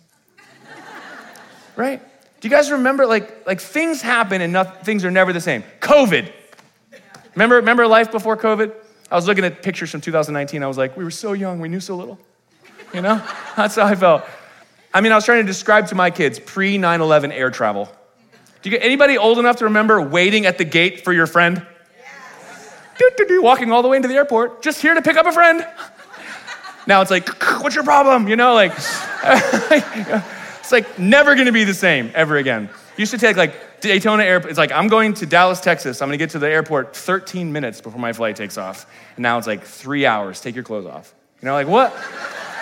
right? 1.76 2.00
Do 2.46 2.50
you 2.50 2.56
guys 2.56 2.70
remember 2.70 3.06
like 3.06 3.44
like 3.44 3.60
things 3.60 4.00
happen 4.00 4.40
and 4.40 4.52
not, 4.52 4.84
things 4.86 5.04
are 5.04 5.10
never 5.10 5.32
the 5.32 5.40
same? 5.40 5.64
COVID. 5.80 6.30
Remember 7.34 7.56
remember 7.56 7.88
life 7.88 8.12
before 8.12 8.36
COVID? 8.36 8.72
I 9.10 9.16
was 9.16 9.26
looking 9.26 9.42
at 9.42 9.64
pictures 9.64 9.90
from 9.90 10.00
2019. 10.00 10.62
I 10.62 10.68
was 10.68 10.78
like, 10.78 10.96
we 10.96 11.02
were 11.02 11.10
so 11.10 11.32
young, 11.32 11.58
we 11.58 11.68
knew 11.68 11.80
so 11.80 11.96
little. 11.96 12.20
You 12.94 13.02
know? 13.02 13.20
That's 13.56 13.74
how 13.74 13.86
I 13.86 13.96
felt. 13.96 14.22
I 14.94 15.00
mean, 15.00 15.10
I 15.10 15.16
was 15.16 15.24
trying 15.24 15.42
to 15.42 15.46
describe 15.46 15.88
to 15.88 15.96
my 15.96 16.08
kids 16.08 16.38
pre 16.38 16.78
9/11 16.78 17.32
air 17.32 17.50
travel. 17.50 17.86
Do 18.62 18.70
you 18.70 18.78
get 18.78 18.86
anybody 18.86 19.18
old 19.18 19.40
enough 19.40 19.56
to 19.56 19.64
remember 19.64 20.00
waiting 20.00 20.46
at 20.46 20.56
the 20.56 20.64
gate 20.64 21.02
for 21.02 21.12
your 21.12 21.26
friend? 21.26 21.66
walking 23.40 23.72
all 23.72 23.82
the 23.82 23.88
way 23.88 23.96
into 23.96 24.06
the 24.06 24.14
airport, 24.14 24.62
just 24.62 24.80
here 24.80 24.94
to 24.94 25.02
pick 25.02 25.16
up 25.16 25.26
a 25.26 25.32
friend. 25.32 25.66
Now 26.86 27.02
it's 27.02 27.10
like, 27.10 27.28
what's 27.60 27.74
your 27.74 27.82
problem? 27.82 28.28
You 28.28 28.36
know, 28.36 28.54
like, 28.54 28.70
it's 30.66 30.72
like 30.72 30.98
never 30.98 31.36
gonna 31.36 31.52
be 31.52 31.62
the 31.62 31.72
same 31.72 32.10
ever 32.12 32.38
again. 32.38 32.68
Used 32.96 33.12
to 33.12 33.18
take 33.18 33.36
like 33.36 33.80
Daytona 33.80 34.24
Airport. 34.24 34.50
It's 34.50 34.58
like, 34.58 34.72
I'm 34.72 34.88
going 34.88 35.14
to 35.14 35.24
Dallas, 35.24 35.60
Texas. 35.60 36.02
I'm 36.02 36.08
gonna 36.08 36.16
get 36.16 36.30
to 36.30 36.40
the 36.40 36.50
airport 36.50 36.96
13 36.96 37.52
minutes 37.52 37.80
before 37.80 38.00
my 38.00 38.12
flight 38.12 38.34
takes 38.34 38.58
off. 38.58 38.84
And 39.14 39.22
now 39.22 39.38
it's 39.38 39.46
like 39.46 39.62
three 39.62 40.06
hours. 40.06 40.40
Take 40.40 40.56
your 40.56 40.64
clothes 40.64 40.86
off. 40.86 41.14
You 41.40 41.46
know, 41.46 41.52
like, 41.52 41.68
what? 41.68 41.92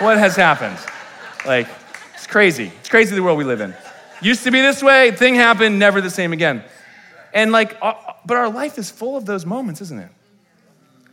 What 0.01 0.19
has 0.19 0.35
happened? 0.35 0.77
Like, 1.47 1.67
it's 2.13 2.27
crazy. 2.27 2.71
It's 2.79 2.89
crazy 2.89 3.15
the 3.15 3.23
world 3.23 3.39
we 3.39 3.43
live 3.43 3.59
in. 3.59 3.73
Used 4.21 4.43
to 4.43 4.51
be 4.51 4.61
this 4.61 4.83
way, 4.83 5.09
thing 5.09 5.33
happened, 5.33 5.79
never 5.79 5.99
the 5.99 6.11
same 6.11 6.31
again. 6.31 6.63
And 7.33 7.51
like, 7.51 7.79
but 7.79 8.37
our 8.37 8.49
life 8.49 8.77
is 8.77 8.91
full 8.91 9.17
of 9.17 9.25
those 9.25 9.47
moments, 9.47 9.81
isn't 9.81 9.99
it? 9.99 10.11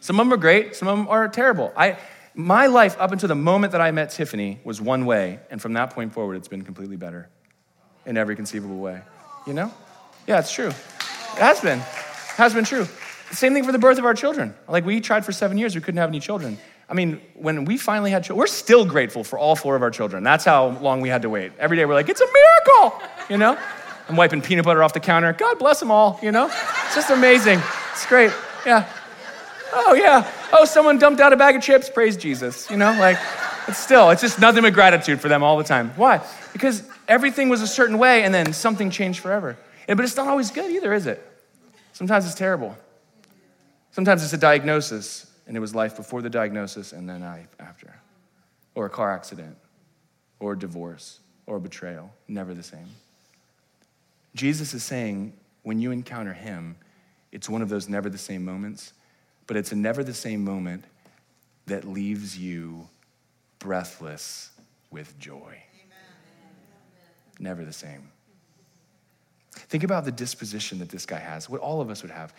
Some 0.01 0.21
of 0.21 0.27
them 0.27 0.33
are 0.35 0.37
great, 0.37 0.77
some 0.77 0.89
of 0.89 0.99
them 0.99 1.09
are 1.09 1.27
terrible. 1.29 1.73
I, 1.75 1.97
my 2.35 2.67
life 2.67 2.97
up 2.99 3.13
until 3.13 3.29
the 3.29 3.35
moment 3.35 3.73
that 3.73 3.81
I 3.81 3.91
met 3.91 4.11
Tiffany 4.11 4.61
was 4.65 4.81
one 4.81 5.05
way, 5.05 5.41
and 5.51 5.61
from 5.61 5.75
that 5.75 5.91
point 5.91 6.13
forward, 6.13 6.37
it's 6.37 6.49
been 6.49 6.63
completely 6.63 6.97
better 6.97 7.29
in 8.07 8.17
every 8.17 8.37
conceivable 8.37 8.79
way. 8.79 9.01
You 9.47 9.55
know? 9.55 9.73
Yeah, 10.27 10.39
it's 10.39 10.53
true. 10.53 10.69
It 10.69 11.39
has 11.39 11.61
been. 11.61 11.79
It 11.79 12.37
has 12.37 12.55
been 12.55 12.65
true. 12.65 12.87
Same 13.33 13.55
thing 13.55 13.65
for 13.65 13.73
the 13.73 13.79
birth 13.79 13.99
of 13.99 14.05
our 14.05 14.15
children. 14.15 14.55
Like, 14.69 14.85
we 14.85 15.01
tried 15.01 15.25
for 15.25 15.33
seven 15.33 15.59
years, 15.59 15.75
we 15.75 15.81
couldn't 15.81 15.99
have 15.99 16.11
any 16.11 16.21
children. 16.21 16.59
I 16.89 16.95
mean, 16.95 17.21
when 17.35 17.65
we 17.65 17.79
finally 17.79 18.11
had 18.11 18.25
children, 18.25 18.39
we're 18.39 18.47
still 18.47 18.85
grateful 18.85 19.25
for 19.25 19.39
all 19.39 19.57
four 19.57 19.77
of 19.77 19.83
our 19.83 19.91
children. 19.91 20.23
That's 20.23 20.45
how 20.45 20.79
long 20.79 21.01
we 21.01 21.09
had 21.09 21.23
to 21.23 21.31
wait. 21.31 21.53
Every 21.59 21.77
day 21.77 21.85
we're 21.87 21.95
like, 21.95 22.09
it's 22.09 22.21
a 22.21 22.27
miracle, 22.27 23.03
you 23.31 23.39
know? 23.39 23.59
I'm 24.09 24.17
wiping 24.17 24.43
peanut 24.43 24.65
butter 24.65 24.83
off 24.83 24.93
the 24.93 25.01
counter. 25.01 25.33
God 25.33 25.59
bless 25.59 25.81
them 25.81 25.91
all, 25.91 26.19
you 26.23 26.33
know? 26.33 26.47
It's 26.47 26.95
just 26.95 27.11
amazing. 27.11 27.61
It's 27.93 28.05
great. 28.07 28.33
Yeah. 28.67 28.87
Oh, 29.73 29.95
yeah. 29.95 30.31
Oh, 30.53 30.65
someone 30.67 30.99
dumped 30.99 31.21
out 31.21 31.33
a 31.33 31.37
bag 31.37 31.57
of 31.57 31.63
chips. 31.63 31.89
Praise 31.89 32.17
Jesus. 32.17 32.71
You 32.71 32.77
know, 32.77 32.93
like, 32.99 33.19
it's 33.67 33.79
still, 33.79 34.11
it's 34.11 34.21
just 34.21 34.39
nothing 34.39 34.63
but 34.63 34.75
gratitude 34.75 35.21
for 35.21 35.29
them 35.29 35.43
all 35.43 35.57
the 35.57 35.65
time. 35.65 35.91
Why? 35.97 36.21
Because 36.53 36.83
everything 37.09 37.49
was 37.49 37.63
a 37.63 37.67
certain 37.67 37.97
way 37.99 38.25
and 38.25 38.35
then 38.35 38.53
something 38.53 38.91
changed 38.91 39.21
forever. 39.21 39.57
But 39.87 40.01
it's 40.01 40.17
not 40.17 40.29
always 40.29 40.51
good 40.51 40.71
either, 40.71 40.93
is 40.93 41.07
it? 41.07 41.27
Sometimes 41.93 42.27
it's 42.27 42.35
terrible. 42.35 42.77
Sometimes 43.93 44.23
it's 44.23 44.33
a 44.33 44.39
diagnosis 44.39 45.31
and 45.47 45.57
it 45.57 45.61
was 45.61 45.75
life 45.75 45.97
before 45.97 46.23
the 46.23 46.31
diagnosis 46.31 46.93
and 46.93 47.09
then 47.09 47.21
life 47.21 47.55
after. 47.59 47.95
Or 48.75 48.87
a 48.87 48.91
car 48.91 49.13
accident, 49.13 49.57
or 50.41 50.57
divorce, 50.57 51.21
or 51.47 51.59
betrayal. 51.59 52.11
Never 52.29 52.55
the 52.55 52.63
same. 52.63 52.87
Jesus 54.35 54.73
is 54.73 54.83
saying 54.83 55.35
when 55.63 55.79
you 55.79 55.91
encounter 55.91 56.33
him, 56.33 56.77
it's 57.33 57.49
one 57.49 57.63
of 57.63 57.69
those 57.69 57.89
never 57.89 58.09
the 58.09 58.19
same 58.19 58.45
moments 58.45 58.93
but 59.47 59.57
it's 59.57 59.73
a 59.73 59.77
never 59.77 60.05
the 60.05 60.15
same 60.15 60.45
moment 60.45 60.85
that 61.67 61.85
leaves 61.85 62.37
you 62.39 62.89
breathless 63.59 64.51
with 64.91 65.19
joy. 65.19 65.63
Never 67.39 67.65
the 67.65 67.73
same. 67.73 68.09
Think 69.53 69.85
about 69.85 70.05
the 70.05 70.13
disposition 70.13 70.79
that 70.79 70.89
this 70.89 71.07
guy 71.07 71.19
has, 71.19 71.49
what 71.49 71.61
all 71.61 71.81
of 71.81 71.91
us 71.91 72.03
would 72.03 72.11
have. 72.11 72.35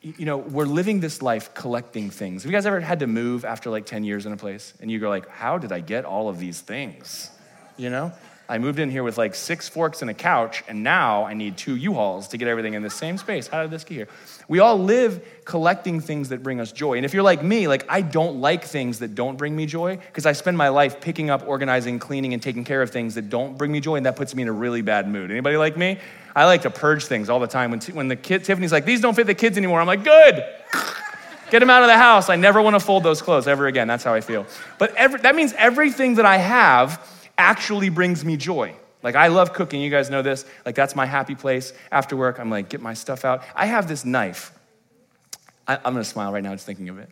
You 0.00 0.26
know, 0.26 0.36
we're 0.36 0.64
living 0.64 1.00
this 1.00 1.22
life 1.22 1.54
collecting 1.54 2.10
things. 2.10 2.42
Have 2.42 2.50
you 2.50 2.56
guys 2.56 2.66
ever 2.66 2.80
had 2.80 3.00
to 3.00 3.06
move 3.06 3.44
after 3.44 3.70
like 3.70 3.84
10 3.84 4.04
years 4.04 4.26
in 4.26 4.32
a 4.32 4.36
place? 4.36 4.72
And 4.80 4.90
you 4.90 4.98
go 5.00 5.08
like, 5.08 5.28
how 5.28 5.58
did 5.58 5.72
I 5.72 5.80
get 5.80 6.04
all 6.04 6.28
of 6.28 6.38
these 6.38 6.60
things? 6.60 7.30
You 7.76 7.90
know? 7.90 8.12
I 8.50 8.56
moved 8.56 8.78
in 8.78 8.90
here 8.90 9.02
with 9.02 9.18
like 9.18 9.34
six 9.34 9.68
forks 9.68 10.00
and 10.00 10.10
a 10.10 10.14
couch, 10.14 10.64
and 10.68 10.82
now 10.82 11.24
I 11.24 11.34
need 11.34 11.58
two 11.58 11.76
U-Hauls 11.76 12.28
to 12.28 12.38
get 12.38 12.48
everything 12.48 12.72
in 12.72 12.82
the 12.82 12.88
same 12.88 13.18
space. 13.18 13.46
How 13.46 13.60
did 13.60 13.70
this 13.70 13.84
get 13.84 13.94
here? 13.94 14.08
We 14.48 14.58
all 14.60 14.78
live 14.78 15.22
collecting 15.44 16.00
things 16.00 16.30
that 16.30 16.42
bring 16.42 16.58
us 16.58 16.72
joy. 16.72 16.96
And 16.96 17.04
if 17.04 17.12
you're 17.12 17.22
like 17.22 17.42
me, 17.42 17.68
like 17.68 17.84
I 17.90 18.00
don't 18.00 18.40
like 18.40 18.64
things 18.64 19.00
that 19.00 19.14
don't 19.14 19.36
bring 19.36 19.54
me 19.54 19.66
joy 19.66 19.96
because 19.96 20.24
I 20.24 20.32
spend 20.32 20.56
my 20.56 20.70
life 20.70 20.98
picking 20.98 21.28
up, 21.28 21.46
organizing, 21.46 21.98
cleaning, 21.98 22.32
and 22.32 22.42
taking 22.42 22.64
care 22.64 22.80
of 22.80 22.90
things 22.90 23.16
that 23.16 23.28
don't 23.28 23.58
bring 23.58 23.70
me 23.70 23.80
joy, 23.80 23.96
and 23.96 24.06
that 24.06 24.16
puts 24.16 24.34
me 24.34 24.42
in 24.42 24.48
a 24.48 24.52
really 24.52 24.80
bad 24.80 25.08
mood. 25.08 25.30
Anybody 25.30 25.58
like 25.58 25.76
me? 25.76 25.98
I 26.34 26.46
like 26.46 26.62
to 26.62 26.70
purge 26.70 27.04
things 27.04 27.28
all 27.28 27.40
the 27.40 27.46
time. 27.46 27.70
When, 27.70 27.80
t- 27.80 27.92
when 27.92 28.08
the 28.08 28.16
kid, 28.16 28.44
Tiffany's 28.44 28.72
like, 28.72 28.86
these 28.86 29.02
don't 29.02 29.14
fit 29.14 29.26
the 29.26 29.34
kids 29.34 29.58
anymore, 29.58 29.80
I'm 29.80 29.86
like, 29.86 30.04
good. 30.04 30.42
Get 31.50 31.60
them 31.60 31.70
out 31.70 31.82
of 31.82 31.88
the 31.88 31.96
house. 31.96 32.28
I 32.28 32.36
never 32.36 32.60
want 32.60 32.74
to 32.74 32.80
fold 32.80 33.02
those 33.02 33.22
clothes 33.22 33.48
ever 33.48 33.66
again. 33.66 33.88
That's 33.88 34.04
how 34.04 34.12
I 34.12 34.20
feel. 34.20 34.46
But 34.78 34.94
every, 34.96 35.20
that 35.20 35.34
means 35.34 35.54
everything 35.54 36.16
that 36.16 36.26
I 36.26 36.36
have 36.36 37.02
actually 37.38 37.88
brings 37.88 38.24
me 38.24 38.36
joy. 38.36 38.74
Like, 39.02 39.14
I 39.14 39.28
love 39.28 39.52
cooking. 39.52 39.80
You 39.80 39.90
guys 39.90 40.10
know 40.10 40.22
this. 40.22 40.44
Like, 40.66 40.74
that's 40.74 40.96
my 40.96 41.06
happy 41.06 41.36
place. 41.36 41.72
After 41.92 42.16
work, 42.16 42.40
I'm 42.40 42.50
like, 42.50 42.68
get 42.68 42.82
my 42.82 42.94
stuff 42.94 43.24
out. 43.24 43.44
I 43.54 43.66
have 43.66 43.88
this 43.88 44.04
knife. 44.04 44.52
I, 45.68 45.78
am 45.84 45.94
to 45.94 46.04
smile 46.04 46.32
right 46.32 46.42
now 46.42 46.52
just 46.52 46.66
thinking 46.66 46.88
of 46.88 46.98
it. 46.98 47.08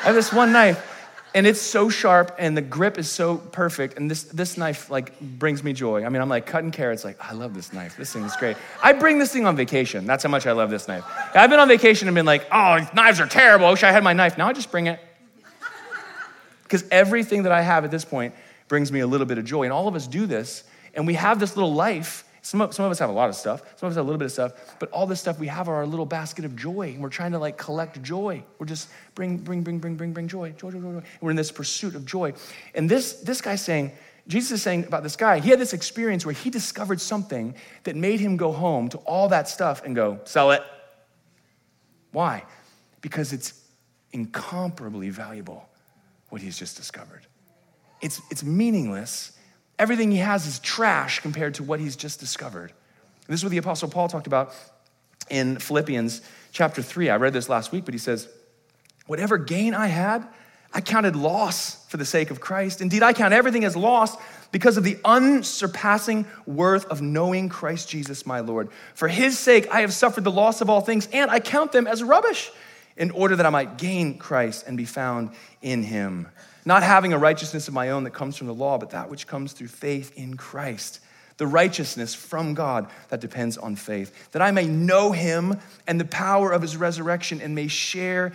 I 0.00 0.04
have 0.04 0.14
this 0.14 0.32
one 0.32 0.52
knife, 0.52 0.96
and 1.34 1.46
it's 1.46 1.60
so 1.60 1.90
sharp, 1.90 2.34
and 2.38 2.56
the 2.56 2.62
grip 2.62 2.98
is 2.98 3.10
so 3.10 3.36
perfect. 3.36 3.98
And 3.98 4.10
this, 4.10 4.22
this 4.24 4.56
knife, 4.56 4.90
like, 4.90 5.20
brings 5.20 5.62
me 5.62 5.74
joy. 5.74 6.04
I 6.04 6.08
mean, 6.08 6.22
I'm 6.22 6.28
like 6.28 6.46
cutting 6.46 6.70
carrots, 6.70 7.04
like, 7.04 7.18
I 7.20 7.32
love 7.34 7.52
this 7.52 7.72
knife. 7.72 7.98
This 7.98 8.12
thing 8.12 8.22
is 8.22 8.34
great. 8.36 8.56
I 8.82 8.94
bring 8.94 9.18
this 9.18 9.30
thing 9.30 9.44
on 9.44 9.56
vacation. 9.56 10.06
That's 10.06 10.22
how 10.22 10.30
much 10.30 10.46
I 10.46 10.52
love 10.52 10.70
this 10.70 10.88
knife. 10.88 11.04
I've 11.34 11.50
been 11.50 11.60
on 11.60 11.68
vacation 11.68 12.08
and 12.08 12.14
been 12.14 12.24
like, 12.24 12.46
oh, 12.50 12.88
knives 12.94 13.20
are 13.20 13.26
terrible. 13.26 13.66
I 13.66 13.70
wish 13.72 13.82
I 13.82 13.92
had 13.92 14.02
my 14.02 14.14
knife. 14.14 14.38
Now 14.38 14.48
I 14.48 14.54
just 14.54 14.70
bring 14.70 14.86
it. 14.86 15.00
Because 16.62 16.84
everything 16.90 17.42
that 17.42 17.52
I 17.52 17.60
have 17.60 17.84
at 17.84 17.90
this 17.90 18.04
point 18.04 18.32
brings 18.70 18.92
me 18.92 19.00
a 19.00 19.06
little 19.06 19.26
bit 19.26 19.36
of 19.36 19.44
joy. 19.44 19.64
And 19.64 19.72
all 19.72 19.88
of 19.88 19.96
us 19.96 20.06
do 20.06 20.26
this, 20.26 20.62
and 20.94 21.04
we 21.04 21.14
have 21.14 21.40
this 21.40 21.56
little 21.56 21.74
life. 21.74 22.24
Some 22.40 22.60
of, 22.60 22.72
some 22.72 22.84
of 22.86 22.92
us 22.92 23.00
have 23.00 23.10
a 23.10 23.12
lot 23.12 23.28
of 23.28 23.34
stuff, 23.34 23.60
some 23.76 23.88
of 23.88 23.92
us 23.92 23.96
have 23.96 24.06
a 24.06 24.08
little 24.08 24.16
bit 24.16 24.26
of 24.26 24.32
stuff, 24.32 24.52
but 24.78 24.88
all 24.92 25.06
this 25.06 25.20
stuff 25.20 25.40
we 25.40 25.48
have 25.48 25.68
are 25.68 25.74
our 25.74 25.86
little 25.86 26.06
basket 26.06 26.44
of 26.44 26.54
joy, 26.54 26.92
and 26.94 27.02
we're 27.02 27.10
trying 27.10 27.32
to 27.32 27.38
like 27.38 27.58
collect 27.58 28.00
joy. 28.00 28.42
We're 28.58 28.66
just 28.66 28.88
bring, 29.16 29.38
bring, 29.38 29.62
bring, 29.62 29.80
bring, 29.80 29.96
bring, 29.96 30.12
bring 30.12 30.28
joy, 30.28 30.52
joy, 30.52 30.70
joy, 30.70 30.80
joy, 30.80 30.92
joy. 30.92 31.02
We're 31.20 31.30
in 31.30 31.36
this 31.36 31.50
pursuit 31.50 31.96
of 31.96 32.06
joy. 32.06 32.32
And 32.74 32.88
this, 32.88 33.14
this 33.14 33.40
guy's 33.40 33.60
saying, 33.60 33.90
Jesus 34.28 34.52
is 34.52 34.62
saying 34.62 34.84
about 34.84 35.02
this 35.02 35.16
guy, 35.16 35.40
he 35.40 35.50
had 35.50 35.58
this 35.58 35.72
experience 35.72 36.24
where 36.24 36.32
he 36.32 36.48
discovered 36.48 37.00
something 37.00 37.56
that 37.82 37.96
made 37.96 38.20
him 38.20 38.36
go 38.36 38.52
home 38.52 38.88
to 38.90 38.98
all 38.98 39.28
that 39.30 39.48
stuff 39.48 39.82
and 39.84 39.96
go, 39.96 40.20
sell 40.24 40.52
it. 40.52 40.62
Why? 42.12 42.44
Because 43.00 43.32
it's 43.32 43.52
incomparably 44.12 45.10
valuable 45.10 45.68
what 46.28 46.40
he's 46.40 46.56
just 46.56 46.76
discovered 46.76 47.26
it's, 48.00 48.20
it's 48.30 48.42
meaningless. 48.42 49.32
Everything 49.78 50.10
he 50.10 50.18
has 50.18 50.46
is 50.46 50.58
trash 50.58 51.20
compared 51.20 51.54
to 51.54 51.62
what 51.62 51.80
he's 51.80 51.96
just 51.96 52.20
discovered. 52.20 52.72
This 53.26 53.40
is 53.40 53.44
what 53.44 53.50
the 53.50 53.58
Apostle 53.58 53.88
Paul 53.88 54.08
talked 54.08 54.26
about 54.26 54.54
in 55.28 55.58
Philippians 55.58 56.22
chapter 56.52 56.82
3. 56.82 57.10
I 57.10 57.16
read 57.16 57.32
this 57.32 57.48
last 57.48 57.72
week, 57.72 57.84
but 57.84 57.94
he 57.94 57.98
says, 57.98 58.28
Whatever 59.06 59.38
gain 59.38 59.74
I 59.74 59.86
had, 59.86 60.26
I 60.72 60.80
counted 60.80 61.16
loss 61.16 61.84
for 61.88 61.96
the 61.96 62.04
sake 62.04 62.30
of 62.30 62.40
Christ. 62.40 62.80
Indeed, 62.80 63.02
I 63.02 63.12
count 63.12 63.34
everything 63.34 63.64
as 63.64 63.76
loss 63.76 64.16
because 64.52 64.76
of 64.76 64.84
the 64.84 64.98
unsurpassing 65.04 66.26
worth 66.46 66.86
of 66.86 67.02
knowing 67.02 67.48
Christ 67.48 67.88
Jesus 67.88 68.24
my 68.24 68.40
Lord. 68.40 68.68
For 68.94 69.08
his 69.08 69.38
sake, 69.38 69.68
I 69.70 69.80
have 69.80 69.92
suffered 69.92 70.24
the 70.24 70.30
loss 70.30 70.60
of 70.60 70.70
all 70.70 70.80
things, 70.80 71.08
and 71.12 71.30
I 71.30 71.40
count 71.40 71.72
them 71.72 71.86
as 71.86 72.02
rubbish 72.02 72.50
in 72.96 73.10
order 73.10 73.36
that 73.36 73.46
I 73.46 73.50
might 73.50 73.78
gain 73.78 74.18
Christ 74.18 74.66
and 74.66 74.76
be 74.76 74.84
found 74.84 75.30
in 75.62 75.82
him 75.82 76.28
not 76.64 76.82
having 76.82 77.12
a 77.12 77.18
righteousness 77.18 77.68
of 77.68 77.74
my 77.74 77.90
own 77.90 78.04
that 78.04 78.10
comes 78.10 78.36
from 78.36 78.46
the 78.46 78.54
law, 78.54 78.78
but 78.78 78.90
that 78.90 79.10
which 79.10 79.26
comes 79.26 79.52
through 79.52 79.68
faith 79.68 80.12
in 80.16 80.36
Christ. 80.36 81.00
The 81.38 81.46
righteousness 81.46 82.14
from 82.14 82.52
God 82.54 82.88
that 83.08 83.20
depends 83.20 83.56
on 83.56 83.76
faith, 83.76 84.30
that 84.32 84.42
I 84.42 84.50
may 84.50 84.66
know 84.66 85.12
him 85.12 85.58
and 85.86 85.98
the 85.98 86.04
power 86.04 86.52
of 86.52 86.60
his 86.60 86.76
resurrection 86.76 87.40
and 87.40 87.54
may 87.54 87.68
share 87.68 88.32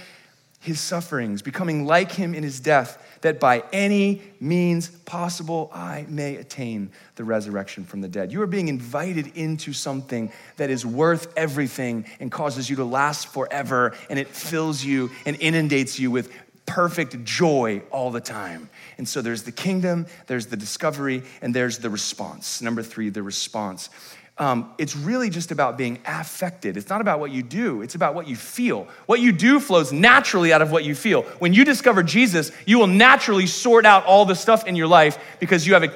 his 0.60 0.80
sufferings, 0.80 1.44
becoming 1.44 1.86
like 1.86 2.12
him 2.12 2.34
in 2.34 2.42
his 2.42 2.60
death, 2.60 3.20
that 3.22 3.40
by 3.40 3.64
any 3.72 4.24
means 4.40 4.90
possible 4.90 5.70
I 5.72 6.08
may 6.10 6.38
attain 6.38 6.90
the 7.16 7.24
resurrection 7.24 7.86
from 7.86 8.02
the 8.02 8.08
dead. 8.08 8.32
You 8.32 8.42
are 8.42 8.48
being 8.48 8.68
invited 8.68 9.38
into 9.38 9.74
something 9.74 10.32
that 10.58 10.72
is 10.72 10.84
worth 10.84 11.32
everything 11.38 12.06
and 12.20 12.32
causes 12.32 12.68
you 12.68 12.78
to 12.78 12.86
last 12.86 13.28
forever, 13.28 13.94
and 14.10 14.18
it 14.18 14.28
fills 14.28 14.84
you 14.84 15.12
and 15.28 15.38
inundates 15.40 16.00
you 16.00 16.10
with 16.10 16.32
perfect 16.66 17.24
joy 17.24 17.82
all 17.92 18.12
the 18.12 18.22
time. 18.22 18.70
And 18.98 19.08
so 19.08 19.22
there's 19.22 19.44
the 19.44 19.52
kingdom, 19.52 20.08
there's 20.28 20.48
the 20.48 20.58
discovery, 20.58 21.24
and 21.42 21.54
there's 21.54 21.80
the 21.80 21.90
response. 21.90 22.62
Number 22.62 22.84
three, 22.84 23.10
the 23.10 23.24
response. 23.24 23.90
Um, 24.38 24.74
it's 24.78 24.98
really 24.98 25.30
just 25.30 25.52
about 25.52 25.78
being 25.78 26.00
affected. 26.06 26.76
It's 26.76 26.90
not 26.90 27.00
about 27.00 27.20
what 27.22 27.32
you 27.32 27.42
do, 27.42 27.82
it's 27.82 27.96
about 27.96 28.16
what 28.16 28.28
you 28.28 28.36
feel. 28.36 28.88
What 29.06 29.22
you 29.22 29.32
do 29.32 29.62
flows 29.62 29.94
naturally 29.94 30.52
out 30.52 30.62
of 30.62 30.72
what 30.72 30.84
you 30.84 30.94
feel. 30.94 31.22
When 31.40 31.54
you 31.54 31.64
discover 31.64 32.04
Jesus, 32.04 32.52
you 32.66 32.80
will 32.80 32.88
naturally 32.88 33.48
sort 33.48 33.86
out 33.86 34.06
all 34.06 34.26
the 34.26 34.36
stuff 34.36 34.68
in 34.68 34.76
your 34.76 34.88
life 34.88 35.18
because 35.40 35.66
you 35.66 35.74
have 35.74 35.96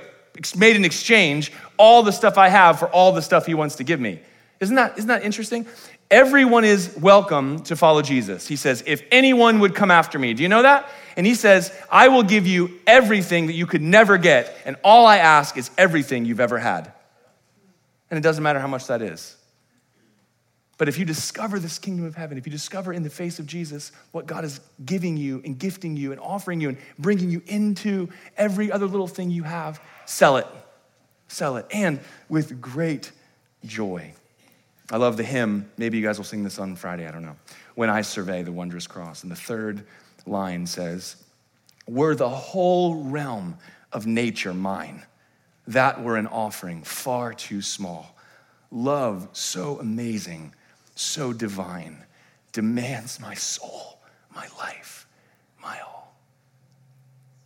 made 0.55 0.77
an 0.77 0.85
exchange 0.85 1.51
all 1.77 2.01
the 2.01 2.11
stuff 2.11 2.37
I 2.37 2.47
have 2.47 2.79
for 2.79 2.87
all 2.89 3.11
the 3.11 3.21
stuff 3.21 3.45
He 3.45 3.55
wants 3.55 3.75
to 3.75 3.83
give 3.83 3.99
me. 3.99 4.21
Isn't 4.61 4.75
that, 4.75 4.97
isn't 4.97 5.07
that 5.07 5.23
interesting? 5.23 5.65
Everyone 6.11 6.65
is 6.65 6.97
welcome 6.97 7.59
to 7.63 7.75
follow 7.75 8.01
Jesus. 8.01 8.47
He 8.47 8.55
says, 8.55 8.83
If 8.87 9.03
anyone 9.11 9.59
would 9.59 9.75
come 9.75 9.91
after 9.91 10.17
me, 10.17 10.33
do 10.33 10.41
you 10.41 10.49
know 10.49 10.63
that? 10.63 10.89
And 11.15 11.27
he 11.27 11.35
says, 11.35 11.71
I 11.91 12.07
will 12.07 12.23
give 12.23 12.47
you 12.47 12.79
everything 12.87 13.47
that 13.47 13.53
you 13.53 13.67
could 13.67 13.81
never 13.83 14.17
get, 14.17 14.57
and 14.65 14.75
all 14.83 15.05
I 15.05 15.17
ask 15.17 15.55
is 15.55 15.69
everything 15.77 16.25
you've 16.25 16.39
ever 16.39 16.57
had. 16.57 16.91
And 18.09 18.17
it 18.17 18.21
doesn't 18.21 18.41
matter 18.41 18.59
how 18.59 18.67
much 18.67 18.87
that 18.87 19.03
is. 19.03 19.35
But 20.79 20.87
if 20.87 20.97
you 20.97 21.05
discover 21.05 21.59
this 21.59 21.77
kingdom 21.77 22.05
of 22.05 22.15
heaven, 22.15 22.37
if 22.37 22.47
you 22.47 22.51
discover 22.51 22.93
in 22.93 23.03
the 23.03 23.09
face 23.09 23.37
of 23.37 23.45
Jesus 23.45 23.91
what 24.11 24.25
God 24.25 24.45
is 24.45 24.61
giving 24.85 25.17
you 25.17 25.41
and 25.43 25.59
gifting 25.59 25.95
you 25.95 26.11
and 26.11 26.21
offering 26.21 26.61
you 26.61 26.69
and 26.69 26.77
bringing 26.97 27.29
you 27.29 27.43
into 27.47 28.07
every 28.37 28.71
other 28.71 28.87
little 28.87 29.07
thing 29.07 29.29
you 29.29 29.43
have, 29.43 29.81
sell 30.05 30.37
it. 30.37 30.47
Sell 31.27 31.57
it. 31.57 31.67
And 31.69 31.99
with 32.29 32.61
great 32.61 33.11
joy. 33.65 34.13
I 34.91 34.97
love 34.97 35.17
the 35.17 35.23
hymn. 35.23 35.69
Maybe 35.77 35.97
you 35.97 36.03
guys 36.03 36.17
will 36.17 36.25
sing 36.25 36.43
this 36.43 36.59
on 36.59 36.75
Friday, 36.75 37.07
I 37.07 37.11
don't 37.11 37.23
know. 37.23 37.35
When 37.75 37.89
I 37.89 38.01
survey 38.01 38.41
the 38.41 38.51
wondrous 38.51 38.87
cross. 38.87 39.23
And 39.23 39.31
the 39.31 39.35
third 39.35 39.85
line 40.25 40.65
says, 40.65 41.17
Were 41.87 42.15
the 42.15 42.29
whole 42.29 43.03
realm 43.03 43.57
of 43.91 44.05
nature 44.05 44.53
mine, 44.53 45.03
that 45.67 46.01
were 46.01 46.17
an 46.17 46.27
offering 46.27 46.83
far 46.83 47.33
too 47.33 47.61
small. 47.61 48.15
Love 48.71 49.29
so 49.33 49.79
amazing, 49.79 50.53
so 50.95 51.33
divine, 51.33 52.03
demands 52.51 53.19
my 53.19 53.33
soul, 53.33 53.99
my 54.33 54.47
life, 54.57 55.07
my 55.61 55.79
all. 55.81 56.15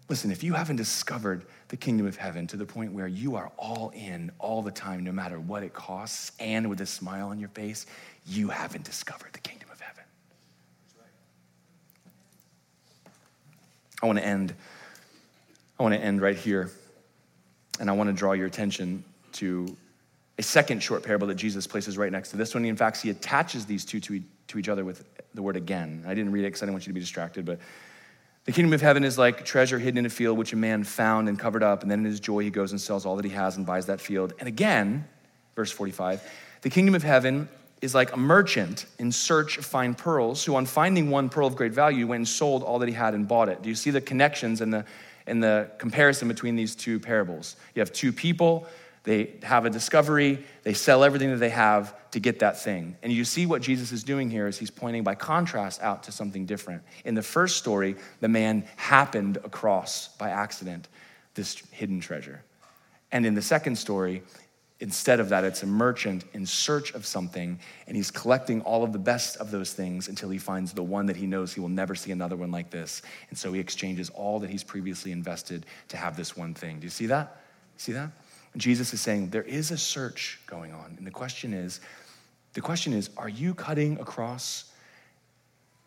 Listen, 0.10 0.32
if 0.32 0.44
you 0.44 0.54
haven't 0.54 0.76
discovered 0.76 1.46
the 1.74 1.78
kingdom 1.78 2.06
of 2.06 2.16
heaven 2.16 2.46
to 2.46 2.56
the 2.56 2.68
point 2.68 2.94
where 2.94 3.08
you 3.08 3.36
are 3.36 3.52
all 3.58 3.92
in 3.96 4.32
all 4.38 4.62
the 4.62 4.70
time, 4.70 5.04
no 5.04 5.12
matter 5.12 5.40
what 5.40 5.64
it 5.64 5.74
costs, 5.74 6.32
and 6.40 6.70
with 6.70 6.80
a 6.82 6.86
smile 6.86 7.30
on 7.30 7.40
your 7.40 7.50
face, 7.50 7.88
you 8.28 8.48
haven't 8.48 8.84
discovered 8.84 9.34
the 9.34 9.40
kingdom 9.40 9.68
of 9.72 9.82
heaven. 9.82 10.04
I 14.04 14.06
want 14.06 14.20
to 14.20 14.24
end. 14.24 14.54
I 15.80 15.82
want 15.82 15.96
to 15.96 16.00
end 16.00 16.22
right 16.22 16.38
here, 16.38 16.70
and 17.80 17.90
I 17.90 17.94
want 17.94 18.08
to 18.08 18.14
draw 18.14 18.34
your 18.34 18.46
attention 18.46 19.04
to 19.32 19.76
a 20.38 20.44
second 20.44 20.84
short 20.84 21.02
parable 21.02 21.26
that 21.26 21.36
Jesus 21.38 21.66
places 21.66 21.98
right 21.98 22.12
next 22.12 22.30
to 22.30 22.38
this 22.38 22.54
one. 22.54 22.66
In 22.66 22.76
fact, 22.76 23.02
he 23.02 23.10
attaches 23.10 23.66
these 23.66 23.84
two 23.84 24.00
to, 24.02 24.22
to 24.50 24.60
each 24.60 24.70
other 24.70 24.86
with 24.86 25.04
the 25.34 25.42
word 25.42 25.56
again. 25.56 26.04
I 26.06 26.14
didn't 26.14 26.34
read 26.34 26.42
it 26.42 26.50
because 26.50 26.62
I 26.62 26.66
didn't 26.68 26.74
want 26.74 26.86
you 26.86 26.92
to 26.92 26.94
be 26.94 27.00
distracted, 27.00 27.46
but 27.46 27.58
the 28.46 28.52
kingdom 28.52 28.74
of 28.74 28.82
heaven 28.82 29.04
is 29.04 29.18
like 29.18 29.46
treasure 29.46 29.80
hidden 29.80 29.98
in 29.98 30.06
a 30.06 30.10
field 30.10 30.38
which 30.38 30.52
a 30.52 30.58
man 30.58 30.84
found 30.84 31.30
and 31.30 31.40
covered 31.40 31.64
up, 31.64 31.82
and 31.82 31.90
then 31.90 32.00
in 32.00 32.06
his 32.06 32.20
joy 32.20 32.40
he 32.40 32.50
goes 32.50 32.72
and 32.72 32.82
sells 32.82 33.06
all 33.06 33.16
that 33.16 33.26
he 33.26 33.32
has 33.32 33.58
and 33.58 33.66
buys 33.66 33.86
that 33.86 34.02
field. 34.02 34.34
And 34.40 34.48
again, 34.48 35.08
verse 35.56 35.72
45, 35.72 36.22
the 36.62 36.70
kingdom 36.70 36.94
of 36.94 37.04
heaven 37.04 37.48
is 37.82 37.96
like 37.96 38.14
a 38.14 38.18
merchant 38.18 38.86
in 39.00 39.12
search 39.12 39.58
of 39.58 39.66
fine 39.66 39.94
pearls 39.94 40.44
who, 40.44 40.56
on 40.56 40.66
finding 40.66 41.10
one 41.10 41.30
pearl 41.30 41.48
of 41.48 41.56
great 41.56 41.74
value, 41.74 42.08
went 42.08 42.20
and 42.20 42.28
sold 42.28 42.64
all 42.64 42.80
that 42.80 42.88
he 42.88 42.94
had 42.94 43.14
and 43.14 43.28
bought 43.28 43.50
it. 43.50 43.62
Do 43.62 43.70
you 43.70 43.76
see 43.76 43.92
the 43.92 44.02
connections 44.02 44.62
and 44.62 44.74
the, 44.74 44.86
and 45.28 45.44
the 45.44 45.70
comparison 45.78 46.28
between 46.28 46.56
these 46.56 46.76
two 46.76 47.00
parables? 47.00 47.56
You 47.76 47.82
have 47.82 47.92
two 47.92 48.12
people 48.12 48.68
they 49.04 49.34
have 49.44 49.66
a 49.66 49.70
discovery, 49.70 50.46
they 50.64 50.74
sell 50.74 51.04
everything 51.04 51.32
that 51.32 51.38
they 51.38 51.50
have 51.50 51.94
to 52.12 52.20
get 52.20 52.40
that 52.40 52.62
thing. 52.62 52.96
And 53.04 53.12
you 53.12 53.26
see 53.26 53.46
what 53.46 53.62
Jesus 53.62 53.92
is 53.92 54.04
doing 54.04 54.30
here 54.30 54.48
is 54.48 54.58
he's 54.58 54.72
pointing 54.72 55.04
by 55.04 55.16
contrast 55.16 55.82
out 55.82 56.04
to 56.04 56.12
something 56.12 56.46
different. 56.46 56.84
In 57.04 57.14
the 57.14 57.22
first 57.22 57.58
story, 57.58 57.96
the 58.22 58.30
man 58.30 58.66
happened 58.78 59.38
across 59.38 60.10
by 60.16 60.30
accident 60.30 60.88
this 61.34 61.62
hidden 61.72 62.00
treasure. 62.00 62.44
And 63.12 63.26
in 63.26 63.34
the 63.34 63.42
second 63.42 63.76
story, 63.76 64.24
instead 64.80 65.20
of 65.20 65.30
that, 65.30 65.44
it's 65.44 65.64
a 65.64 65.68
merchant 65.68 66.24
in 66.34 66.46
search 66.46 66.94
of 66.94 67.06
something, 67.06 67.60
and 67.88 67.98
he's 67.98 68.10
collecting 68.10 68.62
all 68.62 68.84
of 68.84 68.94
the 68.94 69.00
best 69.00 69.38
of 69.38 69.52
those 69.52 69.74
things 69.74 70.08
until 70.08 70.30
he 70.30 70.38
finds 70.38 70.72
the 70.72 70.84
one 70.84 71.08
that 71.08 71.16
he 71.16 71.28
knows 71.28 71.54
he 71.54 71.60
will 71.60 71.70
never 71.70 71.94
see 71.94 72.12
another 72.12 72.36
one 72.36 72.52
like 72.52 72.70
this. 72.70 73.02
And 73.30 73.38
so 73.38 73.52
he 73.52 73.60
exchanges 73.60 74.10
all 74.12 74.40
that 74.40 74.50
he's 74.50 74.64
previously 74.64 75.12
invested 75.12 75.66
to 75.90 75.98
have 75.98 76.16
this 76.16 76.38
one 76.38 76.54
thing. 76.54 76.80
Do 76.80 76.86
you 76.86 76.90
see 76.90 77.08
that? 77.08 77.42
See 77.78 77.92
that? 77.92 78.12
Jesus 78.56 78.94
is 78.94 79.02
saying 79.02 79.30
there 79.30 79.44
is 79.44 79.72
a 79.72 79.78
search 79.78 80.40
going 80.46 80.74
on. 80.74 80.96
And 80.98 81.08
the 81.08 81.12
question 81.12 81.54
is, 81.54 81.80
the 82.54 82.62
question 82.62 82.94
is, 82.94 83.10
are 83.18 83.30
you 83.30 83.54
cutting 83.54 84.00
across 84.00 84.72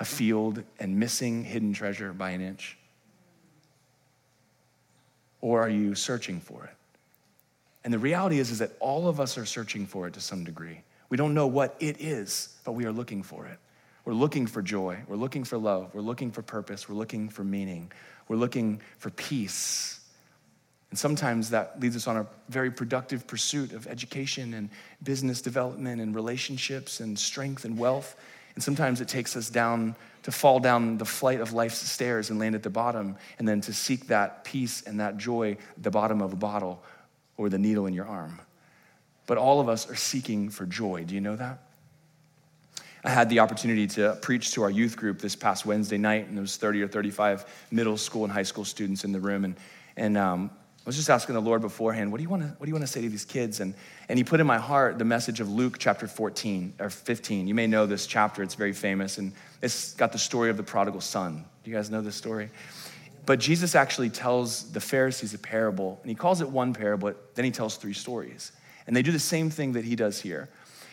a 0.00 0.04
field 0.04 0.62
and 0.78 0.98
missing 0.98 1.44
hidden 1.44 1.72
treasure 1.72 2.12
by 2.12 2.30
an 2.30 2.40
inch? 2.40 2.76
Or 5.40 5.62
are 5.62 5.68
you 5.68 5.94
searching 5.94 6.40
for 6.40 6.64
it? 6.64 6.74
And 7.84 7.94
the 7.94 7.98
reality 7.98 8.40
is, 8.40 8.50
is 8.50 8.58
that 8.58 8.72
all 8.80 9.08
of 9.08 9.20
us 9.20 9.38
are 9.38 9.46
searching 9.46 9.86
for 9.86 10.08
it 10.08 10.14
to 10.14 10.20
some 10.20 10.42
degree. 10.42 10.80
We 11.08 11.16
don't 11.16 11.34
know 11.34 11.46
what 11.46 11.76
it 11.78 12.00
is, 12.00 12.56
but 12.64 12.72
we 12.72 12.84
are 12.84 12.92
looking 12.92 13.22
for 13.22 13.46
it. 13.46 13.58
We're 14.04 14.14
looking 14.14 14.48
for 14.48 14.60
joy. 14.60 14.98
We're 15.06 15.16
looking 15.16 15.44
for 15.44 15.56
love. 15.56 15.94
We're 15.94 16.00
looking 16.00 16.32
for 16.32 16.42
purpose. 16.42 16.88
We're 16.88 16.96
looking 16.96 17.28
for 17.28 17.44
meaning. 17.44 17.92
We're 18.26 18.36
looking 18.36 18.80
for 18.98 19.10
peace. 19.10 19.95
And 20.91 20.99
sometimes 20.99 21.51
that 21.51 21.80
leads 21.80 21.97
us 21.97 22.07
on 22.07 22.16
a 22.16 22.26
very 22.49 22.70
productive 22.70 23.26
pursuit 23.26 23.72
of 23.72 23.87
education 23.87 24.55
and 24.55 24.70
business 25.03 25.43
development 25.43 26.01
and 26.01 26.14
relationships 26.14 27.01
and 27.01 27.18
strength 27.18 27.64
and 27.64 27.76
wealth. 27.76 28.16
And 28.55 28.62
sometimes 28.62 29.01
it 29.01 29.09
takes 29.09 29.37
us 29.37 29.51
down 29.51 29.97
to 30.22 30.32
fall 30.32 30.59
down 30.59 30.99
the 30.99 31.05
flight 31.05 31.41
of 31.41 31.53
life's 31.53 31.78
stairs 31.78 32.30
and 32.30 32.39
land 32.39 32.55
at 32.55 32.62
the 32.62 32.70
bottom, 32.70 33.16
and 33.39 33.47
then 33.47 33.61
to 33.61 33.72
seek 33.72 34.09
that 34.09 34.43
peace 34.45 34.82
and 34.82 34.99
that 34.99 35.18
joy 35.18 35.53
at 35.53 35.82
the 35.82 35.91
bottom 35.91 36.20
of 36.20 36.32
a 36.32 36.37
bottle 36.37 36.82
or 37.37 37.49
the 37.49 37.59
needle 37.59 37.87
in 37.87 37.95
your 37.95 38.07
arm. 38.07 38.41
But 39.26 39.39
all 39.39 39.61
of 39.61 39.68
us 39.68 39.89
are 39.91 39.95
seeking 39.95 40.49
for 40.51 40.66
joy. 40.66 41.05
Do 41.05 41.14
you 41.14 41.20
know 41.20 41.37
that? 41.37 41.59
I 43.05 43.11
had 43.11 43.28
the 43.28 43.39
opportunity 43.39 43.87
to 43.89 44.18
preach 44.20 44.53
to 44.53 44.62
our 44.62 44.70
youth 44.70 44.97
group 44.97 45.20
this 45.20 45.37
past 45.37 45.64
Wednesday 45.64 45.99
night, 45.99 46.26
and 46.26 46.37
there 46.37 46.43
was 46.43 46.57
30 46.57 46.82
or 46.82 46.89
35 46.89 47.45
middle 47.70 47.97
school 47.97 48.24
and 48.24 48.32
high 48.32 48.43
school 48.43 48.64
students 48.64 49.05
in 49.05 49.12
the 49.12 49.20
room. 49.20 49.45
And, 49.45 49.57
and 49.97 50.18
um, 50.18 50.51
I 50.87 50.89
was 50.89 50.95
just 50.95 51.11
asking 51.11 51.34
the 51.34 51.41
Lord 51.41 51.62
beforehand, 51.62 52.12
what 52.12 52.18
do 52.18 52.22
you 52.22 52.28
want 52.28 52.43
to, 52.43 52.49
what 52.49 52.64
do 52.64 52.68
you 52.68 52.74
want 52.74 52.87
to 52.87 52.93
say 52.93 53.01
to 53.01 53.09
these 53.09 53.24
kids? 53.24 53.59
And, 53.59 53.74
and 54.09 54.16
he 54.16 54.22
put 54.22 54.39
in 54.39 54.47
my 54.47 54.59
heart 54.59 55.01
the 55.01 55.05
message 55.05 55.41
of 55.41 55.51
Luke 55.51 55.78
chapter 55.80 56.07
14 56.07 56.74
or 56.78 56.91
15. 56.91 57.49
You 57.49 57.55
may 57.57 57.66
know 57.66 57.87
this 57.87 58.07
chapter, 58.07 58.41
it's 58.41 58.55
very 58.55 58.72
famous, 58.72 59.18
and 59.18 59.32
it's 59.62 59.95
got 59.95 60.12
the 60.12 60.18
story 60.18 60.49
of 60.49 60.57
the 60.57 60.62
prodigal 60.62 61.01
son. 61.01 61.45
Do 61.64 61.70
you 61.72 61.76
guys 61.76 61.91
know 61.91 62.03
this 62.03 62.14
story? 62.14 62.51
But 63.26 63.41
Jesus 63.41 63.74
actually 63.74 64.11
tells 64.11 64.70
the 64.70 64.80
Pharisees 64.80 65.34
a 65.34 65.39
parable, 65.39 65.99
and 66.03 66.09
he 66.09 66.14
calls 66.14 66.41
it 66.41 66.49
one 66.49 66.72
parable, 66.72 67.09
but 67.09 67.34
then 67.34 67.45
he 67.45 67.51
tells 67.51 67.76
three 67.76 67.93
stories. 67.93 68.53
And 68.87 68.95
they 68.95 69.03
do 69.03 69.11
the 69.11 69.18
same 69.18 69.51
thing 69.51 69.72
that 69.72 69.84
he 69.84 69.97
does 69.97 70.20
here. 70.20 70.49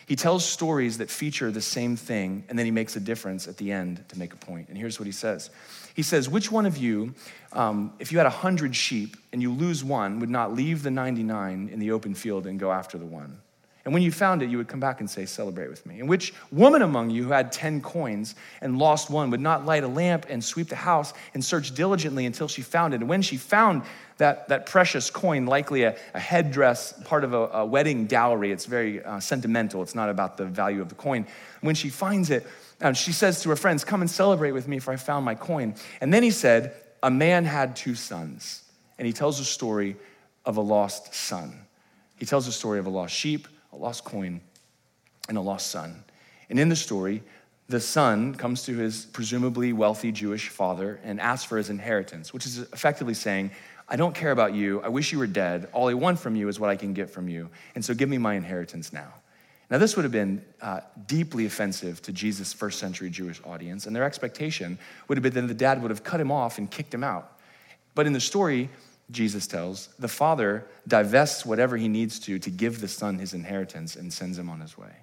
He 0.06 0.16
tells 0.16 0.44
stories 0.44 0.98
that 0.98 1.10
feature 1.10 1.50
the 1.50 1.62
same 1.62 1.96
thing, 1.96 2.44
and 2.48 2.58
then 2.58 2.66
he 2.66 2.72
makes 2.72 2.96
a 2.96 3.00
difference 3.00 3.48
at 3.48 3.56
the 3.56 3.72
end 3.72 4.04
to 4.08 4.18
make 4.18 4.32
a 4.32 4.36
point. 4.36 4.68
And 4.68 4.76
here's 4.76 4.98
what 4.98 5.06
he 5.06 5.12
says 5.12 5.50
he 5.94 6.02
says, 6.02 6.28
Which 6.28 6.50
one 6.50 6.66
of 6.66 6.76
you, 6.76 7.14
um, 7.52 7.92
if 7.98 8.12
you 8.12 8.18
had 8.18 8.26
a 8.26 8.30
100 8.30 8.74
sheep 8.74 9.16
and 9.32 9.40
you 9.40 9.52
lose 9.52 9.82
one, 9.82 10.20
would 10.20 10.30
not 10.30 10.52
leave 10.52 10.82
the 10.82 10.90
99 10.90 11.70
in 11.72 11.78
the 11.78 11.92
open 11.92 12.14
field 12.14 12.46
and 12.46 12.58
go 12.58 12.72
after 12.72 12.98
the 12.98 13.06
one? 13.06 13.40
And 13.84 13.92
when 13.92 14.02
you 14.02 14.10
found 14.10 14.42
it, 14.42 14.48
you 14.48 14.56
would 14.56 14.68
come 14.68 14.80
back 14.80 15.00
and 15.00 15.10
say, 15.10 15.26
Celebrate 15.26 15.68
with 15.68 15.84
me. 15.84 16.00
And 16.00 16.08
which 16.08 16.32
woman 16.50 16.80
among 16.80 17.10
you 17.10 17.24
who 17.24 17.30
had 17.30 17.52
10 17.52 17.82
coins 17.82 18.34
and 18.62 18.78
lost 18.78 19.10
one 19.10 19.30
would 19.30 19.40
not 19.40 19.66
light 19.66 19.84
a 19.84 19.88
lamp 19.88 20.26
and 20.30 20.42
sweep 20.42 20.68
the 20.68 20.76
house 20.76 21.12
and 21.34 21.44
search 21.44 21.74
diligently 21.74 22.24
until 22.24 22.48
she 22.48 22.62
found 22.62 22.94
it? 22.94 23.00
And 23.00 23.08
when 23.08 23.20
she 23.20 23.36
found 23.36 23.82
that, 24.16 24.48
that 24.48 24.66
precious 24.66 25.10
coin, 25.10 25.44
likely 25.44 25.82
a, 25.82 25.96
a 26.14 26.20
headdress, 26.20 26.94
part 27.04 27.24
of 27.24 27.34
a, 27.34 27.48
a, 27.48 27.66
wedding 27.66 28.06
dowry, 28.06 28.52
it's 28.52 28.64
very 28.64 29.04
uh, 29.04 29.20
sentimental, 29.20 29.82
it's 29.82 29.94
not 29.94 30.08
about 30.08 30.38
the 30.38 30.46
value 30.46 30.80
of 30.80 30.88
the 30.88 30.94
coin. 30.94 31.26
When 31.60 31.74
she 31.74 31.90
finds 31.90 32.30
it, 32.30 32.46
um, 32.80 32.94
she 32.94 33.12
says 33.12 33.42
to 33.42 33.50
her 33.50 33.56
friends, 33.56 33.84
Come 33.84 34.00
and 34.00 34.10
celebrate 34.10 34.52
with 34.52 34.66
me, 34.66 34.78
for 34.78 34.92
I 34.92 34.96
found 34.96 35.26
my 35.26 35.34
coin. 35.34 35.74
And 36.00 36.12
then 36.12 36.22
he 36.22 36.30
said, 36.30 36.74
A 37.02 37.10
man 37.10 37.44
had 37.44 37.76
two 37.76 37.94
sons. 37.94 38.62
And 38.98 39.06
he 39.06 39.12
tells 39.12 39.40
a 39.40 39.44
story 39.44 39.96
of 40.46 40.56
a 40.56 40.60
lost 40.60 41.14
son. 41.14 41.66
He 42.16 42.24
tells 42.24 42.46
a 42.46 42.52
story 42.52 42.78
of 42.78 42.86
a 42.86 42.90
lost 42.90 43.12
sheep, 43.12 43.48
a 43.74 43.76
lost 43.76 44.04
coin, 44.04 44.40
and 45.28 45.36
a 45.36 45.40
lost 45.40 45.68
son. 45.68 46.04
And 46.48 46.58
in 46.58 46.68
the 46.68 46.76
story, 46.76 47.22
the 47.68 47.80
son 47.80 48.34
comes 48.34 48.64
to 48.64 48.76
his 48.76 49.06
presumably 49.06 49.72
wealthy 49.72 50.12
Jewish 50.12 50.48
father 50.48 51.00
and 51.02 51.20
asks 51.20 51.44
for 51.44 51.56
his 51.56 51.70
inheritance, 51.70 52.32
which 52.32 52.46
is 52.46 52.58
effectively 52.58 53.14
saying, 53.14 53.50
I 53.88 53.96
don't 53.96 54.14
care 54.14 54.30
about 54.30 54.54
you. 54.54 54.80
I 54.82 54.88
wish 54.88 55.12
you 55.12 55.18
were 55.18 55.26
dead. 55.26 55.68
All 55.72 55.88
I 55.88 55.94
want 55.94 56.18
from 56.18 56.36
you 56.36 56.48
is 56.48 56.60
what 56.60 56.70
I 56.70 56.76
can 56.76 56.94
get 56.94 57.10
from 57.10 57.28
you. 57.28 57.50
And 57.74 57.84
so 57.84 57.94
give 57.94 58.08
me 58.08 58.18
my 58.18 58.34
inheritance 58.34 58.92
now. 58.92 59.12
Now, 59.70 59.78
this 59.78 59.96
would 59.96 60.02
have 60.02 60.12
been 60.12 60.44
uh, 60.60 60.80
deeply 61.06 61.46
offensive 61.46 62.00
to 62.02 62.12
Jesus' 62.12 62.52
first 62.52 62.78
century 62.78 63.08
Jewish 63.08 63.40
audience, 63.44 63.86
and 63.86 63.96
their 63.96 64.04
expectation 64.04 64.78
would 65.08 65.16
have 65.16 65.22
been 65.22 65.46
that 65.46 65.48
the 65.48 65.54
dad 65.54 65.80
would 65.80 65.90
have 65.90 66.04
cut 66.04 66.20
him 66.20 66.30
off 66.30 66.58
and 66.58 66.70
kicked 66.70 66.92
him 66.92 67.02
out. 67.02 67.38
But 67.94 68.06
in 68.06 68.12
the 68.12 68.20
story, 68.20 68.68
Jesus 69.10 69.46
tells, 69.46 69.88
the 69.98 70.08
father 70.08 70.66
divests 70.88 71.44
whatever 71.44 71.76
he 71.76 71.88
needs 71.88 72.18
to 72.20 72.38
to 72.38 72.50
give 72.50 72.80
the 72.80 72.88
son 72.88 73.18
his 73.18 73.34
inheritance 73.34 73.96
and 73.96 74.12
sends 74.12 74.38
him 74.38 74.48
on 74.48 74.60
his 74.60 74.78
way. 74.78 74.94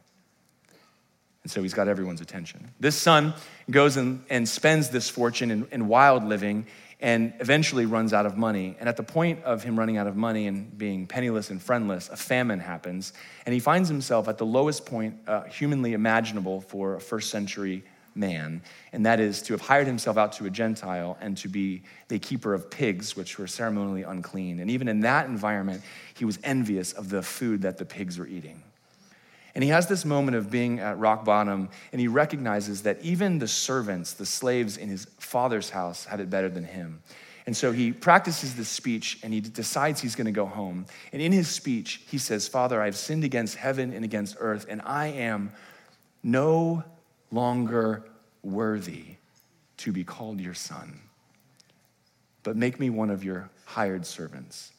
And 1.43 1.51
so 1.51 1.61
he's 1.61 1.73
got 1.73 1.87
everyone's 1.87 2.21
attention. 2.21 2.71
This 2.79 2.95
son 2.95 3.33
goes 3.69 3.97
and, 3.97 4.23
and 4.29 4.47
spends 4.47 4.89
this 4.89 5.09
fortune 5.09 5.49
in, 5.49 5.67
in 5.71 5.87
wild 5.87 6.23
living 6.23 6.67
and 6.99 7.33
eventually 7.39 7.87
runs 7.87 8.13
out 8.13 8.27
of 8.27 8.37
money. 8.37 8.75
And 8.79 8.87
at 8.87 8.95
the 8.95 9.03
point 9.03 9.43
of 9.43 9.63
him 9.63 9.77
running 9.77 9.97
out 9.97 10.05
of 10.05 10.15
money 10.15 10.45
and 10.45 10.77
being 10.77 11.07
penniless 11.07 11.49
and 11.49 11.59
friendless, 11.59 12.09
a 12.09 12.15
famine 12.15 12.59
happens. 12.59 13.13
And 13.45 13.53
he 13.53 13.59
finds 13.59 13.89
himself 13.89 14.27
at 14.27 14.37
the 14.37 14.45
lowest 14.45 14.85
point 14.85 15.15
uh, 15.27 15.43
humanly 15.45 15.93
imaginable 15.93 16.61
for 16.61 16.95
a 16.95 17.01
first 17.01 17.31
century 17.31 17.83
man, 18.15 18.61
and 18.91 19.05
that 19.05 19.19
is 19.19 19.41
to 19.43 19.53
have 19.53 19.61
hired 19.61 19.87
himself 19.87 20.17
out 20.17 20.33
to 20.33 20.45
a 20.45 20.49
Gentile 20.49 21.17
and 21.21 21.37
to 21.37 21.47
be 21.47 21.83
the 22.07 22.19
keeper 22.19 22.53
of 22.53 22.69
pigs, 22.69 23.15
which 23.15 23.37
were 23.39 23.47
ceremonially 23.47 24.03
unclean. 24.03 24.59
And 24.59 24.69
even 24.69 24.87
in 24.87 25.01
that 25.01 25.27
environment, 25.27 25.81
he 26.15 26.25
was 26.25 26.39
envious 26.43 26.93
of 26.93 27.09
the 27.09 27.21
food 27.21 27.61
that 27.61 27.77
the 27.77 27.85
pigs 27.85 28.17
were 28.17 28.27
eating. 28.27 28.61
And 29.53 29.63
he 29.63 29.69
has 29.69 29.87
this 29.87 30.05
moment 30.05 30.37
of 30.37 30.49
being 30.49 30.79
at 30.79 30.97
rock 30.97 31.25
bottom, 31.25 31.69
and 31.91 31.99
he 31.99 32.07
recognizes 32.07 32.83
that 32.83 33.01
even 33.01 33.39
the 33.39 33.47
servants, 33.47 34.13
the 34.13 34.25
slaves 34.25 34.77
in 34.77 34.89
his 34.89 35.05
father's 35.19 35.69
house, 35.69 36.05
had 36.05 36.19
it 36.19 36.29
better 36.29 36.49
than 36.49 36.63
him. 36.63 37.01
And 37.45 37.57
so 37.57 37.71
he 37.71 37.91
practices 37.91 38.55
this 38.55 38.69
speech 38.69 39.19
and 39.23 39.33
he 39.33 39.41
decides 39.41 39.99
he's 39.99 40.15
going 40.15 40.25
to 40.25 40.31
go 40.31 40.45
home. 40.45 40.85
And 41.11 41.21
in 41.21 41.31
his 41.31 41.47
speech, 41.47 42.03
he 42.07 42.17
says, 42.17 42.47
Father, 42.47 42.81
I've 42.81 42.95
sinned 42.95 43.23
against 43.23 43.55
heaven 43.55 43.93
and 43.93 44.05
against 44.05 44.37
earth, 44.39 44.67
and 44.69 44.81
I 44.83 45.07
am 45.07 45.51
no 46.23 46.83
longer 47.31 48.03
worthy 48.43 49.15
to 49.77 49.91
be 49.91 50.03
called 50.03 50.39
your 50.39 50.53
son. 50.53 50.99
But 52.43 52.55
make 52.55 52.79
me 52.79 52.89
one 52.89 53.09
of 53.09 53.23
your 53.23 53.49
hired 53.65 54.05
servants. 54.05 54.71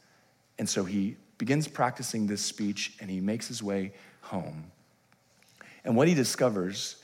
And 0.59 0.69
so 0.69 0.85
he 0.85 1.17
begins 1.39 1.67
practicing 1.67 2.27
this 2.27 2.43
speech 2.43 2.93
and 3.01 3.11
he 3.11 3.21
makes 3.21 3.49
his 3.49 3.63
way 3.63 3.93
home. 4.21 4.65
And 5.85 5.97
what 5.97 6.09
he 6.09 6.15
discovers 6.15 6.97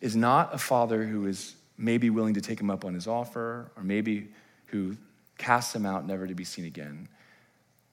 is 0.00 0.14
not 0.14 0.54
a 0.54 0.58
father 0.58 1.04
who 1.04 1.26
is 1.26 1.56
maybe 1.76 2.10
willing 2.10 2.34
to 2.34 2.40
take 2.40 2.60
him 2.60 2.70
up 2.70 2.84
on 2.84 2.94
his 2.94 3.06
offer 3.06 3.70
or 3.76 3.82
maybe 3.82 4.28
who 4.66 4.96
casts 5.38 5.74
him 5.74 5.86
out 5.86 6.06
never 6.06 6.26
to 6.26 6.34
be 6.34 6.44
seen 6.44 6.66
again. 6.66 7.08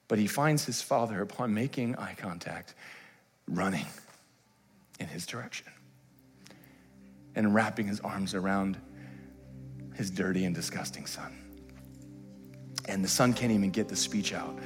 But 0.07 0.19
he 0.19 0.27
finds 0.27 0.65
his 0.65 0.81
father, 0.81 1.21
upon 1.21 1.53
making 1.53 1.95
eye 1.95 2.15
contact, 2.17 2.75
running 3.47 3.85
in 4.99 5.07
his 5.07 5.25
direction 5.25 5.67
and 7.37 7.53
wrapping 7.53 7.87
his 7.87 7.99
arms 8.01 8.33
around 8.33 8.77
his 9.95 10.09
dirty 10.09 10.45
and 10.45 10.55
disgusting 10.55 11.05
son. 11.05 11.37
And 12.85 13.03
the 13.03 13.07
son 13.07 13.31
can't 13.31 13.51
even 13.51 13.69
get 13.69 13.87
the 13.87 13.95
speech 13.95 14.33
out. 14.33 14.57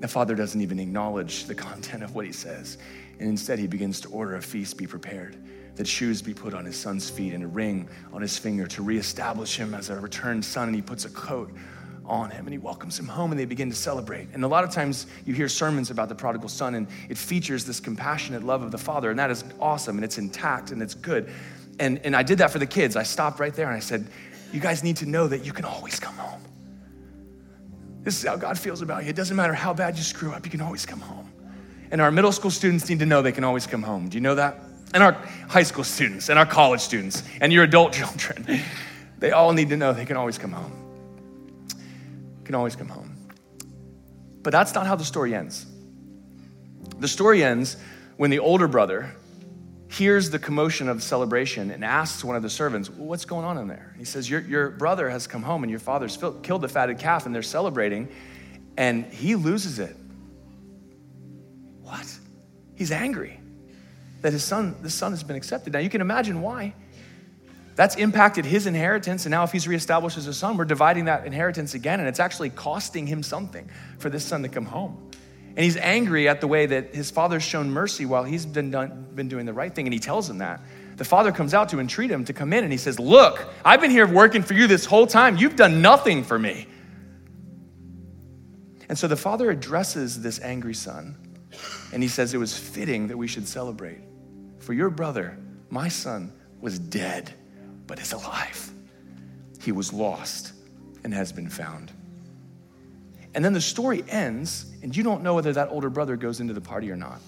The 0.00 0.08
father 0.08 0.34
doesn't 0.34 0.60
even 0.60 0.80
acknowledge 0.80 1.44
the 1.44 1.54
content 1.54 2.02
of 2.02 2.14
what 2.14 2.26
he 2.26 2.32
says. 2.32 2.78
And 3.20 3.28
instead, 3.28 3.58
he 3.58 3.68
begins 3.68 4.00
to 4.00 4.08
order 4.08 4.36
a 4.36 4.42
feast 4.42 4.76
be 4.76 4.86
prepared, 4.86 5.36
that 5.76 5.86
shoes 5.86 6.20
be 6.20 6.34
put 6.34 6.54
on 6.54 6.64
his 6.64 6.76
son's 6.76 7.08
feet 7.08 7.34
and 7.34 7.44
a 7.44 7.46
ring 7.46 7.88
on 8.12 8.20
his 8.20 8.36
finger 8.36 8.66
to 8.66 8.82
reestablish 8.82 9.56
him 9.56 9.72
as 9.74 9.90
a 9.90 9.98
returned 9.98 10.44
son. 10.44 10.68
And 10.68 10.74
he 10.74 10.82
puts 10.82 11.04
a 11.04 11.10
coat 11.10 11.52
on 12.04 12.30
him 12.30 12.46
and 12.46 12.52
he 12.52 12.58
welcomes 12.58 12.98
him 12.98 13.06
home 13.06 13.30
and 13.30 13.38
they 13.38 13.44
begin 13.44 13.70
to 13.70 13.76
celebrate. 13.76 14.28
And 14.32 14.42
a 14.42 14.48
lot 14.48 14.64
of 14.64 14.70
times 14.70 15.06
you 15.24 15.34
hear 15.34 15.48
sermons 15.48 15.90
about 15.90 16.08
the 16.08 16.14
prodigal 16.14 16.48
son 16.48 16.74
and 16.74 16.88
it 17.08 17.18
features 17.18 17.64
this 17.64 17.78
compassionate 17.80 18.42
love 18.42 18.62
of 18.62 18.72
the 18.72 18.78
father, 18.78 19.10
and 19.10 19.18
that 19.18 19.30
is 19.30 19.44
awesome 19.60 19.96
and 19.96 20.04
it's 20.04 20.18
intact 20.18 20.72
and 20.72 20.82
it's 20.82 20.94
good. 20.94 21.30
And, 21.78 22.00
and 22.04 22.16
I 22.16 22.22
did 22.22 22.38
that 22.38 22.50
for 22.50 22.58
the 22.58 22.66
kids. 22.66 22.96
I 22.96 23.02
stopped 23.02 23.40
right 23.40 23.54
there 23.54 23.66
and 23.66 23.76
I 23.76 23.80
said, 23.80 24.06
You 24.52 24.60
guys 24.60 24.82
need 24.82 24.96
to 24.98 25.06
know 25.06 25.28
that 25.28 25.44
you 25.44 25.52
can 25.52 25.64
always 25.64 26.00
come 26.00 26.14
home. 26.14 26.42
This 28.02 28.18
is 28.18 28.26
how 28.26 28.36
God 28.36 28.58
feels 28.58 28.82
about 28.82 29.04
you. 29.04 29.10
It 29.10 29.16
doesn't 29.16 29.36
matter 29.36 29.52
how 29.52 29.74
bad 29.74 29.96
you 29.96 30.02
screw 30.02 30.32
up, 30.32 30.44
you 30.44 30.50
can 30.50 30.60
always 30.60 30.86
come 30.86 31.00
home. 31.00 31.30
And 31.90 32.00
our 32.00 32.10
middle 32.10 32.32
school 32.32 32.50
students 32.50 32.88
need 32.88 32.98
to 32.98 33.06
know 33.06 33.22
they 33.22 33.32
can 33.32 33.44
always 33.44 33.66
come 33.66 33.82
home. 33.82 34.08
Do 34.08 34.16
you 34.16 34.20
know 34.20 34.34
that? 34.34 34.60
And 34.94 35.02
our 35.02 35.12
high 35.48 35.62
school 35.62 35.84
students, 35.84 36.28
and 36.28 36.38
our 36.38 36.46
college 36.46 36.80
students, 36.80 37.22
and 37.40 37.52
your 37.52 37.64
adult 37.64 37.92
children, 37.94 38.62
they 39.18 39.32
all 39.32 39.52
need 39.52 39.68
to 39.70 39.76
know 39.76 39.92
they 39.92 40.04
can 40.04 40.16
always 40.16 40.38
come 40.38 40.52
home. 40.52 40.72
Can 42.44 42.54
always 42.54 42.76
come 42.76 42.88
home. 42.88 43.14
But 44.42 44.52
that's 44.52 44.74
not 44.74 44.86
how 44.86 44.96
the 44.96 45.04
story 45.04 45.34
ends. 45.34 45.66
The 46.98 47.08
story 47.08 47.44
ends 47.44 47.76
when 48.16 48.30
the 48.30 48.38
older 48.38 48.68
brother 48.68 49.14
hears 49.88 50.30
the 50.30 50.38
commotion 50.38 50.88
of 50.88 51.02
celebration 51.02 51.70
and 51.70 51.84
asks 51.84 52.22
one 52.22 52.36
of 52.36 52.42
the 52.42 52.50
servants, 52.50 52.90
What's 52.90 53.24
going 53.24 53.44
on 53.44 53.58
in 53.58 53.68
there? 53.68 53.94
He 53.98 54.04
says, 54.04 54.28
Your, 54.28 54.40
your 54.40 54.70
brother 54.70 55.08
has 55.08 55.26
come 55.26 55.42
home 55.42 55.64
and 55.64 55.70
your 55.70 55.80
father's 55.80 56.16
killed 56.42 56.60
the 56.60 56.68
fatted 56.68 56.98
calf 56.98 57.26
and 57.26 57.34
they're 57.34 57.42
celebrating. 57.42 58.08
And 58.76 59.06
he 59.06 59.34
loses 59.34 59.78
it 59.78 59.96
What? 61.82 62.06
He's 62.76 62.92
angry 62.92 63.40
that 64.20 64.32
his 64.32 64.44
son, 64.44 64.76
this 64.82 64.94
son 64.94 65.12
has 65.12 65.22
been 65.22 65.36
accepted. 65.36 65.72
Now 65.72 65.78
you 65.78 65.90
can 65.90 66.00
imagine 66.00 66.42
why. 66.42 66.74
That's 67.76 67.94
impacted 67.94 68.44
his 68.44 68.66
inheritance, 68.66 69.24
and 69.24 69.30
now 69.30 69.44
if 69.44 69.52
he's 69.52 69.68
reestablished 69.68 70.18
as 70.18 70.26
a 70.26 70.34
son, 70.34 70.56
we're 70.56 70.64
dividing 70.64 71.04
that 71.04 71.24
inheritance 71.24 71.74
again, 71.74 72.00
and 72.00 72.08
it's 72.08 72.18
actually 72.18 72.50
costing 72.50 73.06
him 73.06 73.22
something 73.22 73.70
for 74.00 74.10
this 74.10 74.24
son 74.24 74.42
to 74.42 74.48
come 74.48 74.64
home. 74.64 75.07
And 75.48 75.58
he's 75.58 75.76
angry 75.76 76.28
at 76.28 76.40
the 76.40 76.46
way 76.46 76.66
that 76.66 76.94
his 76.94 77.10
father's 77.10 77.42
shown 77.42 77.70
mercy 77.70 78.06
while 78.06 78.24
he's 78.24 78.46
been, 78.46 78.70
done, 78.70 79.08
been 79.14 79.28
doing 79.28 79.46
the 79.46 79.52
right 79.52 79.74
thing, 79.74 79.86
and 79.86 79.92
he 79.92 79.98
tells 79.98 80.28
him 80.28 80.38
that. 80.38 80.60
The 80.96 81.04
father 81.04 81.32
comes 81.32 81.54
out 81.54 81.68
to 81.70 81.80
entreat 81.80 82.10
him 82.10 82.24
to 82.26 82.32
come 82.32 82.52
in, 82.52 82.64
and 82.64 82.72
he 82.72 82.78
says, 82.78 82.98
Look, 82.98 83.46
I've 83.64 83.80
been 83.80 83.90
here 83.90 84.06
working 84.06 84.42
for 84.42 84.54
you 84.54 84.66
this 84.66 84.84
whole 84.84 85.06
time. 85.06 85.36
You've 85.36 85.56
done 85.56 85.82
nothing 85.82 86.24
for 86.24 86.38
me. 86.38 86.66
And 88.88 88.98
so 88.98 89.06
the 89.06 89.16
father 89.16 89.50
addresses 89.50 90.20
this 90.22 90.40
angry 90.40 90.74
son, 90.74 91.16
and 91.92 92.02
he 92.02 92.08
says, 92.08 92.34
It 92.34 92.38
was 92.38 92.56
fitting 92.56 93.08
that 93.08 93.16
we 93.16 93.26
should 93.26 93.46
celebrate. 93.46 93.98
For 94.58 94.72
your 94.72 94.90
brother, 94.90 95.38
my 95.70 95.88
son, 95.88 96.32
was 96.60 96.78
dead 96.78 97.32
but 97.88 97.98
is 97.98 98.12
alive. 98.12 98.70
He 99.60 99.72
was 99.72 99.92
lost 99.92 100.52
and 101.02 101.12
has 101.12 101.32
been 101.32 101.48
found. 101.48 101.90
And 103.38 103.44
then 103.44 103.52
the 103.52 103.60
story 103.60 104.02
ends, 104.08 104.66
and 104.82 104.96
you 104.96 105.04
don't 105.04 105.22
know 105.22 105.36
whether 105.36 105.52
that 105.52 105.68
older 105.68 105.88
brother 105.88 106.16
goes 106.16 106.40
into 106.40 106.52
the 106.52 106.60
party 106.60 106.90
or 106.90 106.96
not. 106.96 107.20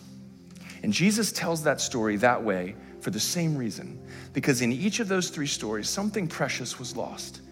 And 0.82 0.92
Jesus 0.92 1.30
tells 1.30 1.62
that 1.62 1.80
story 1.80 2.16
that 2.16 2.42
way 2.42 2.74
for 2.98 3.10
the 3.10 3.20
same 3.20 3.56
reason, 3.56 4.02
because 4.32 4.60
in 4.60 4.72
each 4.72 4.98
of 4.98 5.06
those 5.06 5.30
three 5.30 5.46
stories, 5.46 5.88
something 5.88 6.26
precious 6.26 6.80
was 6.80 6.96
lost, 6.96 7.42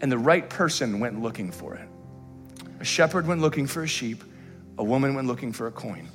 and 0.00 0.12
the 0.12 0.16
right 0.16 0.48
person 0.48 1.00
went 1.00 1.20
looking 1.20 1.50
for 1.50 1.74
it. 1.74 1.88
A 2.78 2.84
shepherd 2.84 3.26
went 3.26 3.40
looking 3.40 3.66
for 3.66 3.82
a 3.82 3.88
sheep, 3.88 4.22
a 4.78 4.84
woman 4.84 5.16
went 5.16 5.26
looking 5.26 5.52
for 5.52 5.66
a 5.66 5.72
coin. 5.72 6.08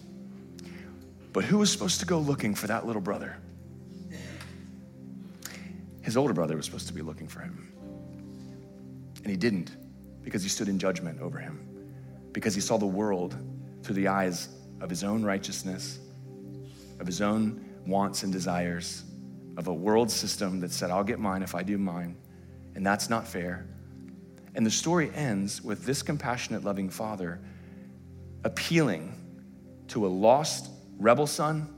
But 1.34 1.44
who 1.44 1.58
was 1.58 1.70
supposed 1.70 2.00
to 2.00 2.06
go 2.06 2.18
looking 2.18 2.56
for 2.56 2.68
that 2.68 2.88
little 2.88 3.02
brother? 3.02 3.36
His 6.02 6.16
older 6.16 6.34
brother 6.34 6.56
was 6.56 6.64
supposed 6.64 6.88
to 6.88 6.94
be 6.94 7.02
looking 7.02 7.28
for 7.28 7.42
him. 7.42 7.74
And 9.18 9.30
he 9.30 9.36
didn't 9.36 9.76
because 10.22 10.44
he 10.44 10.48
stood 10.48 10.70
in 10.70 10.80
judgment 10.80 11.20
over 11.20 11.38
him, 11.38 11.63
because 12.34 12.54
he 12.54 12.62
saw 12.62 12.78
the 12.78 12.86
world 12.86 13.38
through 13.84 13.96
the 13.96 14.08
eyes 14.08 14.50
of 14.82 14.90
his 14.90 15.04
own 15.04 15.24
righteousness, 15.24 16.00
of 17.00 17.08
his 17.08 17.22
own 17.22 17.64
wants 17.86 18.24
and 18.24 18.34
desires, 18.34 19.04
of 19.58 19.68
a 19.68 19.74
world 19.74 20.12
system 20.12 20.60
that 20.60 20.72
said, 20.72 20.92
I'll 20.92 21.04
get 21.04 21.20
mine 21.20 21.44
if 21.44 21.56
I 21.56 21.64
do 21.64 21.78
mine. 21.78 22.18
And 22.76 22.86
that's 22.86 23.10
not 23.10 23.28
fair. 23.28 23.68
And 24.56 24.66
the 24.66 24.72
story 24.72 25.12
ends 25.14 25.62
with 25.62 25.86
this 25.86 26.02
compassionate, 26.02 26.64
loving 26.64 26.90
father 26.90 27.40
appealing 28.44 29.14
to 29.88 30.06
a 30.06 30.10
lost 30.10 30.70
rebel 30.98 31.28
son 31.28 31.74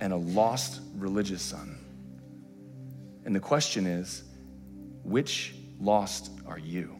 and 0.00 0.12
a 0.12 0.16
lost 0.16 0.80
religious 0.94 1.40
son 1.40 1.78
and 3.24 3.34
the 3.34 3.40
question 3.40 3.86
is 3.86 4.24
which 5.04 5.54
lost 5.80 6.30
are 6.46 6.58
you? 6.58 6.98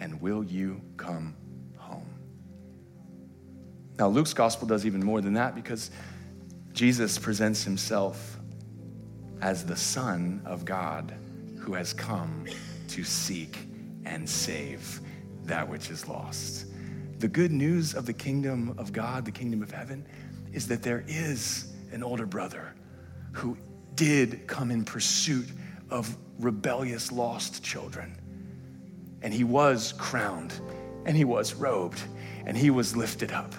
And 0.00 0.20
will 0.20 0.44
you 0.44 0.80
come? 0.96 1.36
Now, 3.98 4.08
Luke's 4.08 4.34
gospel 4.34 4.66
does 4.66 4.84
even 4.86 5.04
more 5.04 5.20
than 5.20 5.34
that 5.34 5.54
because 5.54 5.90
Jesus 6.72 7.18
presents 7.18 7.62
himself 7.62 8.38
as 9.40 9.64
the 9.64 9.76
Son 9.76 10.42
of 10.44 10.64
God 10.64 11.14
who 11.58 11.74
has 11.74 11.92
come 11.92 12.46
to 12.88 13.04
seek 13.04 13.56
and 14.04 14.28
save 14.28 15.00
that 15.44 15.68
which 15.68 15.90
is 15.90 16.08
lost. 16.08 16.66
The 17.18 17.28
good 17.28 17.52
news 17.52 17.94
of 17.94 18.06
the 18.06 18.12
kingdom 18.12 18.74
of 18.78 18.92
God, 18.92 19.24
the 19.24 19.30
kingdom 19.30 19.62
of 19.62 19.70
heaven, 19.70 20.06
is 20.52 20.66
that 20.68 20.82
there 20.82 21.04
is 21.06 21.72
an 21.92 22.02
older 22.02 22.26
brother 22.26 22.74
who 23.32 23.56
did 23.94 24.46
come 24.46 24.70
in 24.70 24.84
pursuit 24.84 25.48
of 25.90 26.16
rebellious, 26.38 27.12
lost 27.12 27.62
children. 27.62 28.16
And 29.22 29.32
he 29.32 29.44
was 29.44 29.94
crowned, 29.96 30.52
and 31.06 31.16
he 31.16 31.24
was 31.24 31.54
robed, 31.54 32.00
and 32.44 32.56
he 32.56 32.70
was 32.70 32.96
lifted 32.96 33.32
up. 33.32 33.54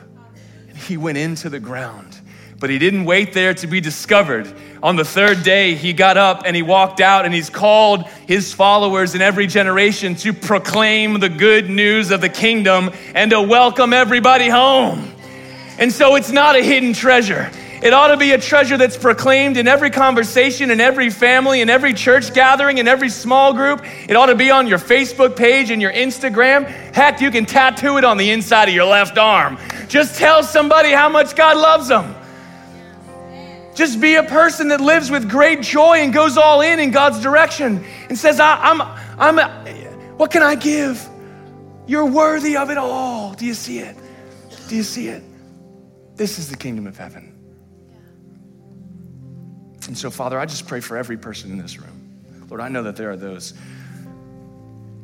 He 0.75 0.97
went 0.97 1.17
into 1.17 1.49
the 1.49 1.59
ground, 1.59 2.19
but 2.59 2.69
he 2.69 2.77
didn't 2.77 3.05
wait 3.05 3.33
there 3.33 3.53
to 3.55 3.67
be 3.67 3.81
discovered. 3.81 4.51
On 4.83 4.95
the 4.95 5.05
third 5.05 5.43
day, 5.43 5.73
he 5.73 5.93
got 5.93 6.17
up 6.17 6.43
and 6.45 6.55
he 6.55 6.61
walked 6.61 6.99
out, 6.99 7.25
and 7.25 7.33
he's 7.33 7.49
called 7.49 8.05
his 8.27 8.53
followers 8.53 9.15
in 9.15 9.21
every 9.21 9.47
generation 9.47 10.15
to 10.15 10.33
proclaim 10.33 11.19
the 11.19 11.29
good 11.29 11.69
news 11.69 12.11
of 12.11 12.21
the 12.21 12.29
kingdom 12.29 12.91
and 13.13 13.31
to 13.31 13.41
welcome 13.41 13.93
everybody 13.93 14.47
home. 14.47 15.11
And 15.79 15.91
so 15.91 16.15
it's 16.15 16.31
not 16.31 16.55
a 16.55 16.61
hidden 16.61 16.93
treasure. 16.93 17.49
It 17.85 17.93
ought 17.93 18.07
to 18.07 18.17
be 18.17 18.31
a 18.31 18.39
treasure 18.39 18.79
that's 18.79 18.97
proclaimed 18.97 19.57
in 19.57 19.67
every 19.67 19.91
conversation, 19.91 20.71
in 20.71 20.81
every 20.81 21.11
family, 21.11 21.61
in 21.61 21.69
every 21.69 21.93
church 21.93 22.33
gathering, 22.33 22.79
in 22.79 22.87
every 22.87 23.09
small 23.09 23.53
group. 23.53 23.85
It 24.09 24.15
ought 24.15 24.25
to 24.25 24.33
be 24.33 24.49
on 24.49 24.65
your 24.65 24.79
Facebook 24.79 25.35
page 25.35 25.69
and 25.69 25.79
your 25.79 25.93
Instagram. 25.93 26.65
Heck, 26.65 27.21
you 27.21 27.29
can 27.29 27.45
tattoo 27.45 27.99
it 27.99 28.03
on 28.03 28.17
the 28.17 28.31
inside 28.31 28.69
of 28.69 28.73
your 28.73 28.85
left 28.87 29.19
arm. 29.19 29.59
Just 29.87 30.17
tell 30.17 30.41
somebody 30.41 30.93
how 30.93 31.09
much 31.09 31.35
God 31.35 31.57
loves 31.57 31.87
them. 31.87 32.15
Just 33.75 34.01
be 34.01 34.15
a 34.15 34.23
person 34.23 34.69
that 34.69 34.81
lives 34.81 35.11
with 35.11 35.29
great 35.29 35.61
joy 35.61 35.97
and 35.97 36.11
goes 36.11 36.37
all 36.37 36.61
in 36.61 36.79
in 36.79 36.89
God's 36.89 37.19
direction 37.19 37.85
and 38.09 38.17
says, 38.17 38.39
I, 38.39 38.67
am 38.67 38.81
I'm, 39.19 39.37
I'm, 39.37 40.17
what 40.17 40.31
can 40.31 40.41
I 40.41 40.55
give? 40.55 41.07
You're 41.85 42.07
worthy 42.07 42.57
of 42.57 42.71
it 42.71 42.79
all. 42.79 43.35
Do 43.35 43.45
you 43.45 43.53
see 43.53 43.77
it? 43.77 43.95
Do 44.69 44.75
you 44.75 44.81
see 44.81 45.09
it? 45.09 45.21
This 46.15 46.39
is 46.39 46.49
the 46.49 46.57
kingdom 46.57 46.87
of 46.87 46.97
heaven. 46.97 47.34
And 49.87 49.97
so, 49.97 50.09
Father, 50.09 50.39
I 50.39 50.45
just 50.45 50.67
pray 50.67 50.79
for 50.79 50.97
every 50.97 51.17
person 51.17 51.51
in 51.51 51.57
this 51.57 51.79
room. 51.79 52.47
Lord, 52.49 52.61
I 52.61 52.69
know 52.69 52.83
that 52.83 52.95
there 52.95 53.11
are 53.11 53.17
those, 53.17 53.53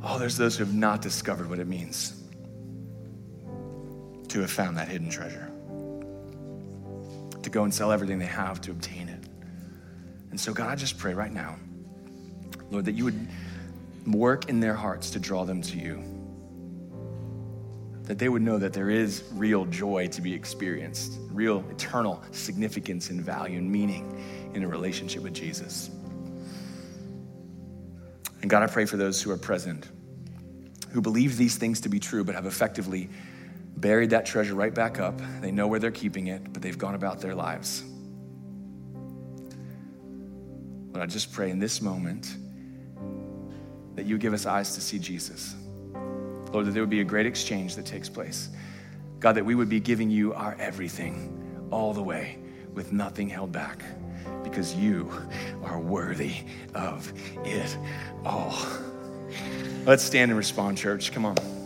oh, 0.04 0.18
there's 0.18 0.38
those 0.38 0.58
who 0.58 0.64
have 0.64 0.74
not 0.74 1.02
discovered 1.02 1.50
what 1.50 1.60
it 1.60 1.68
means 1.68 2.22
to 4.30 4.40
have 4.40 4.50
found 4.50 4.78
that 4.78 4.88
hidden 4.88 5.10
treasure, 5.10 5.52
to 7.42 7.50
go 7.50 7.64
and 7.64 7.74
sell 7.74 7.92
everything 7.92 8.18
they 8.18 8.26
have 8.26 8.62
to 8.62 8.72
obtain 8.72 9.10
it. 9.10 9.24
And 10.30 10.40
so, 10.40 10.54
God, 10.54 10.70
I 10.70 10.76
just 10.76 10.98
pray 10.98 11.14
right 11.14 11.34
now, 11.34 11.58
Lord, 12.70 12.86
that 12.86 12.94
you 12.94 13.04
would 13.04 13.28
work 14.08 14.50
in 14.50 14.60
their 14.62 14.74
hearts 14.74 15.12
to 15.12 15.20
draw 15.20 15.44
them 15.44 15.62
to 15.62 15.78
you. 15.78 16.04
That 18.12 18.20
they 18.20 18.28
would 18.28 18.42
know 18.42 18.58
that 18.58 18.74
there 18.74 18.90
is 18.90 19.24
real 19.32 19.64
joy 19.64 20.08
to 20.08 20.22
be 20.22 20.34
experienced, 20.34 21.18
real 21.32 21.64
eternal 21.72 22.22
significance 22.32 23.10
and 23.10 23.22
value 23.22 23.58
and 23.58 23.72
meaning 23.72 24.22
in 24.54 24.64
a 24.64 24.68
relationship 24.68 25.24
with 25.24 25.34
Jesus. 25.34 25.90
And 28.42 28.50
God, 28.50 28.64
I 28.64 28.68
pray 28.68 28.84
for 28.84 28.98
those 28.98 29.22
who 29.22 29.32
are 29.32 29.38
present, 29.38 29.88
who 30.90 31.00
believe 31.00 31.38
these 31.38 31.56
things 31.56 31.80
to 31.80 31.88
be 31.88 32.02
true, 32.02 32.26
but 32.26 32.36
have 32.36 32.46
effectively 32.46 33.10
buried 33.78 34.10
that 34.10 34.26
treasure 34.26 34.56
right 34.56 34.76
back 34.76 35.00
up. 35.00 35.22
They 35.40 35.54
know 35.54 35.68
where 35.68 35.80
they're 35.80 35.90
keeping 35.90 36.28
it, 36.28 36.52
but 36.52 36.62
they've 36.62 36.78
gone 36.78 36.96
about 36.96 37.22
their 37.22 37.34
lives. 37.34 37.82
But 40.92 41.02
I 41.02 41.06
just 41.06 41.32
pray 41.32 41.50
in 41.50 41.60
this 41.60 41.82
moment 41.82 42.36
that 43.96 44.06
you 44.06 44.18
give 44.18 44.34
us 44.34 44.46
eyes 44.46 44.76
to 44.76 44.82
see 44.82 45.00
Jesus. 45.00 45.56
Lord, 46.52 46.66
that 46.66 46.72
there 46.72 46.82
would 46.82 46.90
be 46.90 47.02
a 47.02 47.06
great 47.06 47.26
exchange 47.26 47.76
that 47.76 47.86
takes 47.86 48.10
place. 48.10 48.50
God, 49.20 49.34
that 49.34 49.46
we 49.46 49.56
would 49.56 49.70
be 49.70 49.80
giving 49.80 50.10
you 50.10 50.34
our 50.34 50.56
everything 50.60 51.68
all 51.72 51.94
the 51.94 52.04
way 52.04 52.38
with 52.74 52.92
nothing 52.92 53.30
held 53.30 53.52
back 53.52 53.84
because 54.44 54.76
you 54.76 55.12
are 55.64 55.80
worthy 55.80 56.34
of 56.74 57.12
it 57.46 57.78
all. 58.26 58.58
Let's 59.86 60.04
stand 60.04 60.32
and 60.32 60.38
respond, 60.38 60.78
church. 60.78 61.12
Come 61.12 61.26
on. 61.26 61.61